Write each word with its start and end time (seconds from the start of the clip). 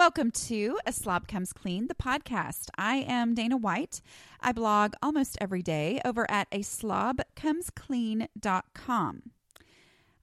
Welcome 0.00 0.32
to 0.46 0.78
A 0.86 0.94
Slob 0.94 1.28
Comes 1.28 1.52
Clean, 1.52 1.86
the 1.86 1.94
podcast. 1.94 2.70
I 2.78 3.04
am 3.06 3.34
Dana 3.34 3.58
White. 3.58 4.00
I 4.40 4.52
blog 4.52 4.94
almost 5.02 5.36
every 5.42 5.60
day 5.60 6.00
over 6.06 6.24
at 6.30 6.48
a 6.50 6.60
slobcomesclean.com. 6.60 9.22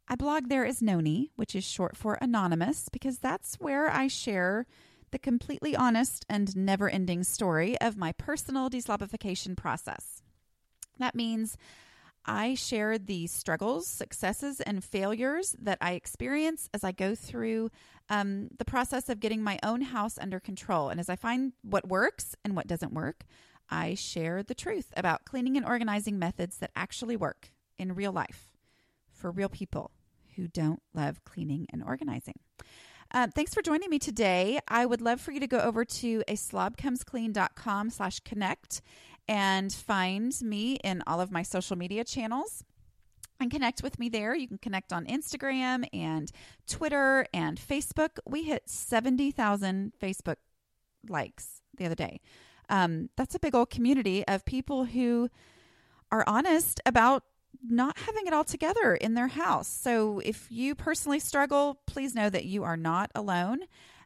I 0.07 0.15
blog 0.15 0.49
there 0.49 0.65
as 0.65 0.81
Nony, 0.81 1.29
which 1.35 1.55
is 1.55 1.63
short 1.63 1.95
for 1.95 2.15
anonymous, 2.15 2.89
because 2.91 3.19
that's 3.19 3.59
where 3.59 3.91
I 3.91 4.07
share 4.07 4.65
the 5.11 5.19
completely 5.19 5.75
honest 5.75 6.25
and 6.27 6.57
never 6.57 6.89
ending 6.89 7.23
story 7.23 7.79
of 7.79 7.97
my 7.97 8.13
personal 8.13 8.71
deslobification 8.71 9.55
process. 9.55 10.23
That 10.97 11.13
means 11.13 11.55
I 12.27 12.55
share 12.55 12.97
the 12.97 13.27
struggles, 13.27 13.87
successes, 13.87 14.59
and 14.59 14.83
failures 14.83 15.55
that 15.59 15.77
I 15.79 15.93
experience 15.93 16.69
as 16.73 16.83
I 16.83 16.91
go 16.91 17.15
through 17.15 17.71
um, 18.09 18.49
the 18.57 18.65
process 18.65 19.07
of 19.09 19.19
getting 19.21 19.41
my 19.41 19.59
own 19.63 19.81
house 19.81 20.17
under 20.19 20.39
control. 20.39 20.89
And 20.89 20.99
as 20.99 21.09
I 21.09 21.15
find 21.15 21.53
what 21.61 21.87
works 21.87 22.35
and 22.43 22.55
what 22.55 22.67
doesn't 22.67 22.93
work, 22.93 23.23
I 23.69 23.95
share 23.95 24.43
the 24.43 24.55
truth 24.55 24.91
about 24.97 25.25
cleaning 25.25 25.57
and 25.57 25.65
organizing 25.65 26.19
methods 26.19 26.57
that 26.57 26.71
actually 26.75 27.15
work 27.15 27.51
in 27.79 27.95
real 27.95 28.11
life 28.11 28.53
for 29.09 29.31
real 29.31 29.49
people 29.49 29.91
who 30.35 30.47
don't 30.47 30.81
love 30.93 31.23
cleaning 31.23 31.65
and 31.71 31.83
organizing. 31.83 32.39
Uh, 33.11 33.27
thanks 33.33 33.53
for 33.53 33.61
joining 33.61 33.89
me 33.89 33.99
today. 33.99 34.59
I 34.67 34.85
would 34.85 35.01
love 35.01 35.21
for 35.21 35.31
you 35.31 35.39
to 35.39 35.47
go 35.47 35.59
over 35.59 35.85
to 35.85 36.23
a 36.27 36.35
slash 37.89 38.19
connect 38.19 38.81
and 39.27 39.71
find 39.71 40.39
me 40.41 40.75
in 40.83 41.03
all 41.05 41.19
of 41.19 41.31
my 41.31 41.43
social 41.43 41.77
media 41.77 42.03
channels 42.03 42.63
and 43.39 43.51
connect 43.51 43.83
with 43.83 43.99
me 43.99 44.09
there. 44.09 44.35
You 44.35 44.47
can 44.47 44.57
connect 44.57 44.91
on 44.91 45.05
Instagram 45.05 45.85
and 45.93 46.31
Twitter 46.67 47.25
and 47.33 47.59
Facebook. 47.59 48.17
We 48.25 48.43
hit 48.43 48.69
70,000 48.69 49.93
Facebook 50.01 50.37
likes 51.07 51.61
the 51.77 51.85
other 51.85 51.95
day. 51.95 52.19
Um, 52.69 53.09
that's 53.15 53.35
a 53.35 53.39
big 53.39 53.55
old 53.55 53.69
community 53.69 54.27
of 54.27 54.45
people 54.45 54.85
who 54.85 55.29
are 56.11 56.23
honest 56.27 56.81
about 56.85 57.23
not 57.67 57.97
having 57.99 58.27
it 58.27 58.33
all 58.33 58.43
together 58.43 58.95
in 58.95 59.13
their 59.13 59.27
house. 59.27 59.67
So 59.67 60.19
if 60.19 60.47
you 60.51 60.75
personally 60.75 61.19
struggle, 61.19 61.79
please 61.85 62.13
know 62.13 62.29
that 62.29 62.45
you 62.45 62.63
are 62.63 62.77
not 62.77 63.11
alone 63.15 63.59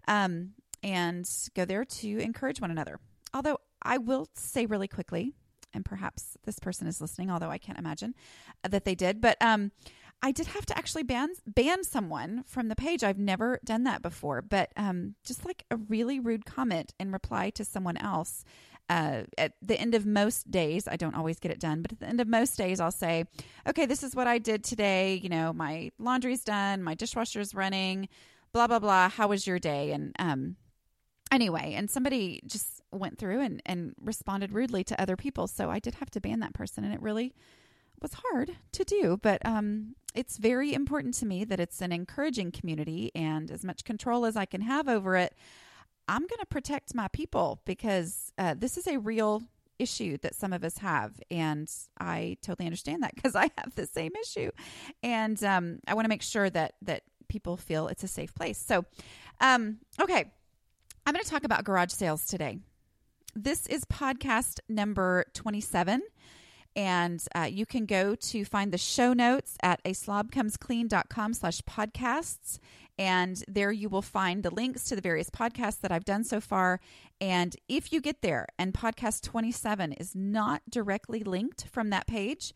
um, 0.08 0.52
and 0.83 1.30
go 1.56 1.66
there 1.66 1.85
to 1.85 2.19
encourage 2.19 2.61
one 2.61 2.72
another. 2.72 3.00
Although 3.33 3.59
I 3.82 3.98
will 3.98 4.28
say 4.34 4.66
really 4.66 4.88
quickly, 4.88 5.34
and 5.74 5.86
perhaps 5.86 6.38
this 6.44 6.60
person 6.60 6.88
is 6.88 7.02
listening, 7.02 7.32
although 7.32 7.50
I 7.50 7.58
can't 7.58 7.80
imagine 7.80 8.16
that 8.68 8.86
they 8.86 8.96
did, 8.96 9.22
but 9.22 9.38
um, 9.42 9.72
I 10.22 10.32
did 10.32 10.48
have 10.48 10.66
to 10.68 10.78
actually 10.78 11.04
ban 11.04 11.30
ban 11.48 11.84
someone 11.84 12.44
from 12.46 12.68
the 12.68 12.76
page. 12.76 13.04
I've 13.04 13.18
never 13.18 13.59
done 13.64 13.84
that 13.86 14.02
before, 14.02 14.42
but 14.42 14.72
um, 14.78 15.16
just 15.24 15.46
like 15.46 15.66
a 15.72 15.78
really 15.78 16.20
rude 16.20 16.46
comment 16.46 16.94
in 17.00 17.12
reply 17.12 17.50
to 17.52 17.66
someone 17.66 17.98
else 17.98 18.44
uh, 18.92 19.24
at 19.38 19.54
the 19.62 19.80
end 19.80 19.96
of 19.96 20.06
most 20.06 20.52
days, 20.52 20.86
I 20.86 20.97
don't 20.97 21.16
always 21.16 21.40
get 21.40 21.50
it 21.50 21.62
done, 21.62 21.81
but 21.81 21.94
at 21.94 22.00
the 22.00 22.08
end 22.08 22.20
of 22.20 22.28
most 22.28 22.58
days, 22.58 22.81
I'll 22.81 22.91
say, 22.91 23.24
okay, 23.66 23.86
this 23.86 24.03
is 24.03 24.18
what 24.18 24.28
I 24.28 24.38
did 24.38 24.66
today. 24.66 25.16
You 25.16 25.30
know, 25.30 25.53
my 25.53 25.91
laundry's 25.97 26.44
done, 26.44 26.84
my 26.84 26.94
dishwasher's 26.94 27.56
running, 27.56 28.09
blah, 28.52 28.68
blah, 28.68 28.80
blah. 28.80 29.08
How 29.08 29.30
was 29.30 29.47
your 29.47 29.59
day? 29.59 29.94
And 29.94 30.14
um, 30.20 30.58
anyway, 31.31 31.74
and 31.78 31.90
somebody 31.90 32.41
just 32.46 32.81
went 32.91 33.18
through 33.18 33.41
and, 33.41 33.62
and 33.66 33.94
responded 34.00 34.52
rudely 34.52 34.84
to 34.85 35.02
other 35.02 35.16
people. 35.16 35.47
So 35.47 35.69
I 35.69 35.79
did 35.79 35.96
have 35.96 36.09
to 36.12 36.22
ban 36.22 36.40
that 36.41 36.53
person, 36.53 36.84
and 36.84 36.94
it 36.94 37.02
really 37.02 37.34
was 38.02 38.13
hard 38.13 38.57
to 38.72 38.84
do. 38.84 39.19
But 39.22 39.46
um, 39.46 39.96
it's 40.16 40.38
very 40.38 40.74
important 40.74 41.13
to 41.16 41.25
me 41.25 41.44
that 41.46 41.59
it's 41.59 41.81
an 41.81 41.91
encouraging 41.91 42.52
community, 42.52 43.12
and 43.16 43.52
as 43.52 43.63
much 43.63 43.84
control 43.84 44.25
as 44.25 44.35
I 44.35 44.46
can 44.46 44.62
have 44.62 44.88
over 44.88 45.16
it. 45.16 45.35
I'm 46.07 46.22
going 46.22 46.40
to 46.40 46.46
protect 46.46 46.94
my 46.94 47.07
people 47.09 47.62
because 47.63 48.34
uh, 48.38 48.56
this 48.57 48.78
is 48.78 48.88
a 48.88 48.97
real 48.97 49.44
issue 49.81 50.18
that 50.22 50.35
some 50.35 50.53
of 50.53 50.63
us 50.63 50.78
have. 50.78 51.19
And 51.29 51.69
I 52.00 52.38
totally 52.41 52.68
understand 52.68 53.03
that 53.03 53.16
because 53.16 53.35
I 53.35 53.50
have 53.58 53.75
the 53.75 53.88
same 53.88 54.12
issue. 54.22 54.52
And 55.03 55.41
um, 55.44 55.79
I 55.88 55.94
want 55.94 56.06
to 56.06 56.09
make 56.09 56.22
sure 56.22 56.50
that, 56.50 56.75
that 56.84 57.03
people 57.28 57.58
feel 57.58 57.88
it's 57.88 58.03
a 58.03 58.08
safe 58.08 58.34
place. 58.35 58.58
So, 58.58 58.85
um, 59.40 59.79
okay, 60.00 60.31
I'm 61.06 61.13
going 61.13 61.23
to 61.23 61.29
talk 61.29 61.44
about 61.44 61.63
garage 61.63 61.91
sales 61.91 62.25
today. 62.25 62.59
This 63.36 63.66
is 63.68 63.86
podcast 63.86 64.59
number 64.68 65.24
27 65.34 66.02
and 66.75 67.24
uh, 67.34 67.47
you 67.50 67.66
can 67.66 67.86
go 67.86 68.14
to 68.16 68.44
find 68.44 68.74
the 68.74 68.78
show 68.78 69.14
notes 69.14 69.58
at 69.64 69.80
a 69.86 69.94
slash 71.34 71.62
podcasts 71.62 72.59
and 73.00 73.41
there 73.47 73.72
you 73.72 73.88
will 73.88 74.02
find 74.02 74.44
the 74.44 74.53
links 74.53 74.84
to 74.86 74.97
the 74.97 75.02
various 75.02 75.30
podcasts 75.30 75.80
that 75.80 75.94
I've 75.94 76.03
done 76.03 76.25
so 76.25 76.41
far. 76.41 76.81
And 77.22 77.56
if 77.70 77.94
you 77.94 78.02
get 78.02 78.22
there 78.22 78.47
and 78.59 78.74
podcast 78.74 79.22
27 79.22 79.94
is 79.94 80.14
not 80.14 80.62
directly 80.70 81.24
linked 81.24 81.68
from 81.68 81.90
that 81.91 82.08
page, 82.08 82.53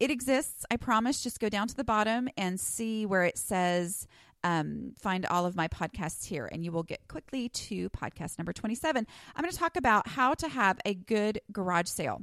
it 0.00 0.10
exists. 0.10 0.64
I 0.70 0.78
promise. 0.78 1.22
Just 1.22 1.38
go 1.38 1.50
down 1.50 1.68
to 1.68 1.76
the 1.76 1.84
bottom 1.84 2.30
and 2.36 2.58
see 2.58 3.04
where 3.04 3.24
it 3.24 3.36
says 3.36 4.08
um, 4.44 4.92
find 4.98 5.26
all 5.26 5.46
of 5.46 5.56
my 5.56 5.68
podcasts 5.68 6.24
here, 6.26 6.48
and 6.50 6.64
you 6.64 6.72
will 6.72 6.82
get 6.82 7.08
quickly 7.08 7.48
to 7.48 7.88
podcast 7.90 8.38
number 8.38 8.52
27. 8.52 9.06
I'm 9.34 9.42
going 9.42 9.52
to 9.52 9.58
talk 9.58 9.76
about 9.76 10.08
how 10.08 10.34
to 10.34 10.48
have 10.48 10.78
a 10.84 10.94
good 10.94 11.40
garage 11.52 11.88
sale. 11.88 12.22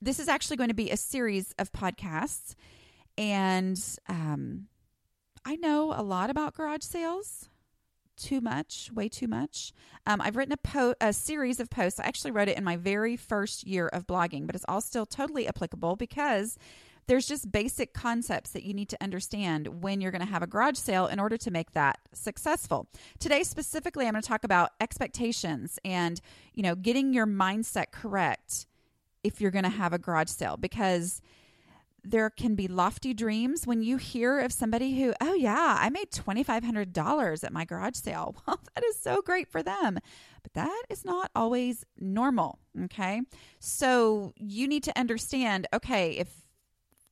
This 0.00 0.20
is 0.20 0.28
actually 0.28 0.56
going 0.56 0.68
to 0.68 0.74
be 0.74 0.90
a 0.90 0.96
series 0.96 1.54
of 1.58 1.72
podcasts, 1.72 2.54
and 3.16 3.80
um, 4.08 4.66
I 5.44 5.56
know 5.56 5.92
a 5.94 6.02
lot 6.02 6.30
about 6.30 6.54
garage 6.54 6.82
sales. 6.82 7.48
Too 8.16 8.40
much, 8.40 8.90
way 8.94 9.08
too 9.08 9.26
much. 9.26 9.72
Um, 10.06 10.20
I've 10.20 10.36
written 10.36 10.52
a, 10.52 10.56
po- 10.56 10.94
a 11.00 11.12
series 11.12 11.58
of 11.58 11.68
posts. 11.68 11.98
I 11.98 12.04
actually 12.04 12.30
wrote 12.30 12.48
it 12.48 12.56
in 12.56 12.62
my 12.62 12.76
very 12.76 13.16
first 13.16 13.66
year 13.66 13.88
of 13.88 14.06
blogging, 14.06 14.46
but 14.46 14.54
it's 14.54 14.64
all 14.68 14.80
still 14.80 15.04
totally 15.04 15.48
applicable 15.48 15.96
because 15.96 16.56
there's 17.06 17.26
just 17.26 17.50
basic 17.50 17.92
concepts 17.92 18.50
that 18.50 18.62
you 18.64 18.74
need 18.74 18.88
to 18.90 19.02
understand 19.02 19.82
when 19.82 20.00
you're 20.00 20.10
going 20.10 20.24
to 20.24 20.30
have 20.30 20.42
a 20.42 20.46
garage 20.46 20.76
sale 20.76 21.06
in 21.06 21.20
order 21.20 21.36
to 21.36 21.50
make 21.50 21.72
that 21.72 21.98
successful. 22.12 22.88
Today 23.18 23.42
specifically 23.42 24.06
I'm 24.06 24.12
going 24.12 24.22
to 24.22 24.28
talk 24.28 24.44
about 24.44 24.70
expectations 24.80 25.78
and, 25.84 26.20
you 26.54 26.62
know, 26.62 26.74
getting 26.74 27.12
your 27.12 27.26
mindset 27.26 27.90
correct 27.92 28.66
if 29.22 29.40
you're 29.40 29.50
going 29.50 29.64
to 29.64 29.70
have 29.70 29.92
a 29.92 29.98
garage 29.98 30.28
sale 30.28 30.56
because 30.56 31.20
there 32.04 32.28
can 32.28 32.54
be 32.54 32.68
lofty 32.68 33.14
dreams 33.14 33.66
when 33.66 33.82
you 33.82 33.96
hear 33.96 34.38
of 34.40 34.52
somebody 34.52 35.00
who, 35.00 35.14
oh, 35.20 35.32
yeah, 35.32 35.78
I 35.80 35.88
made 35.88 36.10
$2,500 36.10 37.44
at 37.44 37.52
my 37.52 37.64
garage 37.64 37.96
sale. 37.96 38.36
Well, 38.46 38.60
that 38.74 38.84
is 38.84 38.98
so 38.98 39.22
great 39.22 39.48
for 39.48 39.62
them. 39.62 39.98
But 40.42 40.52
that 40.52 40.82
is 40.90 41.04
not 41.04 41.30
always 41.34 41.84
normal. 41.98 42.58
Okay. 42.84 43.22
So 43.58 44.34
you 44.36 44.68
need 44.68 44.82
to 44.84 44.98
understand 44.98 45.66
okay, 45.72 46.10
if 46.10 46.43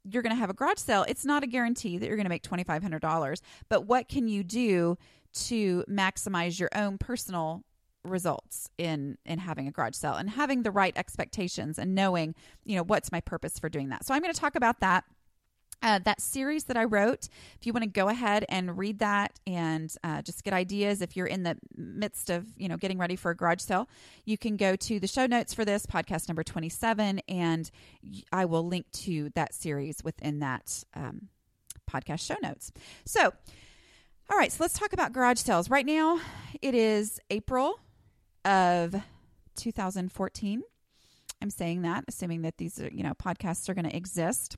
you're 0.05 0.23
going 0.23 0.35
to 0.35 0.41
have 0.41 0.51
a 0.51 0.55
garage 0.55 0.79
sale, 0.79 1.05
it's 1.09 1.25
not 1.25 1.43
a 1.43 1.47
guarantee 1.47 1.99
that 1.99 2.07
you're 2.07 2.17
going 2.17 2.25
to 2.25 2.31
make 2.31 2.43
$2,500. 2.43 3.41
But 3.69 3.87
what 3.87 4.09
can 4.09 4.29
you 4.29 4.43
do 4.43 4.99
to 5.35 5.85
maximize 5.89 6.59
your 6.59 6.71
own 6.75 6.99
personal 6.99 7.65
results 8.05 8.69
in 8.79 9.17
in 9.25 9.39
having 9.39 9.69
a 9.69 9.71
garage 9.71 9.95
sale 9.95 10.15
and 10.15 10.31
having 10.31 10.65
the 10.65 10.73
right 10.73 10.93
expectations 10.97 11.79
and 11.79 11.95
knowing 11.95 12.35
you 12.65 12.75
know 12.75 12.83
what's 12.83 13.13
my 13.13 13.21
purpose 13.21 13.61
for 13.61 13.69
doing 13.69 13.91
that 13.91 14.05
so 14.05 14.13
i'm 14.13 14.21
going 14.21 14.35
to 14.35 14.41
talk 14.41 14.57
about 14.57 14.81
that 14.81 15.05
uh, 15.83 15.99
that 16.01 16.21
series 16.21 16.65
that 16.65 16.77
I 16.77 16.85
wrote, 16.85 17.29
if 17.59 17.67
you 17.67 17.73
want 17.73 17.83
to 17.83 17.91
go 17.91 18.09
ahead 18.09 18.45
and 18.49 18.79
read 18.79 19.01
that 19.01 19.39
and 19.47 19.93
uh, 20.05 20.23
just 20.23 20.45
get 20.45 20.55
ideas, 20.55 21.03
if 21.03 21.17
you're 21.17 21.27
in 21.27 21.43
the 21.43 21.57
midst 21.77 22.31
of 22.31 22.47
you 22.57 22.69
know 22.69 22.77
getting 22.77 22.99
ready 22.99 23.17
for 23.17 23.31
a 23.31 23.37
garage 23.37 23.61
sale, 23.61 23.89
you 24.25 24.39
can 24.39 24.57
go 24.57 24.77
to 24.77 25.01
the 25.01 25.07
show 25.07 25.27
notes 25.27 25.53
for 25.53 25.65
this 25.65 25.85
podcast 25.87 26.29
number 26.29 26.43
27, 26.43 27.21
and 27.29 27.71
I 28.33 28.45
will 28.45 28.67
link 28.67 28.87
to 28.93 29.31
that 29.35 29.55
series 29.55 30.03
within 30.05 30.39
that 30.41 30.85
um, 30.95 31.29
podcast 31.91 32.25
show 32.27 32.37
notes. 32.43 32.73
So, 33.05 33.33
all 34.31 34.39
right, 34.39 34.53
so 34.53 34.59
let's 34.61 34.79
talk 34.79 34.93
about 34.93 35.13
garage 35.13 35.39
sales. 35.39 35.69
Right 35.69 35.87
now, 35.87 36.21
it 36.61 36.75
is 36.75 37.21
April 37.31 37.81
of 38.45 38.95
2014. 39.57 40.63
I'm 41.41 41.51
saying 41.51 41.83
that, 41.83 42.05
assuming 42.07 42.43
that 42.43 42.57
these, 42.57 42.79
you 42.93 43.03
know, 43.03 43.15
podcasts 43.15 43.69
are 43.69 43.75
going 43.75 43.89
to 43.89 43.97
exist 43.97 44.57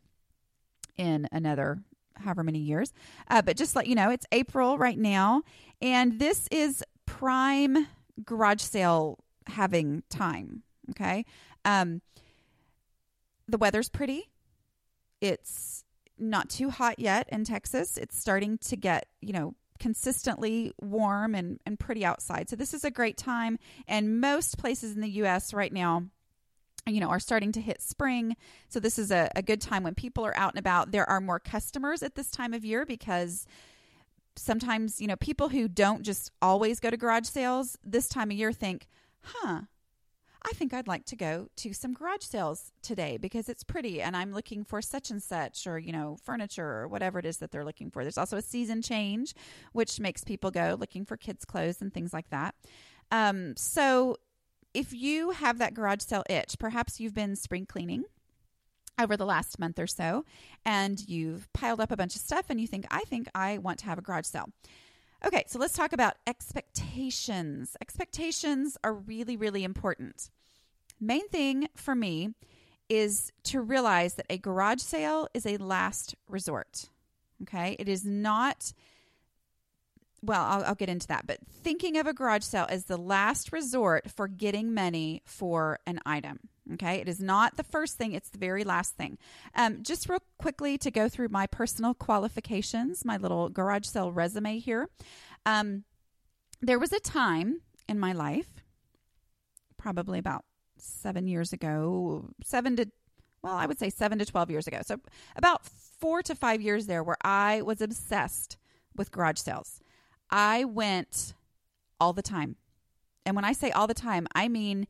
in 0.96 1.29
another 1.32 1.82
however 2.17 2.44
many 2.44 2.61
years. 2.61 2.93
Uh, 3.29 3.43
but 3.43 3.56
just 3.56 3.75
let 3.75 3.87
you 3.87 3.94
know, 3.94 4.11
it's 4.11 4.26
April 4.32 4.79
right 4.79 4.99
now, 4.99 5.43
and 5.82 6.19
this 6.19 6.49
is 6.50 6.82
prime 7.06 7.87
garage 8.25 8.62
sale 8.62 9.19
having 9.46 10.02
time. 10.11 10.62
Okay. 10.91 11.25
Um, 11.64 12.02
the 13.49 13.58
weather's 13.58 13.88
pretty. 13.88 14.31
It's 15.20 15.85
not 16.19 16.49
too 16.50 16.70
hot 16.70 16.99
yet 16.99 17.29
in 17.31 17.44
Texas. 17.44 17.97
It's 17.99 18.19
starting 18.19 18.58
to 18.58 18.76
get, 18.76 19.06
you 19.20 19.32
know, 19.32 19.55
consistently 19.79 20.73
warm 20.81 21.35
and, 21.35 21.61
and 21.67 21.79
pretty 21.79 22.05
outside. 22.05 22.49
So 22.49 22.56
this 22.56 22.75
is 22.75 22.85
a 22.85 22.90
great 22.90 23.17
time. 23.17 23.58
And 23.88 24.20
most 24.20 24.58
places 24.58 24.94
in 24.94 25.00
the 25.00 25.11
U.S. 25.11 25.52
right 25.52 25.73
now, 25.73 26.05
you 26.86 27.00
know, 27.00 27.08
are 27.08 27.20
starting 27.20 27.52
to 27.52 27.60
hit 27.60 27.81
spring. 27.81 28.36
So 28.69 28.81
this 28.81 28.98
is 28.98 29.10
a, 29.10 29.31
a 29.34 29.42
good 29.42 29.60
time 29.60 29.82
when 29.82 29.94
people 29.94 30.25
are 30.25 30.36
out 30.36 30.52
and 30.52 30.58
about. 30.58 30.92
There 30.92 31.08
are 31.08 31.20
more 31.20 31.38
customers 31.38 32.02
at 32.02 32.14
this 32.14 32.31
time 32.31 32.52
of 32.52 32.64
year 32.64 32.84
because 32.84 33.46
sometimes, 34.36 35.00
you 35.00 35.06
know, 35.06 35.16
people 35.16 35.48
who 35.48 35.69
don't 35.69 36.02
just 36.02 36.31
always 36.42 36.81
go 36.81 36.90
to 36.90 36.96
garage 36.96 37.26
sales 37.26 37.78
this 37.84 38.08
time 38.08 38.31
of 38.31 38.36
year 38.36 38.52
think, 38.52 38.88
huh, 39.22 39.62
I 40.46 40.52
think 40.52 40.75
I'd 40.75 40.88
like 40.88 41.06
to 41.06 41.16
go 41.16 41.48
to 41.56 41.72
some 41.72 41.94
garage 41.94 42.22
sales 42.22 42.70
today 42.82 43.16
because 43.16 43.48
it's 43.48 43.64
pretty 43.64 44.02
and 44.02 44.14
I'm 44.14 44.32
looking 44.32 44.62
for 44.62 44.82
such 44.82 45.10
and 45.10 45.22
such 45.22 45.66
or, 45.66 45.78
you 45.78 45.90
know, 45.92 46.19
furniture 46.22 46.66
or 46.66 46.88
whatever 46.88 47.19
it 47.19 47.25
is 47.25 47.38
that 47.38 47.50
they're 47.50 47.64
looking 47.64 47.90
for. 47.90 48.02
There's 48.02 48.19
also 48.19 48.37
a 48.37 48.42
season 48.42 48.82
change, 48.82 49.34
which 49.72 50.00
makes 50.00 50.22
people 50.22 50.50
go 50.50 50.76
looking 50.78 51.06
for 51.06 51.16
kids' 51.16 51.46
clothes 51.46 51.80
and 51.80 51.94
things 51.94 52.12
like 52.12 52.28
that. 52.28 52.54
Um, 53.10 53.56
so 53.56 54.19
if 54.75 54.93
you 54.93 55.31
have 55.31 55.59
that 55.59 55.75
garage 55.75 56.03
sale 56.03 56.25
itch, 56.29 56.56
perhaps 56.59 57.00
you've 57.00 57.15
been 57.15 57.37
spring 57.37 57.67
cleaning 57.67 58.05
over 59.00 59.17
the 59.17 59.26
last 59.26 59.59
month 59.59 59.79
or 59.79 59.87
so 59.87 60.25
and 60.65 61.09
you've 61.09 61.53
piled 61.53 61.81
up 61.81 61.91
a 61.91 61.97
bunch 61.97 62.15
of 62.15 62.21
stuff 62.21 62.47
and 62.49 62.61
you 62.61 62.67
think, 62.67 62.87
I 62.91 63.00
think 63.00 63.29
I 63.35 63.59
want 63.59 63.79
to 63.81 63.87
have 63.87 63.99
a 63.99 64.03
garage 64.03 64.26
sale. 64.26 64.50
Okay, 65.25 65.44
so 65.47 65.59
let's 65.59 65.73
talk 65.73 65.93
about 65.93 66.17
expectations. 66.26 67.76
Expectations 67.81 68.76
are 68.85 68.93
really, 68.93 69.37
really 69.37 69.65
important. 69.65 70.31
Main 71.00 71.29
thing 71.29 71.69
for 71.75 71.94
me 71.94 72.35
is 72.88 73.32
to 73.44 73.61
realize 73.61 74.15
that 74.15 74.26
a 74.29 74.38
garage 74.38 74.82
sale 74.82 75.29
is 75.32 75.47
a 75.47 75.56
last 75.56 76.15
resort. 76.29 76.91
Okay, 77.43 77.76
it 77.79 77.88
is 77.88 78.05
not. 78.05 78.73
Well, 80.25 80.43
I'll, 80.43 80.65
I'll, 80.65 80.75
get 80.75 80.88
into 80.88 81.06
that, 81.09 81.26
but 81.26 81.38
thinking 81.50 81.99
of 81.99 82.06
a 82.06 82.15
garage 82.15 82.44
sale 82.44 82.67
as 82.71 82.87
the 82.87 82.97
last 82.97 83.53
resort 83.53 84.11
for 84.11 84.26
getting 84.26 84.73
money 84.73 85.21
for 85.26 85.81
an 85.87 86.00
item. 86.06 86.41
Okay, 86.73 86.97
it 86.97 87.09
is 87.09 87.21
not 87.21 87.59
the 87.59 87.62
first 87.62 87.99
thing, 87.99 88.15
it's 88.15 88.31
the 88.31 88.38
very 88.38 88.65
last 88.65 88.94
thing. 88.94 89.19
Um, 89.55 89.82
just 89.82 90.09
real 90.09 90.23
quickly 90.38 90.79
to 90.79 90.91
go 90.91 91.11
through 91.11 91.29
my 91.29 91.47
personal 91.47 91.93
qualifications, 91.93 93.05
my 93.05 93.19
little 93.19 93.50
garage 93.50 93.85
sale 93.85 94.11
resume 94.11 94.59
here. 94.61 94.88
Um, 95.44 95.85
there 96.62 96.79
was 96.79 96.94
a 96.94 97.00
time 97.00 97.61
in 97.87 98.00
my 98.00 98.12
life, 98.12 98.49
probably 99.76 100.19
about 100.19 100.47
seven 100.79 101.29
years 101.29 101.53
ago, 101.53 102.31
seven 102.43 102.76
to, 102.76 102.87
well, 103.43 103.55
I 103.55 103.67
would 103.67 103.79
say 103.79 103.91
seven 103.91 104.19
to 104.21 104.25
12 104.25 104.50
years 104.50 104.67
ago. 104.67 104.81
So 104.87 105.00
about 105.37 105.67
four 105.67 106.23
to 106.23 106.35
five 106.35 106.62
years 106.62 106.87
there 106.87 107.05
where 107.05 107.19
I 107.23 107.61
was 107.61 107.82
obsessed 107.82 108.56
with 108.97 109.11
garage 109.11 109.38
sales. 109.38 109.82
I 110.31 110.65
went 110.65 111.35
all 112.00 112.12
the 112.12 112.23
time. 112.23 112.56
And 113.26 113.37
when 113.37 113.44
I 113.44 113.53
say 113.53 113.71
all 113.71 113.87
the 113.87 113.94
time, 113.94 114.26
I 114.35 114.49
mean, 114.49 114.87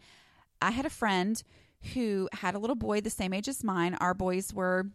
I 0.60 0.70
had 0.70 0.86
a 0.86 0.90
friend 0.90 1.42
who 1.92 2.28
had 2.32 2.54
a 2.54 2.58
little 2.58 2.76
boy 2.76 3.00
the 3.00 3.10
same 3.10 3.32
age 3.32 3.48
as 3.48 3.62
mine. 3.62 3.94
Our 4.00 4.14
boys 4.14 4.52
were 4.52 4.86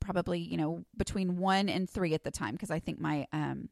probably, 0.00 0.38
you 0.40 0.56
know, 0.56 0.84
between 0.96 1.36
one 1.36 1.68
and 1.68 1.88
three 1.88 2.14
at 2.14 2.24
the 2.24 2.30
time 2.30 2.52
because 2.52 2.70
I 2.70 2.78
think 2.78 2.98
my 3.00 3.26
um 3.32 3.68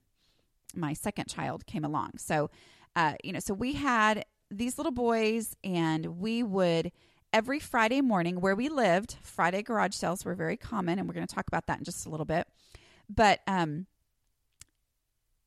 my 0.74 0.92
second 0.92 1.28
child 1.28 1.66
came 1.66 1.84
along. 1.84 2.12
So, 2.18 2.50
uh, 2.96 3.14
you 3.22 3.32
know, 3.32 3.40
so 3.40 3.54
we 3.54 3.74
had 3.74 4.24
these 4.50 4.78
little 4.78 4.92
boys, 4.92 5.56
and 5.64 6.18
we 6.18 6.42
would 6.42 6.92
every 7.32 7.58
Friday 7.58 8.00
morning 8.00 8.40
where 8.40 8.54
we 8.54 8.68
lived. 8.68 9.16
Friday 9.22 9.62
garage 9.62 9.94
sales 9.94 10.24
were 10.24 10.34
very 10.34 10.56
common, 10.56 10.98
and 10.98 11.08
we're 11.08 11.14
going 11.14 11.26
to 11.26 11.34
talk 11.34 11.46
about 11.48 11.66
that 11.66 11.78
in 11.78 11.84
just 11.84 12.06
a 12.06 12.10
little 12.10 12.26
bit. 12.26 12.46
But 13.08 13.40
um, 13.46 13.86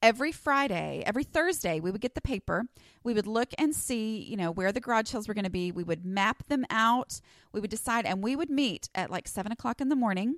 every 0.01 0.31
Friday, 0.31 1.03
every 1.05 1.23
Thursday, 1.23 1.79
we 1.79 1.91
would 1.91 2.01
get 2.01 2.15
the 2.15 2.21
paper. 2.21 2.65
We 3.03 3.13
would 3.13 3.27
look 3.27 3.49
and 3.57 3.75
see, 3.75 4.19
you 4.19 4.37
know, 4.37 4.51
where 4.51 4.71
the 4.71 4.79
garage 4.79 5.09
sales 5.09 5.27
were 5.27 5.33
going 5.33 5.45
to 5.45 5.49
be. 5.49 5.71
We 5.71 5.83
would 5.83 6.05
map 6.05 6.47
them 6.47 6.65
out. 6.69 7.19
We 7.51 7.59
would 7.59 7.71
decide, 7.71 8.05
and 8.05 8.23
we 8.23 8.35
would 8.35 8.49
meet 8.49 8.89
at 8.93 9.09
like 9.09 9.27
seven 9.27 9.51
o'clock 9.51 9.81
in 9.81 9.89
the 9.89 9.95
morning 9.95 10.35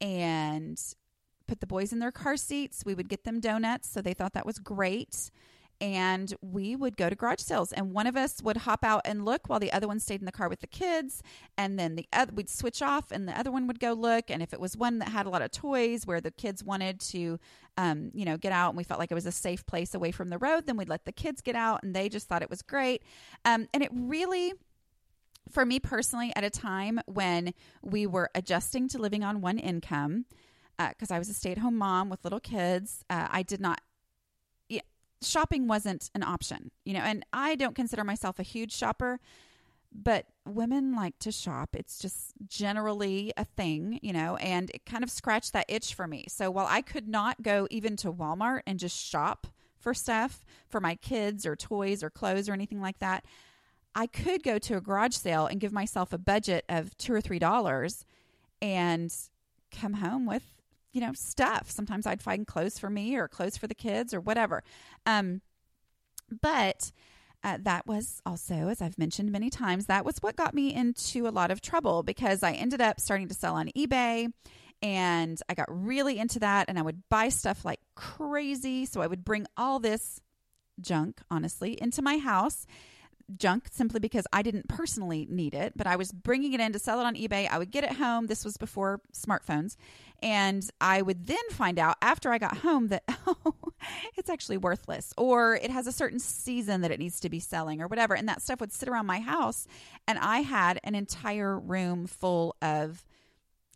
and 0.00 0.80
put 1.46 1.60
the 1.60 1.66
boys 1.66 1.92
in 1.92 1.98
their 1.98 2.12
car 2.12 2.36
seats. 2.36 2.84
We 2.84 2.94
would 2.94 3.08
get 3.08 3.24
them 3.24 3.40
donuts. 3.40 3.90
So 3.90 4.00
they 4.00 4.14
thought 4.14 4.34
that 4.34 4.46
was 4.46 4.58
great 4.58 5.30
and 5.80 6.34
we 6.40 6.74
would 6.74 6.96
go 6.96 7.08
to 7.08 7.14
garage 7.14 7.40
sales. 7.40 7.72
And 7.72 7.92
one 7.92 8.06
of 8.06 8.16
us 8.16 8.42
would 8.42 8.58
hop 8.58 8.84
out 8.84 9.02
and 9.04 9.24
look 9.24 9.48
while 9.48 9.60
the 9.60 9.72
other 9.72 9.86
one 9.86 10.00
stayed 10.00 10.20
in 10.20 10.26
the 10.26 10.32
car 10.32 10.48
with 10.48 10.60
the 10.60 10.66
kids. 10.66 11.22
And 11.56 11.78
then 11.78 11.94
the 11.94 12.06
other 12.12 12.32
we'd 12.34 12.48
switch 12.48 12.82
off 12.82 13.10
and 13.10 13.28
the 13.28 13.38
other 13.38 13.50
one 13.50 13.66
would 13.66 13.80
go 13.80 13.92
look. 13.92 14.30
And 14.30 14.42
if 14.42 14.52
it 14.52 14.60
was 14.60 14.76
one 14.76 14.98
that 14.98 15.08
had 15.08 15.26
a 15.26 15.30
lot 15.30 15.42
of 15.42 15.50
toys 15.50 16.06
where 16.06 16.20
the 16.20 16.30
kids 16.30 16.64
wanted 16.64 17.00
to 17.00 17.38
um, 17.76 18.10
you 18.12 18.24
know 18.24 18.36
get 18.36 18.52
out 18.52 18.70
and 18.70 18.76
we 18.76 18.82
felt 18.82 18.98
like 18.98 19.12
it 19.12 19.14
was 19.14 19.26
a 19.26 19.32
safe 19.32 19.64
place 19.64 19.94
away 19.94 20.10
from 20.10 20.30
the 20.30 20.38
road 20.38 20.66
then 20.66 20.76
we'd 20.76 20.88
let 20.88 21.04
the 21.04 21.12
kids 21.12 21.40
get 21.40 21.54
out 21.54 21.84
and 21.84 21.94
they 21.94 22.08
just 22.08 22.28
thought 22.28 22.42
it 22.42 22.50
was 22.50 22.62
great. 22.62 23.02
Um, 23.44 23.68
and 23.72 23.82
it 23.82 23.90
really 23.92 24.52
for 25.50 25.64
me 25.64 25.80
personally 25.80 26.32
at 26.36 26.44
a 26.44 26.50
time 26.50 27.00
when 27.06 27.54
we 27.82 28.06
were 28.06 28.30
adjusting 28.34 28.88
to 28.88 28.98
living 28.98 29.22
on 29.22 29.40
one 29.40 29.58
income 29.58 30.26
because 30.78 31.10
uh, 31.10 31.14
I 31.14 31.18
was 31.18 31.28
a 31.28 31.34
stay 31.34 31.50
at 31.50 31.58
home 31.58 31.76
mom 31.76 32.08
with 32.08 32.22
little 32.24 32.40
kids. 32.40 33.04
Uh, 33.10 33.26
I 33.30 33.42
did 33.42 33.60
not 33.60 33.80
shopping 35.22 35.66
wasn't 35.66 36.10
an 36.14 36.22
option, 36.22 36.70
you 36.84 36.94
know, 36.94 37.00
and 37.00 37.24
I 37.32 37.54
don't 37.54 37.74
consider 37.74 38.04
myself 38.04 38.38
a 38.38 38.42
huge 38.42 38.72
shopper, 38.72 39.20
but 39.92 40.26
women 40.46 40.94
like 40.94 41.18
to 41.20 41.32
shop. 41.32 41.70
It's 41.74 41.98
just 41.98 42.32
generally 42.46 43.32
a 43.36 43.44
thing, 43.44 43.98
you 44.02 44.12
know, 44.12 44.36
and 44.36 44.70
it 44.70 44.84
kind 44.86 45.02
of 45.02 45.10
scratched 45.10 45.52
that 45.54 45.66
itch 45.68 45.94
for 45.94 46.06
me. 46.06 46.26
So 46.28 46.50
while 46.50 46.66
I 46.68 46.82
could 46.82 47.08
not 47.08 47.42
go 47.42 47.66
even 47.70 47.96
to 47.96 48.12
Walmart 48.12 48.60
and 48.66 48.78
just 48.78 48.96
shop 48.96 49.46
for 49.78 49.94
stuff 49.94 50.44
for 50.68 50.80
my 50.80 50.94
kids 50.96 51.46
or 51.46 51.56
toys 51.56 52.02
or 52.02 52.10
clothes 52.10 52.48
or 52.48 52.52
anything 52.52 52.80
like 52.80 52.98
that, 52.98 53.24
I 53.94 54.06
could 54.06 54.42
go 54.42 54.58
to 54.58 54.76
a 54.76 54.80
garage 54.80 55.14
sale 55.14 55.46
and 55.46 55.60
give 55.60 55.72
myself 55.72 56.12
a 56.12 56.18
budget 56.18 56.64
of 56.68 56.96
two 56.98 57.12
or 57.12 57.20
three 57.20 57.38
dollars 57.38 58.04
and 58.60 59.12
come 59.70 59.94
home 59.94 60.26
with 60.26 60.57
you 60.98 61.06
know, 61.06 61.12
stuff. 61.12 61.70
Sometimes 61.70 62.08
I'd 62.08 62.20
find 62.20 62.44
clothes 62.44 62.76
for 62.76 62.90
me 62.90 63.14
or 63.14 63.28
clothes 63.28 63.56
for 63.56 63.68
the 63.68 63.74
kids 63.74 64.12
or 64.12 64.18
whatever. 64.18 64.64
Um, 65.06 65.42
but 66.42 66.90
uh, 67.44 67.58
that 67.62 67.86
was 67.86 68.20
also, 68.26 68.66
as 68.66 68.82
I've 68.82 68.98
mentioned 68.98 69.30
many 69.30 69.48
times, 69.48 69.86
that 69.86 70.04
was 70.04 70.18
what 70.18 70.34
got 70.34 70.54
me 70.54 70.74
into 70.74 71.28
a 71.28 71.30
lot 71.30 71.52
of 71.52 71.60
trouble 71.60 72.02
because 72.02 72.42
I 72.42 72.50
ended 72.50 72.80
up 72.80 72.98
starting 72.98 73.28
to 73.28 73.34
sell 73.34 73.54
on 73.54 73.70
eBay 73.76 74.32
and 74.82 75.40
I 75.48 75.54
got 75.54 75.68
really 75.70 76.18
into 76.18 76.40
that 76.40 76.68
and 76.68 76.80
I 76.80 76.82
would 76.82 77.08
buy 77.08 77.28
stuff 77.28 77.64
like 77.64 77.78
crazy. 77.94 78.84
So 78.84 79.00
I 79.00 79.06
would 79.06 79.24
bring 79.24 79.46
all 79.56 79.78
this 79.78 80.20
junk, 80.80 81.20
honestly, 81.30 81.80
into 81.80 82.02
my 82.02 82.18
house 82.18 82.66
junk 83.36 83.68
simply 83.70 84.00
because 84.00 84.26
I 84.32 84.42
didn't 84.42 84.68
personally 84.68 85.26
need 85.28 85.54
it, 85.54 85.72
but 85.76 85.86
I 85.86 85.96
was 85.96 86.12
bringing 86.12 86.52
it 86.52 86.60
in 86.60 86.72
to 86.72 86.78
sell 86.78 87.00
it 87.00 87.04
on 87.04 87.14
eBay. 87.14 87.48
I 87.48 87.58
would 87.58 87.70
get 87.70 87.84
it 87.84 87.92
home. 87.92 88.26
This 88.26 88.44
was 88.44 88.56
before 88.56 89.00
smartphones. 89.12 89.76
And 90.20 90.68
I 90.80 91.02
would 91.02 91.26
then 91.26 91.36
find 91.50 91.78
out 91.78 91.96
after 92.02 92.32
I 92.32 92.38
got 92.38 92.58
home 92.58 92.88
that, 92.88 93.04
oh, 93.26 93.54
it's 94.16 94.30
actually 94.30 94.56
worthless 94.56 95.12
or 95.16 95.54
it 95.54 95.70
has 95.70 95.86
a 95.86 95.92
certain 95.92 96.18
season 96.18 96.80
that 96.80 96.90
it 96.90 96.98
needs 96.98 97.20
to 97.20 97.28
be 97.28 97.40
selling 97.40 97.80
or 97.80 97.86
whatever. 97.86 98.14
And 98.14 98.28
that 98.28 98.42
stuff 98.42 98.60
would 98.60 98.72
sit 98.72 98.88
around 98.88 99.06
my 99.06 99.20
house. 99.20 99.66
And 100.06 100.18
I 100.18 100.40
had 100.40 100.80
an 100.82 100.94
entire 100.94 101.58
room 101.58 102.06
full 102.06 102.56
of 102.62 103.04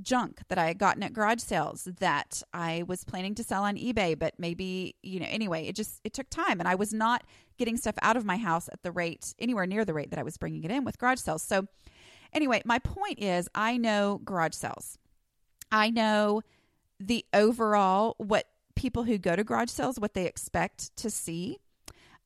junk 0.00 0.40
that 0.48 0.58
I 0.58 0.66
had 0.66 0.78
gotten 0.78 1.02
at 1.02 1.12
garage 1.12 1.40
sales 1.40 1.88
that 1.98 2.42
I 2.52 2.84
was 2.86 3.04
planning 3.04 3.34
to 3.36 3.44
sell 3.44 3.64
on 3.64 3.76
eBay, 3.76 4.18
but 4.18 4.34
maybe, 4.38 4.96
you 5.02 5.20
know, 5.20 5.26
anyway, 5.28 5.66
it 5.66 5.76
just 5.76 6.00
it 6.04 6.12
took 6.12 6.30
time 6.30 6.60
and 6.60 6.68
I 6.68 6.74
was 6.74 6.92
not 6.92 7.24
getting 7.58 7.76
stuff 7.76 7.94
out 8.02 8.16
of 8.16 8.24
my 8.24 8.36
house 8.36 8.68
at 8.72 8.82
the 8.82 8.92
rate 8.92 9.34
anywhere 9.38 9.66
near 9.66 9.84
the 9.84 9.94
rate 9.94 10.10
that 10.10 10.18
I 10.18 10.22
was 10.22 10.36
bringing 10.36 10.64
it 10.64 10.70
in 10.70 10.84
with 10.84 10.98
garage 10.98 11.20
sales. 11.20 11.42
So 11.42 11.66
anyway, 12.32 12.62
my 12.64 12.78
point 12.78 13.22
is 13.22 13.48
I 13.54 13.76
know 13.76 14.20
garage 14.24 14.54
sales. 14.54 14.98
I 15.70 15.90
know 15.90 16.42
the 16.98 17.24
overall 17.32 18.14
what 18.18 18.46
people 18.74 19.04
who 19.04 19.18
go 19.18 19.36
to 19.36 19.44
garage 19.44 19.70
sales 19.70 19.98
what 19.98 20.14
they 20.14 20.26
expect 20.26 20.94
to 20.96 21.10
see 21.10 21.58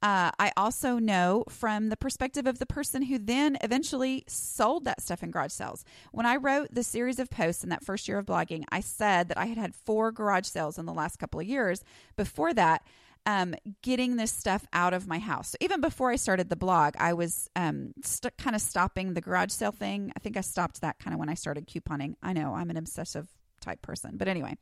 uh, 0.02 0.30
I 0.38 0.52
also 0.56 0.98
know 0.98 1.44
from 1.48 1.88
the 1.88 1.96
perspective 1.96 2.46
of 2.46 2.58
the 2.58 2.66
person 2.66 3.02
who 3.02 3.18
then 3.18 3.56
eventually 3.62 4.24
sold 4.28 4.84
that 4.84 5.00
stuff 5.00 5.22
in 5.22 5.30
garage 5.30 5.52
sales. 5.52 5.84
When 6.12 6.26
I 6.26 6.36
wrote 6.36 6.68
the 6.70 6.82
series 6.82 7.18
of 7.18 7.30
posts 7.30 7.64
in 7.64 7.70
that 7.70 7.84
first 7.84 8.06
year 8.06 8.18
of 8.18 8.26
blogging, 8.26 8.64
I 8.70 8.80
said 8.80 9.28
that 9.28 9.38
I 9.38 9.46
had 9.46 9.58
had 9.58 9.74
four 9.74 10.12
garage 10.12 10.46
sales 10.46 10.78
in 10.78 10.86
the 10.86 10.92
last 10.92 11.18
couple 11.18 11.40
of 11.40 11.46
years. 11.46 11.82
Before 12.16 12.52
that, 12.54 12.82
um, 13.24 13.54
getting 13.82 14.16
this 14.16 14.30
stuff 14.30 14.66
out 14.72 14.94
of 14.94 15.08
my 15.08 15.18
house. 15.18 15.50
So 15.50 15.56
even 15.60 15.80
before 15.80 16.10
I 16.10 16.16
started 16.16 16.48
the 16.48 16.56
blog, 16.56 16.94
I 16.98 17.12
was 17.14 17.50
um, 17.56 17.92
st- 18.04 18.36
kind 18.36 18.54
of 18.54 18.62
stopping 18.62 19.14
the 19.14 19.20
garage 19.20 19.50
sale 19.50 19.72
thing. 19.72 20.12
I 20.14 20.20
think 20.20 20.36
I 20.36 20.42
stopped 20.42 20.82
that 20.82 20.98
kind 20.98 21.12
of 21.12 21.18
when 21.18 21.28
I 21.28 21.34
started 21.34 21.66
couponing. 21.66 22.14
I 22.22 22.32
know 22.32 22.54
I'm 22.54 22.70
an 22.70 22.76
obsessive 22.76 23.26
type 23.60 23.82
person. 23.82 24.12
But 24.16 24.28
anyway, 24.28 24.56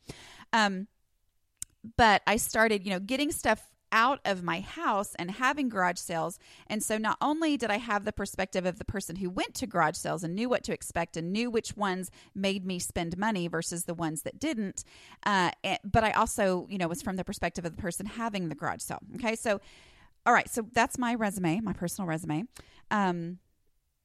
um, 0.51 0.87
but 1.97 2.23
I 2.25 2.37
started, 2.37 2.85
you 2.85 2.91
know, 2.91 2.99
getting 2.99 3.31
stuff 3.31 3.61
out 3.95 4.19
of 4.25 4.43
my 4.43 4.59
house 4.59 5.15
and 5.15 5.31
having 5.31 5.69
garage 5.69 5.97
sales. 5.97 6.37
And 6.67 6.83
so 6.83 6.97
not 6.97 7.17
only 7.21 7.55
did 7.55 7.71
I 7.71 7.77
have 7.77 8.03
the 8.03 8.11
perspective 8.11 8.65
of 8.65 8.77
the 8.77 8.83
person 8.83 9.15
who 9.15 9.29
went 9.29 9.55
to 9.55 9.65
garage 9.65 9.95
sales 9.95 10.21
and 10.21 10.35
knew 10.35 10.49
what 10.49 10.63
to 10.65 10.73
expect 10.73 11.15
and 11.15 11.31
knew 11.31 11.49
which 11.49 11.77
ones 11.77 12.11
made 12.35 12.65
me 12.65 12.77
spend 12.77 13.17
money 13.17 13.47
versus 13.47 13.85
the 13.85 13.93
ones 13.93 14.23
that 14.23 14.37
didn't, 14.37 14.83
uh, 15.25 15.51
eh, 15.63 15.77
but 15.85 16.03
I 16.03 16.11
also, 16.11 16.67
you 16.69 16.77
know, 16.77 16.89
was 16.89 17.01
from 17.01 17.15
the 17.15 17.23
perspective 17.23 17.63
of 17.63 17.73
the 17.75 17.81
person 17.81 18.05
having 18.05 18.49
the 18.49 18.55
garage 18.55 18.81
sale. 18.81 18.99
Okay. 19.15 19.35
So, 19.35 19.61
all 20.25 20.33
right. 20.33 20.49
So 20.49 20.67
that's 20.73 20.97
my 20.97 21.15
resume, 21.15 21.61
my 21.61 21.73
personal 21.73 22.07
resume. 22.07 22.43
Um, 22.91 23.39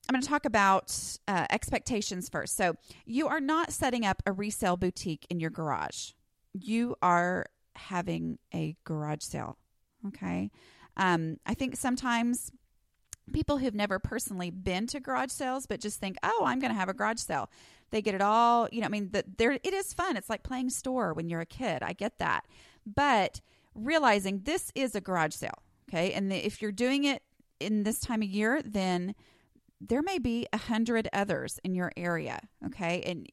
I'm 0.09 0.13
going 0.13 0.23
to 0.23 0.29
talk 0.29 0.45
about 0.45 0.97
uh, 1.27 1.47
expectations 1.51 2.29
first. 2.29 2.57
So, 2.57 2.75
you 3.05 3.29
are 3.29 3.41
not 3.41 3.73
setting 3.73 4.07
up 4.07 4.23
a 4.25 4.33
resale 4.33 4.77
boutique 4.77 5.27
in 5.31 5.41
your 5.41 5.51
garage. 5.51 6.13
You 6.53 6.97
are 7.03 7.47
having 7.77 8.39
a 8.55 8.77
garage 8.85 9.23
sale. 9.23 9.57
Okay. 10.09 10.51
Um, 10.97 11.39
I 11.47 11.55
think 11.55 11.77
sometimes 11.77 12.51
people 13.33 13.59
who've 13.59 13.75
never 13.75 13.99
personally 13.99 14.51
been 14.51 14.87
to 14.89 15.01
garage 15.01 15.31
sales, 15.31 15.67
but 15.67 15.81
just 15.81 16.01
think, 16.01 16.17
oh, 16.23 16.43
I'm 16.45 16.59
going 16.59 16.73
to 16.73 16.79
have 16.79 16.89
a 16.89 16.95
garage 16.95 17.21
sale. 17.21 17.51
They 17.91 18.03
get 18.03 18.15
it 18.15 18.23
all, 18.23 18.69
you 18.71 18.81
know, 18.81 18.87
I 18.87 18.91
mean, 18.91 19.11
the, 19.13 19.25
there, 19.37 19.53
it 19.53 19.75
is 19.75 19.93
fun. 19.93 20.17
It's 20.17 20.31
like 20.31 20.43
playing 20.43 20.71
store 20.71 21.13
when 21.13 21.29
you're 21.29 21.41
a 21.41 21.47
kid. 21.47 21.83
I 21.83 21.93
get 21.93 22.19
that. 22.19 22.45
But 22.87 23.41
realizing 23.75 24.41
this 24.45 24.71
is 24.75 24.95
a 24.95 25.01
garage 25.01 25.35
sale. 25.35 25.63
Okay. 25.89 26.13
And 26.13 26.31
the, 26.31 26.45
if 26.45 26.63
you're 26.63 26.73
doing 26.73 27.05
it 27.05 27.23
in 27.59 27.83
this 27.83 28.01
time 28.01 28.23
of 28.23 28.29
year, 28.29 28.63
then 28.65 29.15
there 29.81 30.03
may 30.03 30.19
be 30.19 30.47
a 30.53 30.59
hundred 30.59 31.09
others 31.13 31.59
in 31.65 31.75
your 31.75 31.93
area. 31.97 32.41
Okay. 32.67 33.03
And 33.03 33.29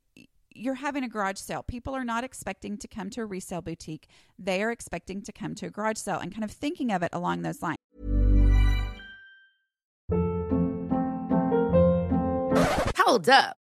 you're 0.57 0.75
having 0.75 1.03
a 1.03 1.07
garage 1.07 1.37
sale. 1.37 1.63
People 1.63 1.95
are 1.95 2.03
not 2.03 2.23
expecting 2.23 2.77
to 2.77 2.87
come 2.87 3.09
to 3.11 3.21
a 3.21 3.25
resale 3.25 3.61
boutique. 3.61 4.07
They 4.37 4.63
are 4.63 4.71
expecting 4.71 5.21
to 5.23 5.31
come 5.31 5.55
to 5.55 5.67
a 5.67 5.69
garage 5.69 5.97
sale 5.97 6.19
and 6.19 6.31
kind 6.31 6.43
of 6.43 6.51
thinking 6.51 6.91
of 6.91 7.03
it 7.03 7.09
along 7.13 7.43
those 7.43 7.61
lines. 7.61 7.77
Hold 12.97 13.29
up. 13.29 13.57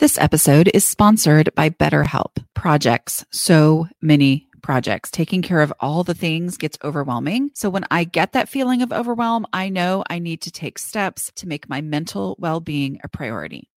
This 0.00 0.16
episode 0.16 0.70
is 0.72 0.82
sponsored 0.82 1.54
by 1.54 1.68
BetterHelp. 1.68 2.42
Projects, 2.54 3.22
so 3.30 3.86
many 4.00 4.48
projects. 4.62 5.10
Taking 5.10 5.42
care 5.42 5.60
of 5.60 5.74
all 5.78 6.04
the 6.04 6.14
things 6.14 6.56
gets 6.56 6.78
overwhelming. 6.82 7.50
So 7.52 7.68
when 7.68 7.84
I 7.90 8.04
get 8.04 8.32
that 8.32 8.48
feeling 8.48 8.80
of 8.80 8.94
overwhelm, 8.94 9.46
I 9.52 9.68
know 9.68 10.02
I 10.08 10.18
need 10.18 10.40
to 10.40 10.50
take 10.50 10.78
steps 10.78 11.30
to 11.36 11.46
make 11.46 11.68
my 11.68 11.82
mental 11.82 12.34
well 12.38 12.60
being 12.60 12.98
a 13.04 13.08
priority. 13.08 13.69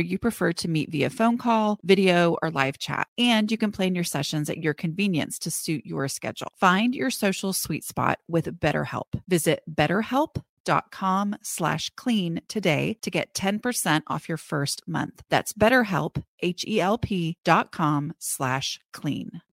whether 0.00 0.08
you 0.08 0.18
prefer 0.18 0.50
to 0.50 0.68
meet 0.68 0.90
via 0.90 1.10
phone 1.10 1.36
call, 1.36 1.78
video, 1.82 2.36
or 2.42 2.50
live 2.50 2.78
chat. 2.78 3.06
And 3.18 3.50
you 3.50 3.58
can 3.58 3.70
plan 3.70 3.94
your 3.94 4.04
sessions 4.04 4.48
at 4.48 4.62
your 4.62 4.72
convenience 4.72 5.38
to 5.40 5.50
suit 5.50 5.84
your 5.84 6.08
schedule. 6.08 6.48
Find 6.58 6.94
your 6.94 7.10
social 7.10 7.52
sweet 7.52 7.84
spot 7.84 8.18
with 8.26 8.46
BetterHelp. 8.58 9.20
Visit 9.28 9.62
betterhelp.com 9.70 11.36
slash 11.42 11.90
clean 11.96 12.40
today 12.48 12.96
to 13.02 13.10
get 13.10 13.34
10% 13.34 14.02
off 14.06 14.28
your 14.28 14.38
first 14.38 14.88
month. 14.88 15.22
That's 15.28 15.52
betterhelp, 15.52 16.22
H-E-L-P 16.40 17.36
dot 17.44 17.70
com 17.70 18.14
slash 18.18 18.80
clean. 18.92 19.42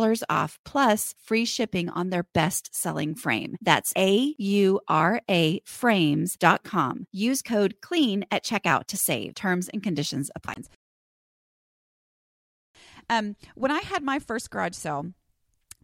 $10 0.00 0.22
off 0.28 0.58
plus 0.64 1.14
free 1.22 1.44
shipping 1.44 1.88
on 1.88 2.10
their 2.10 2.24
best 2.34 2.74
selling 2.74 3.14
frame. 3.14 3.56
That's 3.60 3.92
A 3.96 4.34
U 4.38 4.80
R 4.88 5.20
A 5.30 5.60
frames.com. 5.64 7.06
Use 7.12 7.42
code 7.42 7.76
CLEAN 7.80 8.24
at 8.30 8.44
checkout 8.44 8.86
to 8.86 8.96
save. 8.96 9.34
Terms 9.34 9.68
and 9.68 9.82
conditions 9.82 10.30
apply. 10.34 10.54
Um, 13.08 13.36
when 13.54 13.70
I 13.70 13.80
had 13.80 14.02
my 14.02 14.18
first 14.18 14.50
garage 14.50 14.74
sale, 14.74 15.12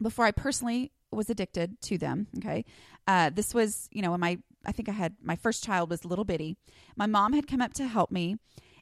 before 0.01 0.27
I 0.27 0.31
personally 0.31 0.93
was 1.11 1.31
addicted 1.31 1.81
to 1.83 1.99
them, 1.99 2.29
okay, 2.39 2.65
uh, 3.09 3.31
this 3.31 3.55
was, 3.55 3.89
you 3.91 4.03
know, 4.03 4.13
when 4.13 4.21
my, 4.21 4.39
I 4.65 4.73
think 4.73 4.89
I 4.89 4.93
had 4.93 5.17
my 5.23 5.37
first 5.37 5.65
child 5.65 5.91
was 5.91 6.05
little 6.05 6.25
bitty. 6.25 6.57
My 6.97 7.07
mom 7.07 7.33
had 7.33 7.47
come 7.47 7.61
up 7.61 7.75
to 7.75 7.87
help 7.87 8.11
me 8.11 8.37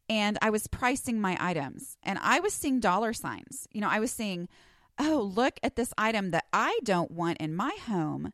and 0.08 0.38
I 0.42 0.50
was 0.50 0.66
pricing 0.66 1.20
my 1.20 1.36
items 1.40 1.96
and 2.02 2.18
I 2.20 2.40
was 2.40 2.52
seeing 2.52 2.80
dollar 2.80 3.12
signs. 3.12 3.66
You 3.72 3.80
know, 3.80 3.88
I 3.88 4.00
was 4.00 4.10
seeing 4.10 4.48
oh, 4.98 5.30
look 5.34 5.58
at 5.62 5.76
this 5.76 5.92
item 5.98 6.30
that 6.30 6.44
I 6.52 6.78
don't 6.84 7.10
want 7.10 7.38
in 7.38 7.54
my 7.54 7.76
home, 7.86 8.32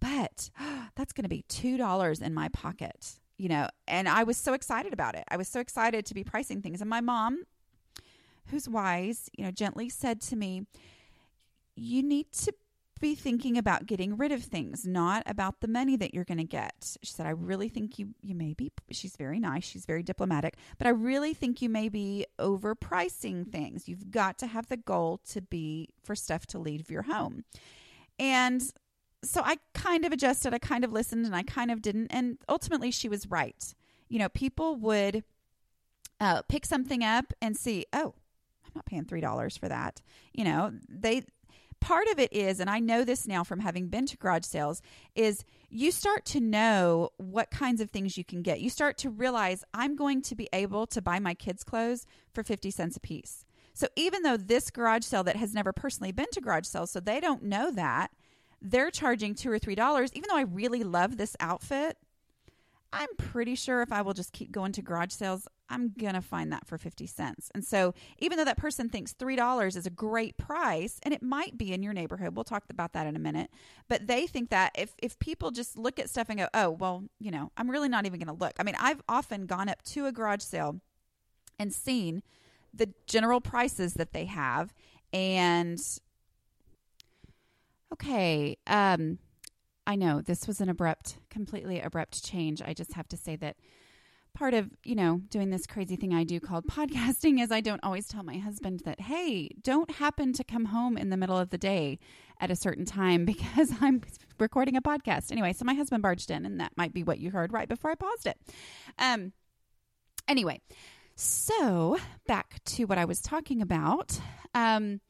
but 0.00 0.50
that's 0.94 1.12
going 1.12 1.24
to 1.24 1.28
be 1.28 1.44
$2 1.48 2.22
in 2.22 2.34
my 2.34 2.48
pocket, 2.48 3.20
you 3.38 3.48
know. 3.48 3.68
And 3.88 4.08
I 4.08 4.24
was 4.24 4.36
so 4.36 4.52
excited 4.52 4.92
about 4.92 5.14
it. 5.14 5.24
I 5.28 5.36
was 5.36 5.48
so 5.48 5.60
excited 5.60 6.06
to 6.06 6.14
be 6.14 6.24
pricing 6.24 6.62
things. 6.62 6.80
And 6.80 6.90
my 6.90 7.00
mom, 7.00 7.44
who's 8.46 8.68
wise, 8.68 9.28
you 9.36 9.44
know, 9.44 9.50
gently 9.50 9.88
said 9.88 10.20
to 10.22 10.36
me, 10.36 10.66
you 11.76 12.02
need 12.02 12.30
to 12.32 12.52
be 13.00 13.14
thinking 13.14 13.58
about 13.58 13.86
getting 13.86 14.16
rid 14.16 14.32
of 14.32 14.42
things, 14.42 14.86
not 14.86 15.22
about 15.26 15.60
the 15.60 15.68
money 15.68 15.96
that 15.96 16.14
you're 16.14 16.24
going 16.24 16.38
to 16.38 16.44
get. 16.44 16.96
She 17.02 17.12
said, 17.12 17.26
I 17.26 17.30
really 17.30 17.68
think 17.68 17.98
you, 17.98 18.14
you 18.22 18.34
may 18.34 18.54
be, 18.54 18.72
she's 18.90 19.16
very 19.16 19.38
nice, 19.38 19.64
she's 19.64 19.86
very 19.86 20.02
diplomatic, 20.02 20.56
but 20.78 20.86
I 20.86 20.90
really 20.90 21.34
think 21.34 21.60
you 21.60 21.68
may 21.68 21.88
be 21.88 22.26
overpricing 22.38 23.50
things. 23.50 23.88
You've 23.88 24.10
got 24.10 24.38
to 24.38 24.46
have 24.46 24.68
the 24.68 24.76
goal 24.76 25.20
to 25.30 25.40
be 25.42 25.90
for 26.02 26.14
stuff 26.14 26.46
to 26.48 26.58
leave 26.58 26.90
your 26.90 27.02
home. 27.02 27.44
And 28.18 28.62
so 29.22 29.40
I 29.44 29.56
kind 29.72 30.04
of 30.04 30.12
adjusted, 30.12 30.54
I 30.54 30.58
kind 30.58 30.84
of 30.84 30.92
listened, 30.92 31.26
and 31.26 31.34
I 31.34 31.42
kind 31.42 31.70
of 31.70 31.82
didn't. 31.82 32.08
And 32.08 32.38
ultimately, 32.48 32.90
she 32.90 33.08
was 33.08 33.30
right. 33.30 33.74
You 34.08 34.18
know, 34.18 34.28
people 34.28 34.76
would 34.76 35.24
uh, 36.20 36.42
pick 36.48 36.66
something 36.66 37.02
up 37.02 37.32
and 37.40 37.56
see, 37.56 37.86
oh, 37.92 38.14
I'm 38.64 38.72
not 38.74 38.86
paying 38.86 39.04
$3 39.04 39.58
for 39.58 39.68
that. 39.68 40.00
You 40.32 40.44
know, 40.44 40.72
they, 40.88 41.24
part 41.80 42.06
of 42.08 42.18
it 42.18 42.32
is, 42.32 42.60
and 42.60 42.70
I 42.70 42.78
know 42.78 43.04
this 43.04 43.26
now 43.26 43.44
from 43.44 43.60
having 43.60 43.88
been 43.88 44.06
to 44.06 44.16
garage 44.16 44.44
sales, 44.44 44.82
is 45.14 45.44
you 45.68 45.90
start 45.90 46.24
to 46.26 46.40
know 46.40 47.10
what 47.16 47.50
kinds 47.50 47.80
of 47.80 47.90
things 47.90 48.16
you 48.16 48.24
can 48.24 48.42
get. 48.42 48.60
You 48.60 48.70
start 48.70 48.98
to 48.98 49.10
realize 49.10 49.64
I'm 49.72 49.96
going 49.96 50.22
to 50.22 50.34
be 50.34 50.48
able 50.52 50.86
to 50.88 51.02
buy 51.02 51.18
my 51.18 51.34
kids' 51.34 51.64
clothes 51.64 52.06
for 52.32 52.42
50 52.42 52.70
cents 52.70 52.96
a 52.96 53.00
piece. 53.00 53.44
So 53.74 53.88
even 53.96 54.22
though 54.22 54.36
this 54.36 54.70
garage 54.70 55.04
sale 55.04 55.24
that 55.24 55.36
has 55.36 55.52
never 55.52 55.72
personally 55.72 56.12
been 56.12 56.30
to 56.32 56.40
garage 56.40 56.66
sales, 56.66 56.92
so 56.92 57.00
they 57.00 57.20
don't 57.20 57.42
know 57.42 57.72
that, 57.72 58.12
they're 58.62 58.90
charging 58.90 59.34
two 59.34 59.50
or 59.50 59.58
three 59.58 59.74
dollars, 59.74 60.10
even 60.14 60.28
though 60.30 60.38
I 60.38 60.42
really 60.42 60.84
love 60.84 61.16
this 61.16 61.36
outfit, 61.40 61.98
I'm 62.92 63.08
pretty 63.18 63.56
sure 63.56 63.82
if 63.82 63.92
I 63.92 64.02
will 64.02 64.14
just 64.14 64.32
keep 64.32 64.52
going 64.52 64.70
to 64.72 64.82
garage 64.82 65.12
sales, 65.12 65.48
I'm 65.68 65.92
going 65.98 66.14
to 66.14 66.20
find 66.20 66.52
that 66.52 66.66
for 66.66 66.76
50 66.76 67.06
cents. 67.06 67.50
And 67.54 67.64
so, 67.64 67.94
even 68.18 68.38
though 68.38 68.44
that 68.44 68.56
person 68.56 68.88
thinks 68.88 69.14
$3 69.14 69.76
is 69.76 69.86
a 69.86 69.90
great 69.90 70.36
price, 70.36 71.00
and 71.02 71.14
it 71.14 71.22
might 71.22 71.56
be 71.56 71.72
in 71.72 71.82
your 71.82 71.92
neighborhood, 71.92 72.36
we'll 72.36 72.44
talk 72.44 72.64
about 72.68 72.92
that 72.92 73.06
in 73.06 73.16
a 73.16 73.18
minute, 73.18 73.50
but 73.88 74.06
they 74.06 74.26
think 74.26 74.50
that 74.50 74.72
if, 74.76 74.94
if 74.98 75.18
people 75.18 75.50
just 75.50 75.78
look 75.78 75.98
at 75.98 76.10
stuff 76.10 76.28
and 76.28 76.38
go, 76.38 76.48
oh, 76.52 76.70
well, 76.70 77.04
you 77.18 77.30
know, 77.30 77.50
I'm 77.56 77.70
really 77.70 77.88
not 77.88 78.06
even 78.06 78.20
going 78.20 78.34
to 78.36 78.44
look. 78.44 78.54
I 78.58 78.62
mean, 78.62 78.76
I've 78.78 79.00
often 79.08 79.46
gone 79.46 79.68
up 79.68 79.82
to 79.82 80.06
a 80.06 80.12
garage 80.12 80.42
sale 80.42 80.80
and 81.58 81.72
seen 81.72 82.22
the 82.72 82.92
general 83.06 83.40
prices 83.40 83.94
that 83.94 84.12
they 84.12 84.26
have. 84.26 84.74
And, 85.12 85.80
okay, 87.92 88.58
um, 88.66 89.18
I 89.86 89.96
know 89.96 90.20
this 90.20 90.46
was 90.46 90.60
an 90.60 90.68
abrupt, 90.68 91.18
completely 91.30 91.80
abrupt 91.80 92.24
change. 92.24 92.62
I 92.62 92.74
just 92.74 92.94
have 92.94 93.08
to 93.08 93.16
say 93.16 93.36
that 93.36 93.56
part 94.34 94.54
of, 94.54 94.70
you 94.84 94.94
know, 94.94 95.20
doing 95.30 95.50
this 95.50 95.66
crazy 95.66 95.96
thing 95.96 96.12
I 96.12 96.24
do 96.24 96.40
called 96.40 96.66
podcasting 96.70 97.40
is 97.42 97.50
I 97.50 97.60
don't 97.60 97.82
always 97.82 98.06
tell 98.06 98.22
my 98.22 98.38
husband 98.38 98.82
that, 98.84 99.00
hey, 99.00 99.48
don't 99.62 99.90
happen 99.90 100.32
to 100.34 100.44
come 100.44 100.66
home 100.66 100.96
in 100.96 101.10
the 101.10 101.16
middle 101.16 101.38
of 101.38 101.50
the 101.50 101.58
day 101.58 101.98
at 102.40 102.50
a 102.50 102.56
certain 102.56 102.84
time 102.84 103.24
because 103.24 103.70
I'm 103.80 104.02
recording 104.38 104.76
a 104.76 104.82
podcast. 104.82 105.30
Anyway, 105.32 105.52
so 105.52 105.64
my 105.64 105.74
husband 105.74 106.02
barged 106.02 106.30
in, 106.30 106.44
and 106.44 106.60
that 106.60 106.72
might 106.76 106.92
be 106.92 107.02
what 107.02 107.18
you 107.18 107.30
heard 107.30 107.52
right 107.52 107.68
before 107.68 107.90
I 107.90 107.94
paused 107.94 108.26
it. 108.26 108.38
Um, 108.98 109.32
anyway, 110.28 110.60
so 111.16 111.96
back 112.26 112.62
to 112.64 112.84
what 112.84 112.98
I 112.98 113.04
was 113.04 113.20
talking 113.20 113.62
about. 113.62 114.18
Um, 114.54 115.00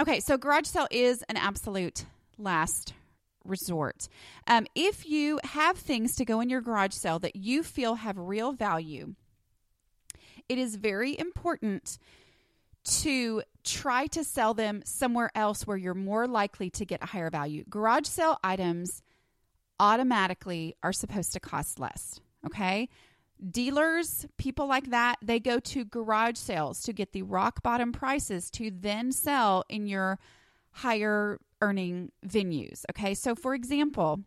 okay, 0.00 0.20
so 0.20 0.36
garage 0.36 0.66
sale 0.66 0.88
is 0.90 1.24
an 1.28 1.36
absolute 1.36 2.04
last 2.38 2.92
resort. 3.48 4.08
Um, 4.46 4.66
if 4.74 5.08
you 5.08 5.40
have 5.44 5.76
things 5.78 6.16
to 6.16 6.24
go 6.24 6.40
in 6.40 6.50
your 6.50 6.60
garage 6.60 6.92
sale 6.92 7.18
that 7.20 7.36
you 7.36 7.62
feel 7.62 7.96
have 7.96 8.18
real 8.18 8.52
value, 8.52 9.14
it 10.48 10.58
is 10.58 10.76
very 10.76 11.18
important 11.18 11.98
to 12.84 13.42
try 13.64 14.06
to 14.06 14.22
sell 14.22 14.54
them 14.54 14.82
somewhere 14.84 15.30
else 15.34 15.66
where 15.66 15.76
you're 15.76 15.94
more 15.94 16.28
likely 16.28 16.70
to 16.70 16.84
get 16.84 17.02
a 17.02 17.06
higher 17.06 17.30
value. 17.30 17.64
Garage 17.68 18.06
sale 18.06 18.38
items 18.44 19.02
automatically 19.80 20.76
are 20.82 20.92
supposed 20.92 21.32
to 21.32 21.40
cost 21.40 21.78
less. 21.80 22.20
Okay. 22.44 22.88
Dealers, 23.50 24.24
people 24.38 24.66
like 24.66 24.90
that, 24.90 25.16
they 25.20 25.38
go 25.38 25.58
to 25.58 25.84
garage 25.84 26.38
sales 26.38 26.80
to 26.82 26.92
get 26.92 27.12
the 27.12 27.22
rock 27.22 27.62
bottom 27.62 27.92
prices 27.92 28.50
to 28.52 28.70
then 28.70 29.12
sell 29.12 29.64
in 29.68 29.86
your 29.86 30.18
higher 30.76 31.38
earning 31.62 32.12
venues. 32.26 32.84
Okay. 32.90 33.14
So, 33.14 33.34
for 33.34 33.54
example, 33.54 34.20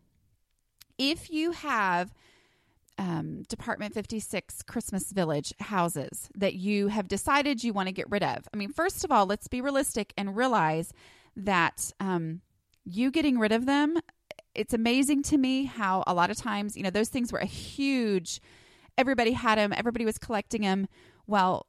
if 0.98 1.30
you 1.30 1.52
have 1.52 2.12
um, 2.98 3.44
Department 3.48 3.94
56 3.94 4.62
Christmas 4.62 5.12
Village 5.12 5.54
houses 5.60 6.28
that 6.34 6.54
you 6.54 6.88
have 6.88 7.06
decided 7.06 7.62
you 7.62 7.72
want 7.72 7.86
to 7.86 7.92
get 7.92 8.10
rid 8.10 8.24
of, 8.24 8.48
I 8.52 8.56
mean, 8.56 8.72
first 8.72 9.04
of 9.04 9.12
all, 9.12 9.26
let's 9.26 9.46
be 9.46 9.60
realistic 9.60 10.12
and 10.18 10.36
realize 10.36 10.92
that 11.36 11.92
um, 12.00 12.40
you 12.84 13.12
getting 13.12 13.38
rid 13.38 13.52
of 13.52 13.66
them, 13.66 13.98
it's 14.54 14.74
amazing 14.74 15.22
to 15.24 15.38
me 15.38 15.64
how 15.64 16.02
a 16.08 16.14
lot 16.14 16.30
of 16.30 16.36
times, 16.36 16.76
you 16.76 16.82
know, 16.82 16.90
those 16.90 17.08
things 17.08 17.32
were 17.32 17.38
a 17.38 17.46
huge, 17.46 18.40
everybody 18.98 19.32
had 19.32 19.56
them, 19.56 19.72
everybody 19.74 20.04
was 20.04 20.18
collecting 20.18 20.62
them. 20.62 20.88
Well, 21.28 21.66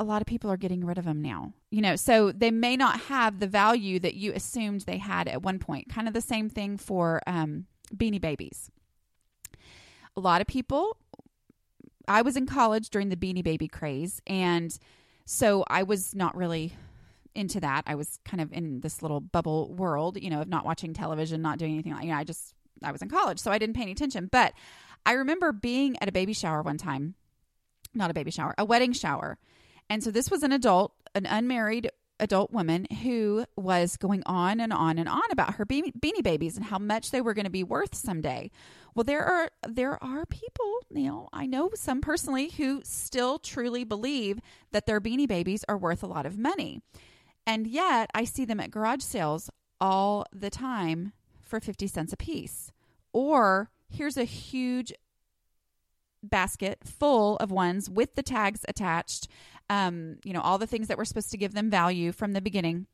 a 0.00 0.04
lot 0.04 0.22
of 0.22 0.26
people 0.26 0.50
are 0.50 0.56
getting 0.56 0.84
rid 0.84 0.96
of 0.96 1.04
them 1.04 1.20
now. 1.20 1.52
You 1.70 1.82
know, 1.82 1.94
so 1.94 2.32
they 2.32 2.50
may 2.50 2.74
not 2.74 3.02
have 3.02 3.38
the 3.38 3.46
value 3.46 4.00
that 4.00 4.14
you 4.14 4.32
assumed 4.32 4.80
they 4.80 4.96
had 4.96 5.28
at 5.28 5.42
one 5.42 5.58
point. 5.58 5.90
Kind 5.90 6.08
of 6.08 6.14
the 6.14 6.22
same 6.22 6.48
thing 6.48 6.78
for 6.78 7.20
um, 7.26 7.66
beanie 7.94 8.20
babies. 8.20 8.70
A 10.16 10.20
lot 10.20 10.40
of 10.40 10.46
people, 10.46 10.96
I 12.08 12.22
was 12.22 12.34
in 12.34 12.46
college 12.46 12.88
during 12.88 13.10
the 13.10 13.16
beanie 13.16 13.44
baby 13.44 13.68
craze, 13.68 14.22
and 14.26 14.76
so 15.26 15.64
I 15.68 15.82
was 15.82 16.14
not 16.14 16.34
really 16.34 16.72
into 17.34 17.60
that. 17.60 17.84
I 17.86 17.94
was 17.94 18.18
kind 18.24 18.40
of 18.40 18.50
in 18.52 18.80
this 18.80 19.02
little 19.02 19.20
bubble 19.20 19.74
world, 19.74 20.16
you 20.20 20.30
know, 20.30 20.40
of 20.40 20.48
not 20.48 20.64
watching 20.64 20.94
television, 20.94 21.42
not 21.42 21.58
doing 21.58 21.74
anything 21.74 21.92
like, 21.92 22.04
you 22.04 22.10
know, 22.10 22.16
I 22.16 22.24
just, 22.24 22.54
I 22.82 22.90
was 22.90 23.02
in 23.02 23.10
college, 23.10 23.38
so 23.38 23.52
I 23.52 23.58
didn't 23.58 23.76
pay 23.76 23.82
any 23.82 23.92
attention. 23.92 24.30
But 24.32 24.54
I 25.04 25.12
remember 25.12 25.52
being 25.52 25.96
at 26.00 26.08
a 26.08 26.12
baby 26.12 26.32
shower 26.32 26.62
one 26.62 26.78
time, 26.78 27.16
not 27.94 28.10
a 28.10 28.14
baby 28.14 28.30
shower, 28.30 28.54
a 28.56 28.64
wedding 28.64 28.94
shower 28.94 29.38
and 29.90 30.02
so 30.02 30.10
this 30.10 30.30
was 30.30 30.42
an 30.42 30.52
adult, 30.52 30.94
an 31.14 31.26
unmarried 31.26 31.90
adult 32.20 32.52
woman 32.52 32.86
who 33.02 33.44
was 33.56 33.96
going 33.96 34.22
on 34.26 34.60
and 34.60 34.72
on 34.72 34.98
and 34.98 35.08
on 35.08 35.22
about 35.32 35.54
her 35.54 35.66
beanie 35.66 36.22
babies 36.22 36.56
and 36.56 36.66
how 36.66 36.78
much 36.78 37.10
they 37.10 37.20
were 37.20 37.34
going 37.34 37.44
to 37.44 37.50
be 37.50 37.64
worth 37.64 37.94
someday. 37.94 38.50
Well, 38.94 39.04
there 39.04 39.24
are 39.24 39.50
there 39.66 40.02
are 40.02 40.26
people, 40.26 40.80
you 40.90 41.08
know, 41.08 41.28
I 41.32 41.46
know 41.46 41.70
some 41.74 42.00
personally 42.00 42.50
who 42.50 42.82
still 42.84 43.38
truly 43.38 43.84
believe 43.84 44.38
that 44.70 44.86
their 44.86 45.00
beanie 45.00 45.28
babies 45.28 45.64
are 45.68 45.78
worth 45.78 46.02
a 46.02 46.08
lot 46.08 46.26
of 46.26 46.38
money. 46.38 46.82
And 47.46 47.66
yet, 47.66 48.10
I 48.14 48.24
see 48.24 48.44
them 48.44 48.60
at 48.60 48.70
garage 48.70 49.02
sales 49.02 49.50
all 49.80 50.26
the 50.32 50.50
time 50.50 51.12
for 51.40 51.58
50 51.58 51.86
cents 51.86 52.12
a 52.12 52.16
piece. 52.16 52.70
Or 53.12 53.70
here's 53.88 54.16
a 54.16 54.24
huge 54.24 54.92
basket 56.22 56.80
full 56.84 57.36
of 57.38 57.50
ones 57.50 57.88
with 57.88 58.14
the 58.14 58.22
tags 58.22 58.64
attached 58.68 59.28
um, 59.70 60.16
you 60.24 60.32
know, 60.32 60.40
all 60.40 60.58
the 60.58 60.66
things 60.66 60.88
that 60.88 60.98
were 60.98 61.04
supposed 61.04 61.30
to 61.30 61.38
give 61.38 61.54
them 61.54 61.70
value 61.70 62.10
from 62.10 62.32
the 62.32 62.40
beginning. 62.40 62.86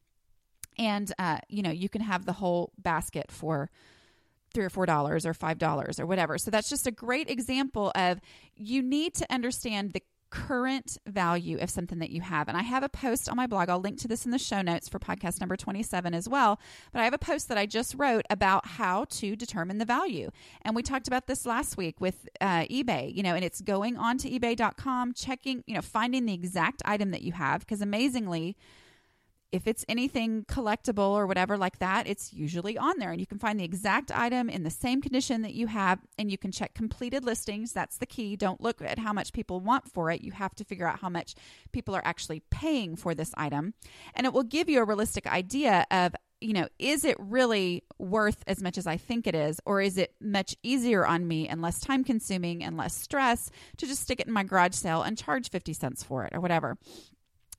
And, 0.79 1.11
uh, 1.19 1.39
you 1.49 1.63
know, 1.63 1.71
you 1.71 1.89
can 1.89 2.03
have 2.03 2.27
the 2.27 2.35
whole 2.35 2.71
basket 2.77 3.33
for 3.33 3.71
three 4.53 4.65
or 4.65 4.71
four 4.71 4.85
dollars 4.85 5.25
or 5.25 5.33
five 5.33 5.59
dollars 5.59 5.99
or 5.99 6.05
whatever. 6.05 6.37
So 6.37 6.51
that's 6.51 6.69
just 6.69 6.87
a 6.87 6.91
great 6.91 7.31
example 7.31 7.93
of 7.95 8.21
you 8.55 8.83
need 8.83 9.15
to 9.15 9.33
understand 9.33 9.95
the 9.95 10.03
current 10.37 10.99
value 11.07 11.59
of 11.59 11.71
something 11.71 11.99
that 11.99 12.11
you 12.11 12.21
have. 12.21 12.47
And 12.47 12.57
I 12.59 12.63
have 12.63 12.83
a 12.83 12.89
post 12.89 13.29
on 13.29 13.37
my 13.37 13.47
blog. 13.47 13.71
I'll 13.71 13.81
link 13.81 13.99
to 14.01 14.09
this 14.09 14.27
in 14.27 14.33
the 14.33 14.39
show 14.39 14.61
notes 14.61 14.89
for 14.89 14.99
podcast 14.99 15.41
number 15.41 15.57
27 15.57 16.13
as 16.13 16.29
well. 16.29 16.61
But 16.93 17.01
I 17.01 17.05
have 17.05 17.15
a 17.15 17.19
post 17.19 17.49
that 17.49 17.57
I 17.57 17.65
just 17.65 17.95
wrote 17.95 18.27
about 18.29 18.67
how 18.67 19.07
to 19.11 19.35
determine 19.35 19.79
the 19.79 19.87
value. 19.87 20.31
And 20.63 20.77
we 20.77 20.83
talked 20.83 21.09
about 21.09 21.27
this 21.27 21.47
last 21.47 21.79
week 21.79 22.01
with 22.01 22.29
uh, 22.41 22.65
eBay, 22.65 23.15
you 23.15 23.23
know, 23.23 23.35
and 23.35 23.45
it's 23.45 23.63
going 23.63 23.97
on 23.97 24.19
to 24.19 24.31
ebay.com, 24.31 25.15
checking, 25.15 25.65
you 25.67 25.75
know, 25.75 25.83
finding 25.83 26.27
the 26.27 26.35
exact 26.35 26.83
item 26.85 27.13
that 27.13 27.23
you 27.23 27.33
have. 27.33 27.61
Because 27.61 27.81
amazingly, 27.81 28.57
if 29.57 29.67
it's 29.67 29.85
anything 29.89 30.45
collectible 30.45 31.11
or 31.11 31.27
whatever 31.27 31.57
like 31.57 31.79
that, 31.81 32.07
it's 32.07 32.33
usually 32.33 32.79
on 32.79 32.99
there. 32.99 33.11
And 33.11 33.21
you 33.21 33.27
can 33.27 33.39
find 33.39 33.59
the 33.59 33.65
exact 33.65 34.17
item 34.17 34.49
in 34.49 34.63
the 34.63 34.71
same 34.71 35.03
condition 35.03 35.43
that 35.43 35.55
you 35.55 35.67
have, 35.67 35.99
and 36.19 36.31
you 36.31 36.39
can 36.39 36.53
check 36.53 36.75
completed 36.75 37.25
listings. 37.25 37.73
That's 37.73 37.97
the 37.97 38.07
key. 38.07 38.37
Don't 38.37 38.61
look 38.61 38.81
at 38.83 38.99
how 38.99 39.13
much 39.13 39.33
people 39.33 39.61
want 39.61 39.91
for 39.91 40.11
it. 40.11 40.21
You 40.21 40.33
have 40.33 40.55
to 40.57 40.65
figure 40.65 40.87
out 40.87 41.01
how 41.01 41.09
much 41.09 41.35
people 41.73 41.97
are 41.97 42.03
actually 42.05 42.43
paying 42.51 42.97
for 42.97 43.15
this 43.15 43.33
item. 43.37 43.75
And 44.15 44.27
it 44.27 44.33
will 44.33 44.43
give 44.43 44.69
you 44.69 44.81
a 44.81 44.85
realistic 44.85 45.27
idea 45.27 45.87
of, 45.91 46.15
you 46.41 46.53
know, 46.53 46.69
is 46.79 47.05
it 47.05 47.17
really 47.19 47.83
worth 47.99 48.45
as 48.47 48.63
much 48.63 48.77
as 48.77 48.87
I 48.87 48.99
think 48.99 49.27
it 49.27 49.35
is, 49.35 49.59
or 49.65 49.81
is 49.81 49.97
it 49.97 50.15
much 50.21 50.55
easier 50.63 51.07
on 51.07 51.27
me 51.27 51.49
and 51.49 51.63
less 51.63 51.81
time 51.81 52.05
consuming 52.05 52.63
and 52.63 52.77
less 52.77 52.95
stress 52.95 53.51
to 53.79 53.87
just 53.87 54.03
stick 54.03 54.21
it 54.21 54.27
in 54.27 54.35
my 54.35 54.43
garage 54.43 54.75
sale 54.75 55.01
and 55.03 55.17
charge 55.17 55.49
50 55.49 55.73
cents 55.73 56.03
for 56.03 56.25
it 56.25 56.35
or 56.35 56.41
whatever? 56.41 56.77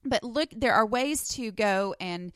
But 0.03 0.23
look 0.23 0.49
there 0.55 0.73
are 0.73 0.85
ways 0.85 1.27
to 1.29 1.51
go 1.51 1.95
and 1.99 2.31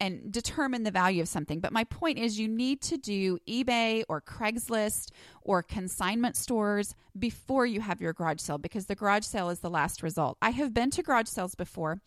and 0.00 0.32
determine 0.32 0.82
the 0.82 0.90
value 0.90 1.22
of 1.22 1.28
something. 1.28 1.60
But 1.60 1.72
my 1.72 1.84
point 1.84 2.18
is, 2.18 2.38
you 2.38 2.48
need 2.48 2.80
to 2.82 2.96
do 2.96 3.38
eBay 3.48 4.02
or 4.08 4.20
Craigslist 4.20 5.10
or 5.42 5.62
consignment 5.62 6.36
stores 6.36 6.94
before 7.18 7.64
you 7.64 7.80
have 7.80 8.00
your 8.00 8.12
garage 8.12 8.40
sale 8.40 8.58
because 8.58 8.86
the 8.86 8.96
garage 8.96 9.24
sale 9.24 9.50
is 9.50 9.60
the 9.60 9.70
last 9.70 10.02
result. 10.02 10.36
I 10.42 10.50
have 10.50 10.74
been 10.74 10.90
to 10.90 11.02
garage 11.02 11.28
sales 11.28 11.54
before 11.54 12.00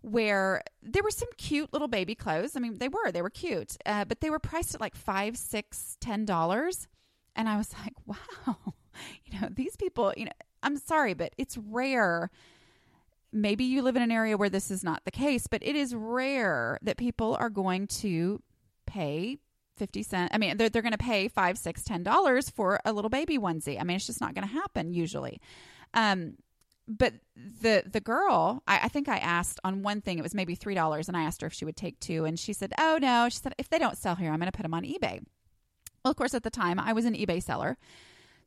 where 0.00 0.62
there 0.82 1.02
were 1.02 1.10
some 1.10 1.28
cute 1.36 1.72
little 1.72 1.88
baby 1.88 2.14
clothes. 2.14 2.56
I 2.56 2.60
mean, 2.60 2.78
they 2.78 2.88
were, 2.88 3.10
they 3.12 3.22
were 3.22 3.30
cute, 3.30 3.76
uh, 3.84 4.04
but 4.04 4.20
they 4.20 4.30
were 4.30 4.38
priced 4.38 4.74
at 4.74 4.80
like 4.80 4.94
five, 4.94 5.36
six, 5.36 5.96
ten 6.00 6.24
dollars. 6.24 6.88
And 7.36 7.48
I 7.48 7.56
was 7.56 7.74
like, 7.84 7.94
wow, 8.06 8.56
you 9.24 9.40
know, 9.40 9.48
these 9.50 9.76
people, 9.76 10.12
you 10.16 10.26
know, 10.26 10.32
I'm 10.62 10.76
sorry, 10.76 11.14
but 11.14 11.34
it's 11.36 11.58
rare 11.58 12.30
maybe 13.32 13.64
you 13.64 13.82
live 13.82 13.96
in 13.96 14.02
an 14.02 14.10
area 14.10 14.36
where 14.36 14.48
this 14.48 14.70
is 14.70 14.82
not 14.82 15.04
the 15.04 15.10
case, 15.10 15.46
but 15.46 15.62
it 15.62 15.76
is 15.76 15.94
rare 15.94 16.78
that 16.82 16.96
people 16.96 17.36
are 17.38 17.50
going 17.50 17.86
to 17.86 18.42
pay 18.86 19.38
50 19.76 20.02
cents. 20.02 20.30
I 20.34 20.38
mean, 20.38 20.56
they're, 20.56 20.68
they're 20.68 20.82
going 20.82 20.92
to 20.92 20.98
pay 20.98 21.28
five, 21.28 21.56
six, 21.56 21.84
ten 21.84 22.02
dollars 22.02 22.50
for 22.50 22.80
a 22.84 22.92
little 22.92 23.10
baby 23.10 23.38
onesie. 23.38 23.80
I 23.80 23.84
mean, 23.84 23.96
it's 23.96 24.06
just 24.06 24.20
not 24.20 24.34
going 24.34 24.46
to 24.46 24.52
happen 24.52 24.92
usually. 24.92 25.40
Um, 25.94 26.34
but 26.88 27.12
the 27.36 27.84
the 27.86 28.00
girl, 28.00 28.62
I, 28.66 28.80
I 28.84 28.88
think 28.88 29.08
I 29.08 29.18
asked 29.18 29.60
on 29.62 29.82
one 29.82 30.00
thing, 30.00 30.18
it 30.18 30.22
was 30.22 30.34
maybe 30.34 30.54
three 30.54 30.74
dollars, 30.74 31.06
and 31.06 31.16
I 31.16 31.22
asked 31.22 31.42
her 31.42 31.46
if 31.46 31.52
she 31.52 31.66
would 31.66 31.76
take 31.76 32.00
two, 32.00 32.24
and 32.24 32.38
she 32.38 32.54
said, 32.54 32.72
"Oh 32.78 32.98
no," 33.00 33.28
she 33.28 33.38
said, 33.38 33.54
"If 33.58 33.68
they 33.68 33.78
don't 33.78 33.98
sell 33.98 34.14
here, 34.14 34.32
I'm 34.32 34.38
going 34.38 34.50
to 34.50 34.56
put 34.56 34.62
them 34.62 34.72
on 34.72 34.84
eBay." 34.84 35.20
Well, 36.02 36.10
of 36.10 36.16
course, 36.16 36.32
at 36.32 36.44
the 36.44 36.50
time, 36.50 36.80
I 36.80 36.94
was 36.94 37.04
an 37.04 37.14
eBay 37.14 37.42
seller. 37.42 37.76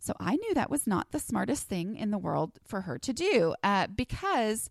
So 0.02 0.14
I 0.20 0.36
knew 0.36 0.54
that 0.56 0.72
was 0.72 0.88
not 0.88 1.12
the 1.12 1.20
smartest 1.20 1.68
thing 1.68 1.96
in 1.96 2.10
the 2.10 2.18
world 2.18 2.60
for 2.66 2.82
her 2.82 2.98
to 2.98 3.14
do 3.14 3.54
uh, 3.64 3.86
because 3.88 4.70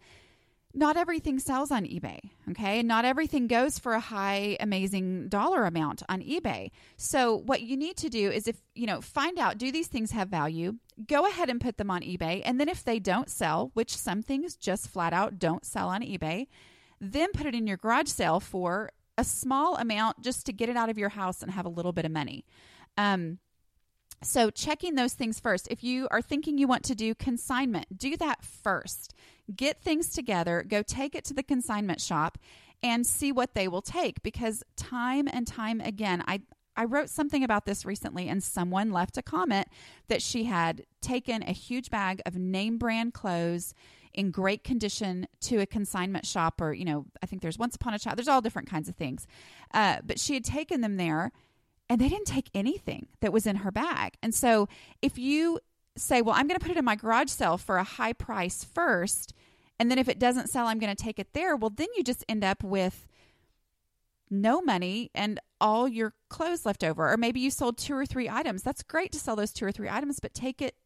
not 0.74 0.96
everything 0.96 1.38
sells 1.38 1.70
on 1.70 1.84
eBay. 1.84 2.18
Okay. 2.50 2.82
Not 2.82 3.04
everything 3.04 3.46
goes 3.46 3.78
for 3.78 3.94
a 3.94 4.00
high, 4.00 4.56
amazing 4.58 5.28
dollar 5.28 5.66
amount 5.66 6.02
on 6.08 6.20
eBay. 6.20 6.70
So, 6.96 7.36
what 7.36 7.62
you 7.62 7.76
need 7.76 7.96
to 7.98 8.08
do 8.08 8.30
is 8.30 8.46
if, 8.46 8.60
you 8.74 8.86
know, 8.86 9.00
find 9.00 9.38
out 9.38 9.58
do 9.58 9.72
these 9.72 9.86
things 9.88 10.10
have 10.10 10.28
value? 10.28 10.74
Go 11.06 11.26
ahead 11.26 11.48
and 11.48 11.60
put 11.60 11.76
them 11.76 11.90
on 11.90 12.02
eBay. 12.02 12.42
And 12.44 12.60
then 12.60 12.68
if 12.68 12.84
they 12.84 12.98
don't 12.98 13.30
sell, 13.30 13.70
which 13.74 13.96
some 13.96 14.22
things 14.22 14.56
just 14.56 14.88
flat 14.88 15.12
out 15.12 15.38
don't 15.38 15.64
sell 15.64 15.88
on 15.88 16.02
eBay, 16.02 16.46
then 17.00 17.32
put 17.32 17.46
it 17.46 17.54
in 17.54 17.66
your 17.66 17.76
garage 17.76 18.08
sale 18.08 18.40
for 18.40 18.90
a 19.16 19.24
small 19.24 19.76
amount 19.76 20.22
just 20.22 20.46
to 20.46 20.52
get 20.52 20.68
it 20.68 20.76
out 20.76 20.88
of 20.88 20.98
your 20.98 21.08
house 21.08 21.42
and 21.42 21.52
have 21.52 21.66
a 21.66 21.70
little 21.70 21.92
bit 21.92 22.04
of 22.04 22.12
money. 22.12 22.44
Um, 22.96 23.38
so, 24.22 24.50
checking 24.50 24.96
those 24.96 25.14
things 25.14 25.40
first. 25.40 25.66
If 25.70 25.82
you 25.82 26.06
are 26.10 26.20
thinking 26.20 26.58
you 26.58 26.68
want 26.68 26.84
to 26.84 26.94
do 26.94 27.14
consignment, 27.14 27.98
do 27.98 28.16
that 28.18 28.44
first. 28.44 29.14
Get 29.54 29.82
things 29.82 30.10
together, 30.10 30.62
go 30.66 30.82
take 30.82 31.14
it 31.14 31.24
to 31.24 31.34
the 31.34 31.42
consignment 31.42 32.00
shop 32.00 32.38
and 32.82 33.06
see 33.06 33.32
what 33.32 33.54
they 33.54 33.66
will 33.66 33.82
take 33.82 34.22
because 34.22 34.62
time 34.76 35.28
and 35.30 35.46
time 35.46 35.80
again, 35.80 36.22
I 36.26 36.42
I 36.76 36.84
wrote 36.84 37.10
something 37.10 37.42
about 37.44 37.66
this 37.66 37.84
recently 37.84 38.28
and 38.28 38.42
someone 38.42 38.90
left 38.90 39.18
a 39.18 39.22
comment 39.22 39.68
that 40.08 40.22
she 40.22 40.44
had 40.44 40.84
taken 41.02 41.42
a 41.42 41.52
huge 41.52 41.90
bag 41.90 42.22
of 42.24 42.36
name 42.36 42.78
brand 42.78 43.12
clothes 43.12 43.74
in 44.14 44.30
great 44.30 44.64
condition 44.64 45.26
to 45.40 45.58
a 45.58 45.66
consignment 45.66 46.26
shop 46.26 46.60
or, 46.60 46.72
you 46.72 46.84
know, 46.84 47.06
I 47.22 47.26
think 47.26 47.42
there's 47.42 47.58
once 47.58 47.76
upon 47.76 47.94
a 47.94 47.98
child, 47.98 48.16
there's 48.16 48.28
all 48.28 48.40
different 48.40 48.68
kinds 48.68 48.88
of 48.88 48.96
things. 48.96 49.26
Uh, 49.74 49.98
but 50.04 50.18
she 50.18 50.34
had 50.34 50.44
taken 50.44 50.80
them 50.80 50.96
there 50.96 51.32
and 51.90 52.00
they 52.00 52.08
didn't 52.08 52.28
take 52.28 52.48
anything 52.54 53.08
that 53.20 53.32
was 53.32 53.46
in 53.46 53.56
her 53.56 53.72
bag. 53.72 54.14
And 54.22 54.32
so 54.32 54.68
if 55.02 55.18
you 55.18 55.58
say, 55.96 56.22
well, 56.22 56.36
I'm 56.36 56.46
going 56.46 56.58
to 56.58 56.64
put 56.64 56.70
it 56.70 56.78
in 56.78 56.84
my 56.84 56.94
garage 56.94 57.30
sale 57.30 57.58
for 57.58 57.76
a 57.78 57.84
high 57.84 58.12
price 58.12 58.62
first, 58.62 59.34
and 59.80 59.90
then 59.90 59.98
if 59.98 60.08
it 60.08 60.20
doesn't 60.20 60.48
sell, 60.48 60.68
I'm 60.68 60.78
going 60.78 60.94
to 60.94 61.02
take 61.02 61.18
it 61.18 61.32
there, 61.34 61.56
well, 61.56 61.70
then 61.70 61.88
you 61.96 62.04
just 62.04 62.24
end 62.28 62.44
up 62.44 62.62
with 62.62 63.08
no 64.30 64.62
money 64.62 65.10
and 65.16 65.40
all 65.60 65.88
your 65.88 66.14
clothes 66.28 66.64
left 66.64 66.84
over. 66.84 67.12
Or 67.12 67.16
maybe 67.16 67.40
you 67.40 67.50
sold 67.50 67.76
two 67.76 67.94
or 67.94 68.06
three 68.06 68.28
items. 68.28 68.62
That's 68.62 68.84
great 68.84 69.10
to 69.10 69.18
sell 69.18 69.34
those 69.34 69.52
two 69.52 69.66
or 69.66 69.72
three 69.72 69.88
items, 69.88 70.20
but 70.20 70.32
take 70.32 70.62
it 70.62 70.76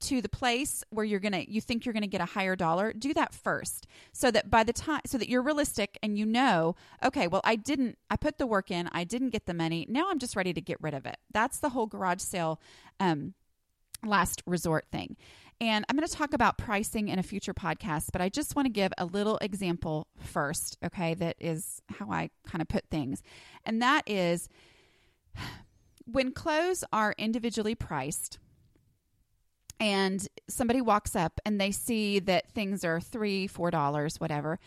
to 0.00 0.20
the 0.20 0.28
place 0.28 0.84
where 0.90 1.04
you're 1.04 1.20
going 1.20 1.32
to 1.32 1.50
you 1.50 1.60
think 1.60 1.84
you're 1.84 1.92
going 1.92 2.02
to 2.02 2.08
get 2.08 2.20
a 2.20 2.26
higher 2.26 2.56
dollar 2.56 2.92
do 2.92 3.14
that 3.14 3.32
first 3.34 3.86
so 4.12 4.30
that 4.30 4.50
by 4.50 4.62
the 4.62 4.72
time 4.72 5.00
so 5.06 5.18
that 5.18 5.28
you're 5.28 5.42
realistic 5.42 5.98
and 6.02 6.18
you 6.18 6.26
know 6.26 6.74
okay 7.02 7.26
well 7.26 7.42
I 7.44 7.56
didn't 7.56 7.98
I 8.10 8.16
put 8.16 8.38
the 8.38 8.46
work 8.46 8.70
in 8.70 8.88
I 8.92 9.04
didn't 9.04 9.30
get 9.30 9.46
the 9.46 9.54
money 9.54 9.86
now 9.88 10.10
I'm 10.10 10.18
just 10.18 10.36
ready 10.36 10.52
to 10.52 10.60
get 10.60 10.78
rid 10.80 10.94
of 10.94 11.06
it 11.06 11.16
that's 11.32 11.58
the 11.58 11.70
whole 11.70 11.86
garage 11.86 12.20
sale 12.20 12.60
um 13.00 13.34
last 14.04 14.42
resort 14.46 14.86
thing 14.90 15.16
and 15.60 15.84
I'm 15.88 15.96
going 15.96 16.06
to 16.06 16.12
talk 16.12 16.34
about 16.34 16.58
pricing 16.58 17.08
in 17.08 17.18
a 17.18 17.22
future 17.22 17.54
podcast, 17.54 18.08
but 18.12 18.20
I 18.20 18.28
just 18.28 18.56
want 18.56 18.66
to 18.66 18.72
give 18.72 18.92
a 18.98 19.04
little 19.04 19.38
example 19.38 20.08
first, 20.18 20.76
okay? 20.84 21.14
That 21.14 21.36
is 21.38 21.80
how 21.88 22.10
I 22.10 22.30
kind 22.46 22.60
of 22.60 22.68
put 22.68 22.84
things. 22.90 23.22
And 23.64 23.80
that 23.80 24.02
is 24.08 24.48
when 26.06 26.32
clothes 26.32 26.84
are 26.92 27.14
individually 27.18 27.74
priced, 27.74 28.38
and 29.80 30.26
somebody 30.48 30.80
walks 30.80 31.16
up 31.16 31.40
and 31.44 31.60
they 31.60 31.70
see 31.70 32.18
that 32.20 32.50
things 32.50 32.84
are 32.84 33.00
three, 33.00 33.46
four 33.46 33.70
dollars, 33.70 34.20
whatever, 34.20 34.58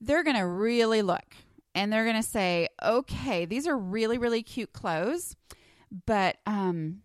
they're 0.00 0.24
going 0.24 0.36
to 0.36 0.46
really 0.46 1.02
look 1.02 1.34
and 1.74 1.92
they're 1.92 2.04
going 2.04 2.16
to 2.16 2.22
say, 2.22 2.68
okay, 2.82 3.44
these 3.44 3.66
are 3.66 3.76
really, 3.76 4.18
really 4.18 4.42
cute 4.42 4.72
clothes, 4.72 5.36
but 6.06 6.36
um, 6.46 7.02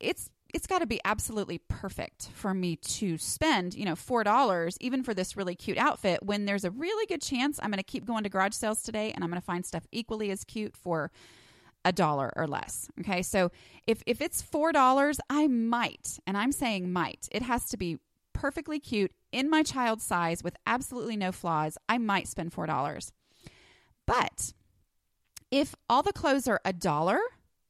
it's 0.00 0.30
it's 0.54 0.68
got 0.68 0.78
to 0.78 0.86
be 0.86 1.00
absolutely 1.04 1.58
perfect 1.58 2.28
for 2.32 2.54
me 2.54 2.76
to 2.76 3.18
spend, 3.18 3.74
you 3.74 3.84
know, 3.84 3.96
$4 3.96 4.76
even 4.80 5.02
for 5.02 5.12
this 5.12 5.36
really 5.36 5.56
cute 5.56 5.76
outfit 5.76 6.22
when 6.22 6.44
there's 6.44 6.64
a 6.64 6.70
really 6.70 7.06
good 7.06 7.20
chance 7.20 7.58
I'm 7.60 7.70
going 7.70 7.78
to 7.78 7.82
keep 7.82 8.04
going 8.04 8.22
to 8.22 8.28
garage 8.28 8.54
sales 8.54 8.80
today 8.80 9.10
and 9.10 9.24
I'm 9.24 9.30
going 9.30 9.40
to 9.40 9.44
find 9.44 9.66
stuff 9.66 9.84
equally 9.90 10.30
as 10.30 10.44
cute 10.44 10.76
for 10.76 11.10
a 11.84 11.92
dollar 11.92 12.32
or 12.36 12.46
less. 12.46 12.88
Okay. 13.00 13.22
So 13.22 13.50
if, 13.86 14.02
if 14.06 14.20
it's 14.20 14.42
$4, 14.42 15.18
I 15.28 15.46
might, 15.46 16.18
and 16.26 16.36
I'm 16.36 16.52
saying 16.52 16.92
might, 16.92 17.28
it 17.30 17.42
has 17.42 17.66
to 17.66 17.76
be 17.76 17.98
perfectly 18.32 18.80
cute 18.80 19.12
in 19.32 19.50
my 19.50 19.62
child's 19.62 20.04
size 20.04 20.42
with 20.42 20.56
absolutely 20.66 21.16
no 21.16 21.32
flaws. 21.32 21.76
I 21.88 21.98
might 21.98 22.28
spend 22.28 22.52
$4. 22.52 23.12
But 24.06 24.52
if 25.50 25.74
all 25.88 26.02
the 26.02 26.12
clothes 26.12 26.48
are 26.48 26.60
a 26.64 26.72
dollar, 26.72 27.18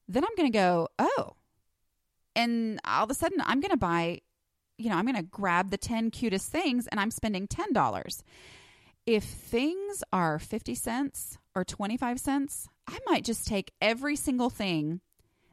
then 0.08 0.24
I'm 0.24 0.34
going 0.36 0.50
to 0.50 0.56
go, 0.56 0.88
oh. 0.98 1.34
And 2.36 2.80
all 2.84 3.04
of 3.04 3.10
a 3.10 3.14
sudden, 3.14 3.40
I'm 3.44 3.60
going 3.60 3.70
to 3.70 3.76
buy, 3.76 4.20
you 4.78 4.90
know, 4.90 4.96
I'm 4.96 5.04
going 5.04 5.16
to 5.16 5.22
grab 5.22 5.70
the 5.70 5.76
10 5.76 6.10
cutest 6.10 6.50
things 6.50 6.86
and 6.88 6.98
I'm 6.98 7.10
spending 7.10 7.46
$10. 7.46 8.22
If 9.06 9.24
things 9.24 10.02
are 10.12 10.38
50 10.38 10.74
cents 10.74 11.38
or 11.54 11.64
25 11.64 12.18
cents, 12.18 12.68
I 12.86 12.98
might 13.06 13.24
just 13.24 13.46
take 13.46 13.72
every 13.80 14.16
single 14.16 14.50
thing 14.50 15.00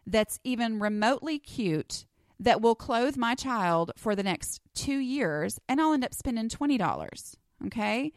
that's 0.06 0.40
even 0.44 0.80
remotely 0.80 1.40
cute 1.40 2.06
that 2.40 2.62
will 2.62 2.76
clothe 2.76 3.18
my 3.18 3.36
child 3.36 3.92
for 3.96 4.16
the 4.16 4.24
next 4.24 4.62
two 4.74 4.98
years, 4.98 5.60
and 5.70 5.80
I'll 5.80 5.94
end 5.94 6.04
up 6.04 6.14
spending 6.14 6.50
$20. 6.50 7.36
Okay. 7.68 8.12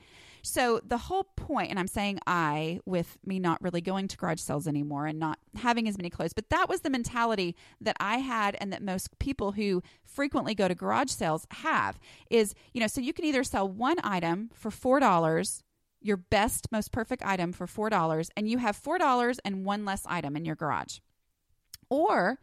So 0.47 0.81
the 0.85 0.99
whole 0.99 1.25
point, 1.37 1.71
and 1.71 1.79
I'm 1.79 1.87
saying 1.87 2.19
I, 2.27 2.81
with 2.85 3.17
me 3.25 3.39
not 3.39 3.63
really 3.63 3.81
going 3.81 4.09
to 4.09 4.17
garage 4.17 4.41
sales 4.41 4.67
anymore 4.67 5.07
and 5.07 5.19
not 5.19 5.39
having 5.57 5.89
as 5.89 5.97
many 5.97 6.11
clothes, 6.11 6.35
but 6.35 6.51
that 6.51 6.69
was 6.69 6.83
the 6.83 6.91
mentality 6.91 7.57
that 7.81 7.97
I 7.99 8.19
had 8.19 8.55
and 8.61 8.71
that 8.71 8.83
most 8.83 9.19
people 9.19 9.53
who 9.53 9.83
frequently 10.05 10.55
go 10.55 10.69
to 10.69 10.75
garage 10.75 11.11
sales 11.11 11.47
have 11.51 11.99
is, 12.29 12.55
you 12.75 12.81
know, 12.81 12.87
so 12.87 13.01
you 13.01 13.15
can 13.15 13.25
either 13.25 13.43
sell 13.43 13.67
one 13.67 13.97
item 14.05 14.51
for 14.53 14.71
$4 14.71 15.63
your 16.05 16.19
best, 16.19 16.71
most 16.71 16.93
perfect 16.93 17.25
item 17.25 17.53
for 17.53 17.67
$4, 17.67 18.29
and 18.37 18.49
you 18.49 18.59
have 18.59 18.81
$4 18.81 19.39
and 19.45 19.65
one 19.65 19.85
less 19.85 20.05
item 20.07 20.37
in 20.37 20.45
your 20.45 20.55
garage. 20.55 20.99
Or 21.89 22.39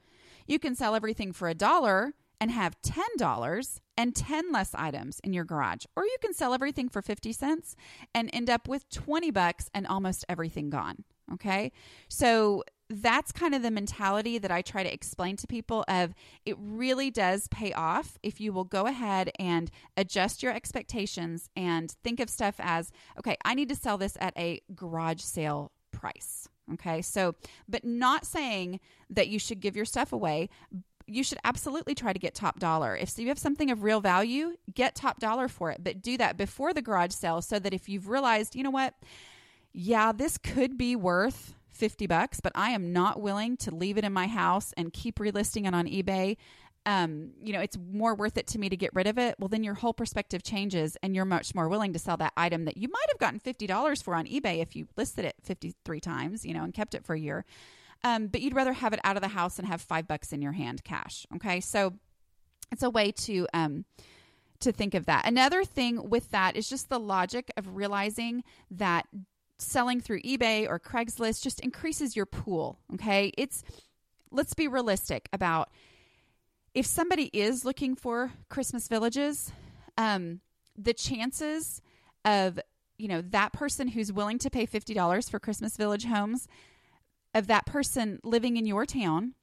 you 0.47 0.59
can 0.59 0.75
sell 0.75 0.95
everything 0.95 1.31
for 1.31 1.47
a 1.47 1.53
dollar 1.53 2.13
and 2.41 2.49
have 2.49 2.81
$10 2.81 3.79
and 3.95 4.15
10 4.15 4.51
less 4.51 4.73
items 4.73 5.19
in 5.23 5.31
your 5.31 5.45
garage. 5.45 5.85
Or 5.95 6.03
you 6.03 6.17
can 6.21 6.33
sell 6.33 6.55
everything 6.55 6.89
for 6.89 7.03
50 7.03 7.31
cents 7.33 7.75
and 8.15 8.31
end 8.33 8.49
up 8.49 8.67
with 8.67 8.89
20 8.89 9.29
bucks 9.29 9.69
and 9.75 9.85
almost 9.85 10.25
everything 10.27 10.71
gone. 10.71 11.03
Okay? 11.31 11.71
So 12.09 12.63
that's 12.91 13.31
kind 13.31 13.55
of 13.55 13.61
the 13.61 13.71
mentality 13.71 14.37
that 14.37 14.51
I 14.51 14.61
try 14.61 14.83
to 14.83 14.93
explain 14.93 15.37
to 15.37 15.47
people 15.47 15.85
of 15.87 16.13
it 16.45 16.57
really 16.59 17.09
does 17.09 17.47
pay 17.47 17.73
off 17.73 18.17
if 18.23 18.41
you 18.41 18.53
will 18.53 18.63
go 18.63 18.85
ahead 18.85 19.31
and 19.39 19.71
adjust 19.95 20.43
your 20.43 20.53
expectations 20.53 21.49
and 21.55 21.91
think 22.03 22.19
of 22.19 22.29
stuff 22.29 22.55
as 22.59 22.91
okay, 23.17 23.37
I 23.45 23.53
need 23.55 23.69
to 23.69 23.75
sell 23.75 23.97
this 23.97 24.17
at 24.19 24.37
a 24.37 24.61
garage 24.75 25.21
sale 25.21 25.71
price. 25.91 26.47
Okay? 26.73 27.01
So, 27.01 27.35
but 27.67 27.83
not 27.83 28.25
saying 28.25 28.79
that 29.09 29.27
you 29.27 29.39
should 29.39 29.59
give 29.59 29.75
your 29.75 29.85
stuff 29.85 30.13
away, 30.13 30.49
you 31.07 31.23
should 31.23 31.39
absolutely 31.43 31.95
try 31.95 32.13
to 32.13 32.19
get 32.19 32.33
top 32.33 32.59
dollar. 32.59 32.95
If 32.95 33.17
you 33.17 33.27
have 33.27 33.39
something 33.39 33.69
of 33.69 33.83
real 33.83 33.99
value, 33.99 34.55
get 34.73 34.95
top 34.95 35.19
dollar 35.19 35.47
for 35.47 35.71
it, 35.71 35.83
but 35.83 36.01
do 36.01 36.17
that 36.17 36.37
before 36.37 36.73
the 36.73 36.81
garage 36.81 37.13
sale 37.13 37.41
so 37.41 37.59
that 37.59 37.73
if 37.73 37.89
you've 37.89 38.07
realized, 38.07 38.55
you 38.55 38.63
know 38.63 38.69
what, 38.69 38.93
yeah, 39.73 40.11
this 40.11 40.37
could 40.37 40.77
be 40.77 40.95
worth 40.95 41.55
50 41.71 42.07
bucks, 42.07 42.39
but 42.39 42.51
I 42.55 42.71
am 42.71 42.93
not 42.93 43.21
willing 43.21 43.57
to 43.57 43.73
leave 43.73 43.97
it 43.97 44.03
in 44.03 44.13
my 44.13 44.27
house 44.27 44.73
and 44.77 44.93
keep 44.93 45.19
relisting 45.19 45.67
it 45.67 45.73
on 45.73 45.87
eBay. 45.87 46.37
Um, 46.85 47.31
you 47.39 47.53
know, 47.53 47.59
it's 47.59 47.77
more 47.77 48.15
worth 48.15 48.37
it 48.37 48.47
to 48.47 48.59
me 48.59 48.67
to 48.69 48.75
get 48.75 48.93
rid 48.93 49.05
of 49.05 49.17
it. 49.17 49.35
Well, 49.39 49.47
then 49.47 49.63
your 49.63 49.75
whole 49.75 49.93
perspective 49.93 50.41
changes 50.41 50.97
and 51.03 51.15
you're 51.15 51.25
much 51.25 51.53
more 51.53 51.69
willing 51.69 51.93
to 51.93 51.99
sell 51.99 52.17
that 52.17 52.33
item 52.35 52.65
that 52.65 52.77
you 52.77 52.87
might 52.87 53.05
have 53.09 53.19
gotten 53.19 53.39
$50 53.39 54.03
for 54.03 54.15
on 54.15 54.25
eBay 54.25 54.61
if 54.61 54.75
you 54.75 54.87
listed 54.97 55.25
it 55.25 55.35
53 55.43 55.99
times, 55.99 56.45
you 56.45 56.53
know, 56.53 56.63
and 56.63 56.73
kept 56.73 56.95
it 56.95 57.05
for 57.05 57.13
a 57.13 57.19
year. 57.19 57.45
Um, 58.03 58.27
but 58.27 58.41
you'd 58.41 58.55
rather 58.55 58.73
have 58.73 58.93
it 58.93 58.99
out 59.03 59.15
of 59.15 59.21
the 59.21 59.27
house 59.27 59.59
and 59.59 59.67
have 59.67 59.79
five 59.79 60.07
bucks 60.07 60.33
in 60.33 60.41
your 60.41 60.53
hand 60.53 60.83
cash. 60.83 61.27
Okay. 61.35 61.59
So 61.59 61.93
it's 62.71 62.83
a 62.83 62.89
way 62.89 63.11
to, 63.11 63.47
um, 63.53 63.85
to 64.61 64.71
think 64.71 64.95
of 64.95 65.05
that. 65.05 65.27
Another 65.27 65.63
thing 65.63 66.09
with 66.09 66.31
that 66.31 66.55
is 66.55 66.67
just 66.67 66.89
the 66.89 66.99
logic 66.99 67.51
of 67.57 67.75
realizing 67.75 68.43
that 68.71 69.05
selling 69.61 70.01
through 70.01 70.21
eBay 70.21 70.67
or 70.67 70.79
Craigslist 70.79 71.43
just 71.43 71.59
increases 71.59 72.15
your 72.15 72.25
pool. 72.25 72.79
Okay. 72.93 73.31
It's, 73.37 73.63
let's 74.31 74.53
be 74.53 74.67
realistic 74.67 75.29
about 75.31 75.69
if 76.73 76.85
somebody 76.85 77.29
is 77.33 77.65
looking 77.65 77.95
for 77.95 78.31
Christmas 78.49 78.87
villages, 78.87 79.51
um, 79.97 80.39
the 80.77 80.93
chances 80.93 81.81
of, 82.23 82.59
you 82.97 83.07
know, 83.07 83.21
that 83.21 83.51
person 83.51 83.89
who's 83.89 84.11
willing 84.11 84.39
to 84.39 84.49
pay 84.49 84.65
$50 84.65 85.29
for 85.29 85.39
Christmas 85.39 85.75
village 85.75 86.05
homes, 86.05 86.47
of 87.33 87.47
that 87.47 87.65
person 87.65 88.19
living 88.23 88.57
in 88.57 88.65
your 88.65 88.85
town, 88.85 89.33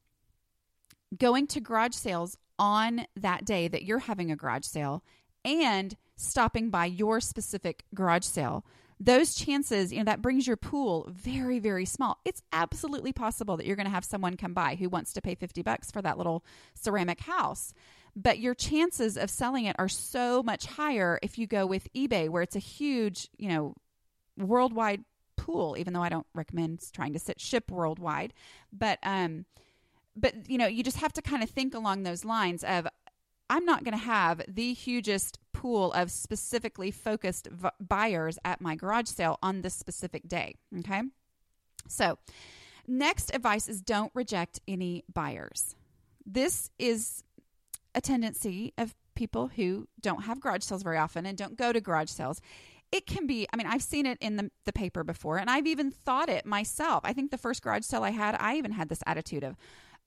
going 1.16 1.46
to 1.46 1.60
garage 1.60 1.94
sales 1.94 2.36
on 2.58 3.06
that 3.16 3.44
day 3.44 3.68
that 3.68 3.84
you're 3.84 4.00
having 4.00 4.30
a 4.30 4.36
garage 4.36 4.64
sale 4.64 5.02
and 5.44 5.96
stopping 6.18 6.68
by 6.68 6.84
your 6.84 7.20
specific 7.20 7.84
garage 7.94 8.24
sale, 8.24 8.64
those 9.00 9.34
chances, 9.36 9.92
you 9.92 9.98
know, 9.98 10.04
that 10.04 10.20
brings 10.20 10.46
your 10.46 10.56
pool 10.56 11.08
very, 11.10 11.60
very 11.60 11.84
small. 11.84 12.18
It's 12.24 12.42
absolutely 12.52 13.12
possible 13.12 13.56
that 13.56 13.64
you're 13.64 13.76
going 13.76 13.86
to 13.86 13.92
have 13.92 14.04
someone 14.04 14.36
come 14.36 14.54
by 14.54 14.74
who 14.74 14.88
wants 14.88 15.12
to 15.12 15.22
pay 15.22 15.36
50 15.36 15.62
bucks 15.62 15.90
for 15.90 16.02
that 16.02 16.18
little 16.18 16.44
ceramic 16.74 17.20
house. 17.20 17.72
But 18.16 18.40
your 18.40 18.54
chances 18.54 19.16
of 19.16 19.30
selling 19.30 19.66
it 19.66 19.76
are 19.78 19.88
so 19.88 20.42
much 20.42 20.66
higher 20.66 21.20
if 21.22 21.38
you 21.38 21.46
go 21.46 21.64
with 21.64 21.92
eBay, 21.94 22.28
where 22.28 22.42
it's 22.42 22.56
a 22.56 22.60
huge, 22.60 23.28
you 23.36 23.48
know, 23.48 23.74
worldwide 24.36 25.04
pool, 25.36 25.76
even 25.78 25.92
though 25.92 26.02
I 26.02 26.08
don't 26.08 26.26
recommend 26.34 26.82
trying 26.92 27.12
to 27.12 27.20
sit 27.20 27.40
ship 27.40 27.70
worldwide. 27.70 28.34
But, 28.72 28.98
um, 29.04 29.44
but 30.16 30.50
you 30.50 30.58
know, 30.58 30.66
you 30.66 30.82
just 30.82 30.96
have 30.96 31.12
to 31.12 31.22
kind 31.22 31.44
of 31.44 31.50
think 31.50 31.74
along 31.74 32.02
those 32.02 32.24
lines 32.24 32.64
of 32.64 32.88
I'm 33.50 33.64
not 33.64 33.84
going 33.84 33.96
to 33.96 34.04
have 34.04 34.42
the 34.46 34.74
hugest 34.74 35.38
pool 35.52 35.92
of 35.92 36.10
specifically 36.10 36.90
focused 36.90 37.48
v- 37.50 37.68
buyers 37.80 38.38
at 38.44 38.60
my 38.60 38.74
garage 38.74 39.08
sale 39.08 39.38
on 39.42 39.62
this 39.62 39.74
specific 39.74 40.28
day. 40.28 40.54
Okay. 40.80 41.02
So, 41.88 42.18
next 42.86 43.34
advice 43.34 43.68
is 43.68 43.80
don't 43.80 44.12
reject 44.14 44.60
any 44.68 45.04
buyers. 45.12 45.74
This 46.26 46.70
is 46.78 47.24
a 47.94 48.00
tendency 48.00 48.72
of 48.76 48.94
people 49.14 49.48
who 49.48 49.88
don't 50.00 50.24
have 50.24 50.40
garage 50.40 50.62
sales 50.62 50.82
very 50.82 50.98
often 50.98 51.26
and 51.26 51.36
don't 51.36 51.56
go 51.56 51.72
to 51.72 51.80
garage 51.80 52.10
sales. 52.10 52.40
It 52.92 53.06
can 53.06 53.26
be, 53.26 53.46
I 53.52 53.56
mean, 53.56 53.66
I've 53.66 53.82
seen 53.82 54.06
it 54.06 54.16
in 54.20 54.36
the, 54.36 54.50
the 54.64 54.72
paper 54.72 55.04
before, 55.04 55.38
and 55.38 55.50
I've 55.50 55.66
even 55.66 55.90
thought 55.90 56.28
it 56.28 56.46
myself. 56.46 57.00
I 57.04 57.12
think 57.12 57.30
the 57.30 57.38
first 57.38 57.62
garage 57.62 57.84
sale 57.84 58.04
I 58.04 58.10
had, 58.10 58.36
I 58.38 58.56
even 58.56 58.72
had 58.72 58.88
this 58.88 59.02
attitude 59.06 59.44
of, 59.44 59.56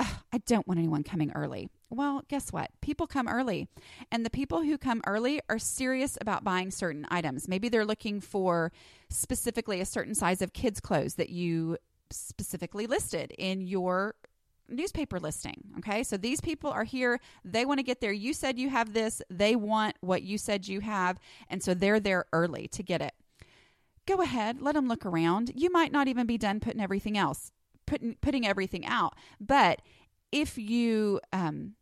I 0.02 0.38
don't 0.46 0.68
want 0.68 0.80
anyone 0.80 1.04
coming 1.04 1.32
early. 1.34 1.70
Well, 1.90 2.24
guess 2.28 2.52
what? 2.52 2.72
People 2.82 3.08
come 3.08 3.28
early. 3.28 3.68
And 4.12 4.26
the 4.26 4.30
people 4.30 4.64
who 4.64 4.78
come 4.78 5.02
early 5.06 5.42
are 5.50 5.60
serious 5.60 6.18
about 6.22 6.44
buying 6.44 6.72
certain 6.72 7.06
items. 7.10 7.48
Maybe 7.48 7.70
they're 7.70 7.86
looking 7.86 8.22
for 8.22 8.72
specifically 9.10 9.82
a 9.82 9.86
certain 9.86 10.16
size 10.16 10.42
of 10.42 10.54
kids' 10.54 10.80
clothes 10.80 11.16
that 11.16 11.30
you 11.30 11.78
specifically 12.10 12.88
listed 12.88 13.34
in 13.38 13.62
your 13.62 14.16
newspaper 14.70 15.20
listing. 15.20 15.64
Okay. 15.80 16.04
So 16.04 16.18
these 16.18 16.42
people 16.42 16.72
are 16.72 16.86
here. 16.86 17.20
They 17.44 17.66
want 17.66 17.80
to 17.80 17.84
get 17.84 18.00
there. 18.00 18.14
You 18.14 18.34
said 18.34 18.58
you 18.58 18.70
have 18.70 18.94
this. 18.94 19.22
They 19.30 19.56
want 19.56 19.98
what 20.02 20.24
you 20.24 20.38
said 20.38 20.68
you 20.68 20.80
have. 20.80 21.20
And 21.50 21.62
so 21.62 21.74
they're 21.74 22.00
there 22.00 22.26
early 22.32 22.68
to 22.70 22.84
get 22.84 23.02
it. 23.02 23.14
Go 24.08 24.22
ahead. 24.22 24.62
Let 24.62 24.76
them 24.76 24.88
look 24.88 25.06
around. 25.06 25.52
You 25.56 25.72
might 25.72 25.92
not 25.92 26.08
even 26.08 26.26
be 26.26 26.38
done 26.38 26.60
putting 26.60 26.82
everything 26.82 27.18
else 27.18 27.52
putting 27.92 28.16
putting 28.22 28.48
everything 28.48 28.86
out. 28.86 29.14
But 29.40 29.82
if 30.32 30.58
you 30.58 31.20
um, 31.34 31.76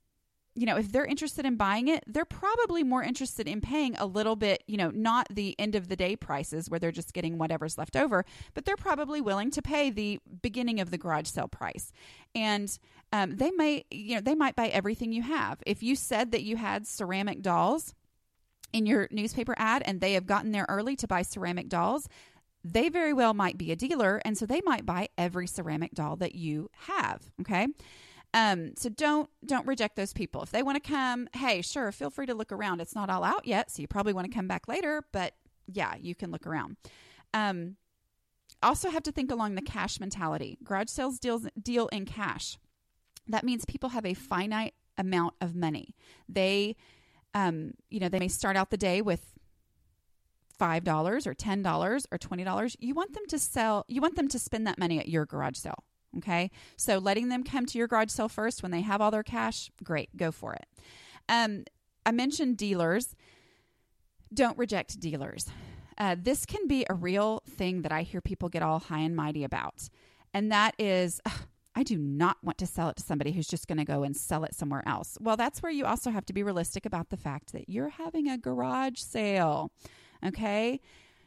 you 0.56 0.66
know, 0.66 0.76
if 0.76 0.92
they're 0.92 1.06
interested 1.06 1.46
in 1.46 1.56
buying 1.56 1.88
it, 1.88 2.04
they're 2.08 2.26
probably 2.26 2.84
more 2.84 3.02
interested 3.02 3.48
in 3.48 3.62
paying 3.62 3.96
a 3.96 4.06
little 4.06 4.36
bit, 4.36 4.64
you 4.68 4.76
know, 4.76 4.90
not 4.90 5.28
the 5.30 5.56
end 5.58 5.76
of 5.76 5.88
the 5.88 5.96
day 5.96 6.16
prices 6.16 6.70
where 6.70 6.80
they're 6.80 6.92
just 6.92 7.14
getting 7.14 7.38
whatever's 7.38 7.78
left 7.78 7.96
over, 7.96 8.26
but 8.54 8.66
they're 8.66 8.76
probably 8.76 9.22
willing 9.22 9.52
to 9.52 9.62
pay 9.62 9.90
the 9.90 10.20
beginning 10.42 10.82
of 10.82 10.92
the 10.92 10.98
garage 10.98 11.28
sale 11.28 11.48
price. 11.48 11.94
And 12.36 12.78
um, 13.14 13.38
they 13.38 13.52
may, 13.52 13.86
you 13.90 14.16
know, 14.16 14.22
they 14.22 14.36
might 14.36 14.56
buy 14.56 14.68
everything 14.68 15.14
you 15.14 15.22
have. 15.22 15.60
If 15.66 15.82
you 15.82 15.96
said 15.96 16.32
that 16.32 16.44
you 16.44 16.58
had 16.58 16.88
ceramic 16.88 17.42
dolls 17.42 17.94
in 18.74 18.86
your 18.86 19.08
newspaper 19.12 19.56
ad 19.58 19.84
and 19.86 20.02
they 20.02 20.14
have 20.14 20.26
gotten 20.26 20.52
there 20.52 20.66
early 20.68 20.96
to 20.98 21.08
buy 21.08 21.22
ceramic 21.22 21.70
dolls, 21.70 22.10
they 22.64 22.90
very 22.90 23.14
well 23.14 23.34
might 23.34 23.58
be 23.58 23.72
a 23.72 23.76
dealer 23.76 24.22
and 24.26 24.38
so 24.38 24.46
they 24.46 24.62
might 24.66 24.86
buy 24.86 25.08
every 25.18 25.48
ceramic 25.48 25.94
doll 25.94 26.16
that 26.18 26.36
you 26.36 26.70
have 26.88 27.32
okay? 27.42 27.68
Um, 28.34 28.74
so 28.78 28.90
don't 28.90 29.30
don't 29.46 29.66
reject 29.66 29.96
those 29.96 30.14
people. 30.14 30.44
If 30.44 30.52
they 30.52 30.64
want 30.64 30.82
to 30.82 30.90
come 30.90 31.28
hey 31.34 31.62
sure 31.62 31.92
feel 31.92 32.10
free 32.10 32.26
to 32.28 32.34
look 32.34 32.52
around. 32.52 32.82
It's 32.82 32.96
not 32.96 33.10
all 33.10 33.24
out 33.24 33.46
yet 33.46 33.72
so 33.72 33.82
you 33.82 33.88
probably 33.88 34.14
want 34.14 34.28
to 34.30 34.34
come 34.34 34.48
back 34.48 34.68
later 34.68 35.04
but 35.12 35.34
yeah 35.68 35.96
you 36.00 36.16
can 36.16 36.32
look 36.32 36.46
around. 36.46 36.78
Um, 37.34 37.76
also 38.62 38.90
have 38.90 39.04
to 39.04 39.12
think 39.12 39.32
along 39.32 39.56
the 39.56 39.62
cash 39.62 40.00
mentality. 40.00 40.58
Garage 40.64 40.90
sales 40.90 41.20
deals 41.20 41.48
deal 41.62 41.88
in 41.88 42.06
cash. 42.06 42.58
That 43.28 43.44
means 43.44 43.64
people 43.66 43.90
have 43.90 44.06
a 44.06 44.14
finite 44.14 44.74
amount 44.98 45.36
of 45.40 45.56
money. 45.56 45.96
They 46.28 46.76
um, 47.34 47.74
you 47.90 48.00
know 48.00 48.10
they 48.10 48.20
may 48.20 48.28
start 48.28 48.58
out 48.58 48.70
the 48.70 48.78
day 48.78 49.02
with 49.02 49.34
$5 50.60 51.28
or 51.28 51.34
$10 51.34 52.06
or 52.12 52.18
$20, 52.18 52.76
you 52.80 52.94
want 52.94 53.14
them 53.14 53.26
to 53.28 53.40
sell, 53.40 53.86
you 53.88 54.02
want 54.02 54.16
them 54.16 54.28
to 54.28 54.40
spend 54.40 54.68
that 54.68 54.78
money 54.78 55.00
at 55.00 55.08
your 55.08 55.26
garage 55.26 55.58
sale. 55.58 55.84
Okay. 56.18 56.50
So 56.76 56.98
letting 56.98 57.30
them 57.30 57.44
come 57.44 57.66
to 57.68 57.78
your 57.78 57.88
garage 57.88 58.10
sale 58.10 58.30
first 58.30 58.64
when 58.64 58.72
they 58.72 58.82
have 58.82 59.00
all 59.00 59.12
their 59.12 59.24
cash, 59.24 59.70
great, 59.84 60.16
go 60.18 60.32
for 60.32 60.54
it. 60.54 60.66
Um, 61.28 61.66
I 62.06 62.12
mentioned 62.12 62.58
dealers. 62.58 63.16
Don't 64.34 64.58
reject 64.58 65.00
dealers. 65.00 65.48
Uh, 65.98 66.16
this 66.20 66.46
can 66.46 66.68
be 66.68 66.86
a 66.90 66.94
real 66.94 67.44
thing 67.48 67.82
that 67.84 67.92
I 67.92 68.04
hear 68.04 68.22
people 68.22 68.50
get 68.50 68.64
all 68.64 68.80
high 68.80 69.00
and 69.00 69.16
mighty 69.16 69.44
about. 69.44 69.90
And 70.34 70.52
that 70.52 70.74
is, 70.80 71.20
ugh, 71.26 71.48
I 71.76 71.84
do 71.84 71.98
not 71.98 72.38
want 72.44 72.58
to 72.60 72.66
sell 72.66 72.90
it 72.90 72.98
to 72.98 73.04
somebody 73.04 73.32
who's 73.32 73.48
just 73.48 73.68
going 73.68 73.78
to 73.78 73.86
go 73.86 74.04
and 74.04 74.16
sell 74.16 74.44
it 74.44 74.56
somewhere 74.56 74.84
else. 74.88 75.18
Well, 75.20 75.38
that's 75.38 75.62
where 75.62 75.72
you 75.72 75.86
also 75.86 76.10
have 76.12 76.26
to 76.28 76.34
be 76.34 76.44
realistic 76.44 76.86
about 76.86 77.10
the 77.10 77.18
fact 77.18 77.54
that 77.54 77.70
you're 77.70 77.90
having 77.90 78.28
a 78.28 78.38
garage 78.38 79.00
sale. 79.00 79.72
Okay. 80.26 80.80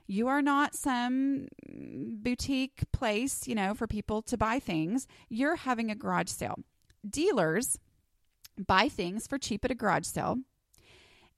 You 0.06 0.28
are 0.28 0.42
not 0.42 0.74
some 0.74 1.48
boutique 1.66 2.82
place, 2.92 3.46
you 3.46 3.54
know, 3.54 3.74
for 3.74 3.86
people 3.86 4.20
to 4.22 4.36
buy 4.36 4.58
things. 4.58 5.06
You're 5.28 5.56
having 5.56 5.90
a 5.90 5.94
garage 5.94 6.28
sale. 6.28 6.58
Dealers 7.08 7.78
buy 8.58 8.88
things 8.88 9.26
for 9.26 9.38
cheap 9.38 9.64
at 9.64 9.70
a 9.70 9.74
garage 9.74 10.06
sale. 10.06 10.38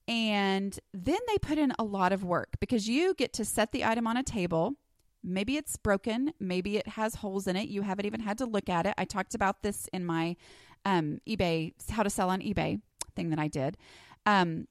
And 0.06 0.78
then 0.92 1.18
they 1.28 1.38
put 1.38 1.58
in 1.58 1.72
a 1.78 1.84
lot 1.84 2.12
of 2.12 2.24
work 2.24 2.56
because 2.60 2.88
you 2.88 3.14
get 3.14 3.32
to 3.34 3.44
set 3.44 3.72
the 3.72 3.84
item 3.84 4.06
on 4.06 4.16
a 4.16 4.22
table. 4.22 4.74
Maybe 5.22 5.56
it's 5.56 5.76
broken. 5.76 6.32
Maybe 6.38 6.76
it 6.76 6.88
has 6.88 7.16
holes 7.16 7.46
in 7.46 7.56
it. 7.56 7.68
You 7.68 7.82
haven't 7.82 8.04
even 8.04 8.20
had 8.20 8.36
to 8.38 8.44
look 8.44 8.68
at 8.68 8.86
it. 8.86 8.94
I 8.98 9.06
talked 9.06 9.34
about 9.34 9.62
this 9.62 9.88
in 9.92 10.04
my 10.04 10.36
um, 10.84 11.20
eBay, 11.26 11.72
how 11.90 12.02
to 12.02 12.10
sell 12.10 12.28
on 12.28 12.40
eBay 12.40 12.80
thing 13.16 13.30
that 13.30 13.38
I 13.38 13.48
did. 13.48 13.78
Um, 14.26 14.66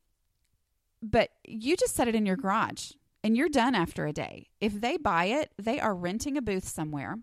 but 1.04 1.30
you 1.46 1.76
just 1.76 1.96
set 1.96 2.08
it 2.08 2.16
in 2.16 2.26
your 2.26 2.38
garage 2.38 2.92
and 3.24 3.36
you're 3.36 3.50
done 3.50 3.76
after 3.76 4.06
a 4.06 4.14
day. 4.14 4.48
If 4.62 4.80
they 4.80 4.98
buy 4.98 5.26
it, 5.26 5.52
they 5.58 5.80
are 5.80 5.94
renting 5.94 6.38
a 6.38 6.42
booth 6.42 6.68
somewhere 6.68 7.18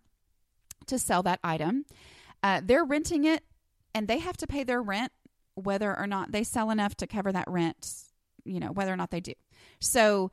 to 0.86 0.98
sell 0.98 1.22
that 1.22 1.40
item. 1.42 1.86
Uh, 2.42 2.60
they're 2.62 2.84
renting 2.84 3.24
it 3.24 3.42
and 3.94 4.06
they 4.06 4.18
have 4.18 4.36
to 4.38 4.46
pay 4.46 4.64
their 4.64 4.82
rent 4.82 5.12
whether 5.54 5.98
or 5.98 6.06
not 6.06 6.32
they 6.32 6.44
sell 6.44 6.70
enough 6.70 6.94
to 6.96 7.06
cover 7.06 7.32
that 7.32 7.48
rent, 7.48 7.94
you 8.44 8.60
know, 8.60 8.72
whether 8.72 8.92
or 8.92 8.96
not 8.96 9.10
they 9.10 9.20
do. 9.20 9.34
So 9.80 10.30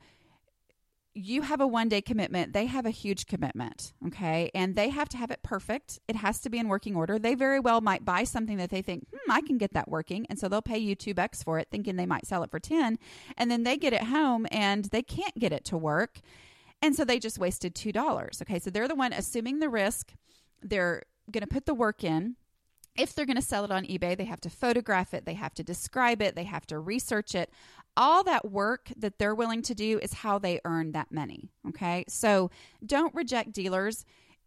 you 1.18 1.42
have 1.42 1.60
a 1.60 1.66
one 1.66 1.88
day 1.88 2.00
commitment, 2.00 2.52
they 2.52 2.66
have 2.66 2.86
a 2.86 2.90
huge 2.90 3.26
commitment, 3.26 3.92
okay? 4.06 4.50
And 4.54 4.76
they 4.76 4.90
have 4.90 5.08
to 5.10 5.16
have 5.16 5.30
it 5.30 5.42
perfect. 5.42 5.98
It 6.08 6.16
has 6.16 6.40
to 6.40 6.50
be 6.50 6.58
in 6.58 6.68
working 6.68 6.96
order. 6.96 7.18
They 7.18 7.34
very 7.34 7.60
well 7.60 7.80
might 7.80 8.04
buy 8.04 8.24
something 8.24 8.56
that 8.58 8.70
they 8.70 8.82
think, 8.82 9.06
hmm, 9.12 9.30
I 9.30 9.40
can 9.40 9.58
get 9.58 9.74
that 9.74 9.88
working. 9.88 10.26
And 10.30 10.38
so 10.38 10.48
they'll 10.48 10.62
pay 10.62 10.78
you 10.78 10.94
two 10.94 11.14
bucks 11.14 11.42
for 11.42 11.58
it, 11.58 11.68
thinking 11.70 11.96
they 11.96 12.06
might 12.06 12.26
sell 12.26 12.42
it 12.42 12.50
for 12.50 12.60
10. 12.60 12.98
And 13.36 13.50
then 13.50 13.64
they 13.64 13.76
get 13.76 13.92
it 13.92 14.04
home 14.04 14.46
and 14.50 14.86
they 14.86 15.02
can't 15.02 15.38
get 15.38 15.52
it 15.52 15.64
to 15.66 15.76
work. 15.76 16.20
And 16.80 16.94
so 16.94 17.04
they 17.04 17.18
just 17.18 17.38
wasted 17.38 17.74
$2. 17.74 18.42
Okay, 18.42 18.58
so 18.58 18.70
they're 18.70 18.88
the 18.88 18.94
one 18.94 19.12
assuming 19.12 19.58
the 19.58 19.68
risk. 19.68 20.12
They're 20.62 21.02
going 21.30 21.42
to 21.42 21.48
put 21.48 21.66
the 21.66 21.74
work 21.74 22.04
in 22.04 22.36
if 22.98 23.14
they're 23.14 23.26
going 23.26 23.36
to 23.36 23.42
sell 23.42 23.64
it 23.64 23.70
on 23.70 23.84
eBay, 23.84 24.16
they 24.16 24.24
have 24.24 24.40
to 24.40 24.50
photograph 24.50 25.14
it, 25.14 25.24
they 25.24 25.34
have 25.34 25.54
to 25.54 25.62
describe 25.62 26.20
it, 26.20 26.34
they 26.34 26.44
have 26.44 26.66
to 26.66 26.78
research 26.80 27.34
it 27.34 27.50
all 27.98 28.22
that 28.22 28.50
work 28.50 28.92
that 28.96 29.18
they're 29.18 29.34
willing 29.34 29.60
to 29.60 29.74
do 29.74 29.98
is 29.98 30.12
how 30.14 30.38
they 30.38 30.60
earn 30.64 30.92
that 30.92 31.10
money. 31.10 31.50
Okay. 31.68 32.04
So 32.08 32.50
don't 32.86 33.14
reject 33.14 33.52
dealers. 33.52 34.06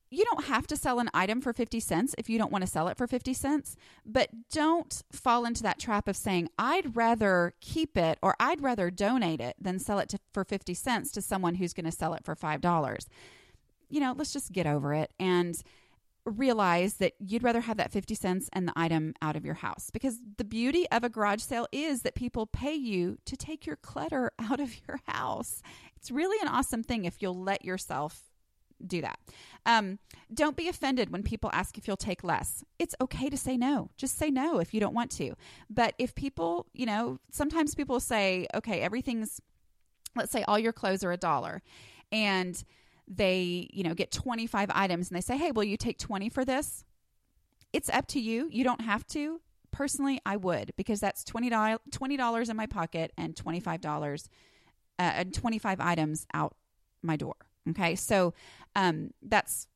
You 0.10 0.26
don't 0.26 0.46
have 0.46 0.68
to 0.68 0.78
sell 0.78 1.00
an 1.00 1.10
item 1.14 1.42
for 1.42 1.54
50 1.54 1.80
cents 1.82 2.16
if 2.18 2.30
you 2.30 2.38
don't 2.38 2.52
want 2.52 2.64
to 2.64 2.70
sell 2.70 2.88
it 2.88 2.98
for 2.98 3.08
50 3.08 3.34
cents, 3.34 3.76
but 4.06 4.30
don't 4.52 5.04
fall 5.12 5.46
into 5.46 5.64
that 5.64 5.80
trap 5.80 6.08
of 6.08 6.18
saying, 6.18 6.50
I'd 6.58 6.96
rather 6.96 7.54
keep 7.62 7.98
it 7.98 8.18
or 8.22 8.36
I'd 8.40 8.62
rather 8.62 8.90
donate 8.90 9.40
it 9.42 9.56
than 9.60 9.80
sell 9.80 10.00
it 10.00 10.10
to, 10.10 10.20
for 10.34 10.44
50 10.44 10.74
cents 10.74 11.12
to 11.12 11.22
someone 11.22 11.56
who's 11.56 11.74
going 11.74 11.86
to 11.86 11.92
sell 11.92 12.14
it 12.14 12.26
for 12.26 12.36
$5. 12.36 13.08
You 13.90 14.00
know, 14.00 14.14
let's 14.18 14.34
just 14.34 14.52
get 14.54 14.68
over 14.68 14.94
it. 14.94 15.12
And 15.20 15.62
realize 16.26 16.96
that 16.96 17.14
you'd 17.20 17.44
rather 17.44 17.62
have 17.62 17.78
that 17.78 17.92
50 17.92 18.14
cents 18.16 18.50
and 18.54 18.68
the 18.68 18.74
item 18.76 19.14
out 19.22 19.36
of 19.36 19.44
your 19.44 19.56
house 19.56 19.90
because 19.92 20.20
the 20.38 20.44
beauty 20.44 20.86
of 20.92 21.04
a 21.04 21.10
garage 21.10 21.42
sale 21.42 21.68
is 21.72 22.04
that 22.04 22.16
people 22.16 22.46
pay 22.46 22.76
you 22.76 23.18
to 23.26 23.36
take 23.36 23.66
your 23.66 23.76
clutter 23.76 24.32
out 24.40 24.60
of 24.60 24.76
your 24.88 25.00
house. 25.08 25.62
It's 25.96 26.12
really 26.12 26.38
an 26.42 26.48
awesome 26.48 26.84
thing 26.84 27.06
if 27.06 27.22
you'll 27.22 27.42
let 27.42 27.66
yourself 27.66 28.32
do 28.86 29.02
that. 29.02 29.20
Um, 29.66 30.00
don't 30.34 30.56
be 30.58 30.68
offended 30.68 31.12
when 31.12 31.24
people 31.24 31.50
ask 31.54 31.78
if 31.78 31.88
you'll 31.88 31.98
take 31.98 32.24
less. 32.24 32.64
It's 32.80 32.96
okay 33.00 33.30
to 33.30 33.38
say 33.38 33.58
no. 33.58 33.90
Just 33.98 34.18
say 34.18 34.30
no 34.30 34.60
if 34.60 34.74
you 34.74 34.80
don't 34.80 34.96
want 34.96 35.12
to. 35.12 35.36
But 35.70 35.94
if 35.98 36.16
people, 36.16 36.68
you 36.74 36.86
know, 36.86 37.20
sometimes 37.32 37.76
people 37.76 38.00
say, 38.00 38.48
okay, 38.56 38.82
everything's, 38.82 39.40
let's 40.16 40.32
say 40.32 40.44
all 40.48 40.58
your 40.58 40.74
clothes 40.74 41.04
are 41.04 41.12
a 41.12 41.18
dollar. 41.18 41.62
And 42.12 42.62
they, 43.14 43.68
you 43.74 43.84
know, 43.84 43.94
get 43.94 44.12
25 44.12 44.70
items 44.74 45.10
and 45.10 45.18
they 45.18 45.22
say, 45.22 45.38
"Hey, 45.38 45.52
will 45.52 45.64
you 45.66 45.78
take 45.78 46.00
20 46.00 46.30
for 46.30 46.46
this?" 46.46 46.86
It's 47.74 47.90
up 47.90 48.08
to 48.08 48.20
you. 48.20 48.48
You 48.52 48.64
don't 48.64 48.82
have 48.82 49.06
to. 49.08 49.42
personally, 49.72 50.20
I 50.26 50.36
would 50.36 50.74
because 50.76 51.00
that's 51.00 51.24
$20, 51.24 51.50
$20 51.90 52.50
in 52.50 52.58
my 52.58 52.66
pocket 52.66 53.12
and 53.18 53.36
$25 53.36 54.28
uh, 55.00 55.02
and 55.02 55.34
25 55.34 55.80
items 55.80 56.28
out 56.34 56.56
my 57.02 57.16
door. 57.16 57.36
Okay. 57.70 57.96
So 57.96 58.34
um, 58.76 59.12
that's, 59.22 59.68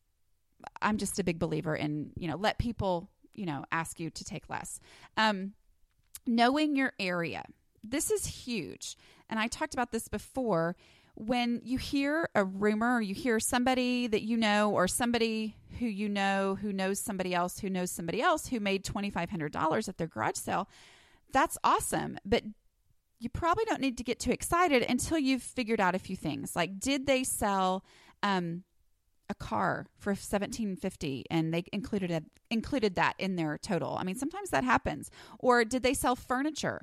I'm 0.82 0.98
just 0.98 1.18
a 1.20 1.24
big 1.24 1.40
believer 1.40 1.76
in, 1.76 2.12
you 2.18 2.28
know, 2.28 2.36
let 2.36 2.58
people, 2.58 3.10
you 3.34 3.46
know, 3.46 3.64
ask 3.72 4.00
you 4.00 4.10
to 4.10 4.24
take 4.24 4.50
less. 4.50 4.80
Um, 5.18 5.54
knowing 6.28 6.76
your 6.76 6.94
area. 7.00 7.46
This 7.84 8.12
is 8.12 8.26
huge. 8.26 8.98
And 9.30 9.40
I 9.40 9.48
talked 9.48 9.74
about 9.74 9.92
this 9.92 10.08
before 10.08 10.76
when 11.16 11.62
you 11.64 11.78
hear 11.78 12.30
a 12.36 12.44
rumor 12.44 12.96
or 12.96 13.02
you 13.02 13.16
hear 13.16 13.40
somebody 13.40 14.08
that 14.08 14.22
you 14.24 14.38
know 14.38 14.72
or 14.72 14.88
somebody 14.88 15.56
who 15.80 15.86
you 15.86 16.10
know 16.10 16.56
who 16.62 16.72
knows 16.72 17.00
somebody 17.00 17.34
else 17.34 17.60
who 17.60 17.70
knows 17.70 17.92
somebody 17.92 18.22
else 18.22 18.48
who 18.48 18.60
made 18.60 18.84
$2500 18.84 19.90
at 19.90 19.98
their 19.98 20.08
garage 20.08 20.36
sale 20.38 20.68
that's 21.36 21.58
awesome. 21.66 22.18
But 22.26 22.44
you 23.20 23.30
probably 23.30 23.66
don't 23.66 23.82
need 23.82 23.98
to 23.98 24.04
get 24.04 24.20
too 24.20 24.32
excited 24.32 24.84
until 24.88 25.18
you've 25.18 25.44
figured 25.44 25.82
out 25.82 25.94
a 25.94 26.00
few 26.00 26.16
things. 26.16 26.56
Like 26.56 26.80
did 26.80 27.08
they 27.08 27.26
sell 27.26 27.84
um, 28.24 28.64
a 29.30 29.36
car 29.36 29.88
for 29.98 30.12
1750 30.12 31.26
and 31.30 31.54
they 31.54 31.66
included 31.74 32.12
a, 32.12 32.24
included 32.50 32.96
that 32.96 33.16
in 33.20 33.36
their 33.36 33.58
total? 33.58 33.98
I 34.00 34.04
mean 34.04 34.16
sometimes 34.16 34.50
that 34.52 34.64
happens. 34.64 35.12
Or 35.40 35.66
did 35.66 35.84
they 35.84 35.94
sell 35.94 36.16
furniture 36.16 36.82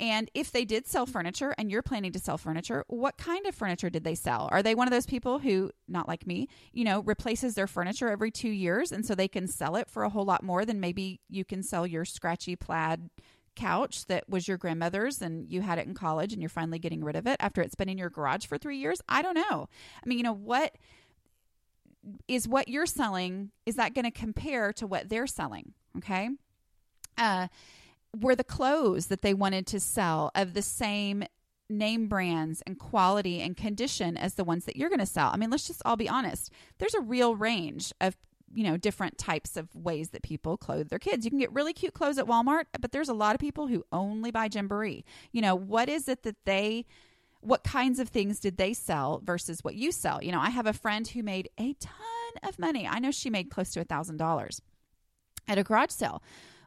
and 0.00 0.30
if 0.32 0.52
they 0.52 0.64
did 0.64 0.86
sell 0.86 1.06
furniture 1.06 1.54
and 1.58 1.70
you're 1.70 1.82
planning 1.82 2.12
to 2.12 2.18
sell 2.18 2.38
furniture, 2.38 2.84
what 2.86 3.16
kind 3.16 3.46
of 3.46 3.54
furniture 3.54 3.90
did 3.90 4.04
they 4.04 4.14
sell? 4.14 4.48
Are 4.52 4.62
they 4.62 4.74
one 4.74 4.86
of 4.86 4.92
those 4.92 5.06
people 5.06 5.40
who, 5.40 5.72
not 5.88 6.06
like 6.06 6.26
me, 6.26 6.48
you 6.72 6.84
know, 6.84 7.00
replaces 7.00 7.54
their 7.54 7.66
furniture 7.66 8.08
every 8.08 8.30
two 8.30 8.50
years 8.50 8.92
and 8.92 9.04
so 9.04 9.14
they 9.14 9.28
can 9.28 9.48
sell 9.48 9.74
it 9.74 9.90
for 9.90 10.04
a 10.04 10.08
whole 10.08 10.24
lot 10.24 10.42
more 10.44 10.64
than 10.64 10.78
maybe 10.78 11.20
you 11.28 11.44
can 11.44 11.62
sell 11.62 11.86
your 11.86 12.04
scratchy 12.04 12.54
plaid 12.54 13.10
couch 13.56 14.06
that 14.06 14.28
was 14.28 14.46
your 14.46 14.56
grandmother's 14.56 15.20
and 15.20 15.50
you 15.50 15.62
had 15.62 15.78
it 15.78 15.86
in 15.88 15.94
college 15.94 16.32
and 16.32 16.40
you're 16.40 16.48
finally 16.48 16.78
getting 16.78 17.02
rid 17.02 17.16
of 17.16 17.26
it 17.26 17.36
after 17.40 17.60
it's 17.60 17.74
been 17.74 17.88
in 17.88 17.98
your 17.98 18.10
garage 18.10 18.46
for 18.46 18.56
three 18.56 18.78
years? 18.78 19.00
I 19.08 19.20
don't 19.20 19.34
know. 19.34 19.68
I 20.02 20.08
mean, 20.08 20.18
you 20.18 20.24
know, 20.24 20.32
what 20.32 20.76
is 22.28 22.46
what 22.46 22.68
you're 22.68 22.86
selling, 22.86 23.50
is 23.66 23.74
that 23.74 23.94
going 23.94 24.04
to 24.04 24.12
compare 24.12 24.72
to 24.74 24.86
what 24.86 25.08
they're 25.08 25.26
selling? 25.26 25.74
Okay. 25.96 26.30
Uh, 27.16 27.48
were 28.16 28.34
the 28.34 28.44
clothes 28.44 29.06
that 29.06 29.22
they 29.22 29.34
wanted 29.34 29.66
to 29.68 29.80
sell 29.80 30.30
of 30.34 30.54
the 30.54 30.62
same 30.62 31.24
name 31.70 32.08
brands 32.08 32.62
and 32.66 32.78
quality 32.78 33.40
and 33.40 33.56
condition 33.56 34.16
as 34.16 34.34
the 34.34 34.44
ones 34.44 34.64
that 34.64 34.76
you're 34.76 34.88
going 34.88 34.98
to 35.00 35.06
sell. 35.06 35.30
I 35.32 35.36
mean, 35.36 35.50
let's 35.50 35.66
just 35.66 35.82
all 35.84 35.96
be 35.96 36.08
honest. 36.08 36.50
There's 36.78 36.94
a 36.94 37.00
real 37.00 37.34
range 37.34 37.92
of 38.00 38.16
you 38.54 38.64
know 38.64 38.78
different 38.78 39.18
types 39.18 39.58
of 39.58 39.74
ways 39.74 40.10
that 40.10 40.22
people 40.22 40.56
clothe 40.56 40.88
their 40.88 40.98
kids. 40.98 41.24
You 41.24 41.30
can 41.30 41.38
get 41.38 41.52
really 41.52 41.74
cute 41.74 41.94
clothes 41.94 42.18
at 42.18 42.26
Walmart, 42.26 42.64
but 42.80 42.92
there's 42.92 43.10
a 43.10 43.14
lot 43.14 43.34
of 43.34 43.40
people 43.40 43.66
who 43.66 43.84
only 43.92 44.30
buy 44.30 44.48
Gymboree. 44.48 45.04
You 45.32 45.42
know, 45.42 45.54
what 45.54 45.88
is 45.88 46.08
it 46.08 46.22
that 46.22 46.36
they 46.44 46.86
what 47.40 47.62
kinds 47.62 47.98
of 47.98 48.08
things 48.08 48.40
did 48.40 48.56
they 48.56 48.72
sell 48.72 49.20
versus 49.22 49.62
what 49.62 49.74
you 49.74 49.92
sell? 49.92 50.22
You 50.22 50.32
know, 50.32 50.40
I 50.40 50.50
have 50.50 50.66
a 50.66 50.72
friend 50.72 51.06
who 51.06 51.22
made 51.22 51.48
a 51.58 51.74
ton 51.74 51.94
of 52.42 52.58
money. 52.58 52.86
I 52.86 52.98
know 52.98 53.10
she 53.10 53.30
made 53.30 53.50
close 53.50 53.70
to 53.72 53.80
a 53.80 53.84
thousand 53.84 54.16
dollars 54.16 54.60
at 55.46 55.58
a 55.58 55.62
garage 55.62 55.90
sale. 55.90 56.22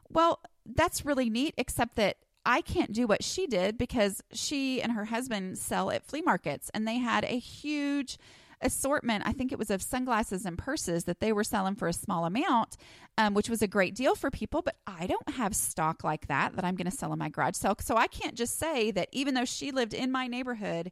Well, 0.08 0.40
that's 0.66 1.04
really 1.04 1.30
neat, 1.30 1.54
except 1.56 1.96
that 1.96 2.16
I 2.44 2.60
can't 2.60 2.92
do 2.92 3.06
what 3.06 3.22
she 3.22 3.46
did 3.46 3.78
because 3.78 4.22
she 4.32 4.82
and 4.82 4.92
her 4.92 5.06
husband 5.06 5.58
sell 5.58 5.90
at 5.90 6.04
flea 6.04 6.22
markets 6.22 6.70
and 6.74 6.86
they 6.86 6.98
had 6.98 7.24
a 7.24 7.38
huge 7.38 8.18
assortment. 8.60 9.24
I 9.26 9.32
think 9.32 9.52
it 9.52 9.58
was 9.58 9.70
of 9.70 9.82
sunglasses 9.82 10.44
and 10.44 10.56
purses 10.56 11.04
that 11.04 11.20
they 11.20 11.32
were 11.32 11.44
selling 11.44 11.74
for 11.74 11.88
a 11.88 11.92
small 11.92 12.24
amount, 12.24 12.76
um, 13.18 13.34
which 13.34 13.48
was 13.48 13.62
a 13.62 13.66
great 13.66 13.94
deal 13.94 14.14
for 14.14 14.30
people. 14.30 14.62
But 14.62 14.76
I 14.86 15.06
don't 15.06 15.28
have 15.30 15.54
stock 15.54 16.04
like 16.04 16.28
that 16.28 16.56
that 16.56 16.64
I'm 16.64 16.76
going 16.76 16.90
to 16.90 16.96
sell 16.96 17.12
in 17.12 17.18
my 17.18 17.28
garage 17.28 17.56
sale. 17.56 17.76
So 17.80 17.96
I 17.96 18.06
can't 18.06 18.34
just 18.34 18.58
say 18.58 18.90
that 18.92 19.08
even 19.12 19.34
though 19.34 19.44
she 19.44 19.70
lived 19.70 19.94
in 19.94 20.10
my 20.10 20.26
neighborhood, 20.26 20.90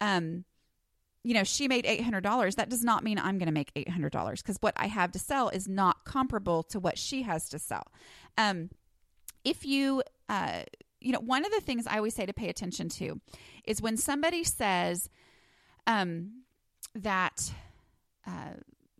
um, 0.00 0.44
you 1.24 1.32
know, 1.32 1.44
she 1.44 1.68
made 1.68 1.86
$800. 1.86 2.54
That 2.56 2.68
does 2.68 2.84
not 2.84 3.02
mean 3.02 3.18
I'm 3.18 3.38
going 3.38 3.46
to 3.46 3.52
make 3.52 3.72
$800 3.74 4.36
because 4.36 4.58
what 4.60 4.74
I 4.76 4.88
have 4.88 5.10
to 5.12 5.18
sell 5.18 5.48
is 5.48 5.66
not 5.66 6.04
comparable 6.04 6.62
to 6.64 6.78
what 6.78 6.98
she 6.98 7.22
has 7.22 7.48
to 7.48 7.58
sell. 7.58 7.84
Um, 8.36 8.68
if 9.44 9.64
you 9.64 10.02
uh, 10.28 10.62
you 11.00 11.12
know 11.12 11.20
one 11.20 11.44
of 11.44 11.52
the 11.52 11.60
things 11.60 11.86
i 11.86 11.96
always 11.96 12.14
say 12.14 12.24
to 12.24 12.32
pay 12.32 12.48
attention 12.48 12.88
to 12.88 13.20
is 13.64 13.82
when 13.82 13.96
somebody 13.96 14.42
says 14.44 15.10
um, 15.86 16.42
that 16.94 17.52
uh, 18.26 18.54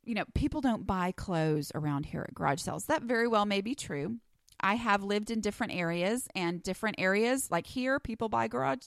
you 0.04 0.14
know 0.14 0.24
people 0.34 0.60
don't 0.60 0.86
buy 0.86 1.12
clothes 1.12 1.72
around 1.74 2.06
here 2.06 2.24
at 2.28 2.34
garage 2.34 2.60
sales. 2.60 2.86
That 2.86 3.02
very 3.02 3.28
well 3.28 3.46
may 3.46 3.60
be 3.60 3.74
true. 3.74 4.18
I 4.60 4.74
have 4.74 5.02
lived 5.02 5.30
in 5.30 5.40
different 5.40 5.74
areas 5.74 6.28
and 6.34 6.62
different 6.62 6.96
areas 6.98 7.50
like 7.50 7.66
here 7.66 7.98
people 7.98 8.28
buy 8.28 8.48
garage 8.48 8.86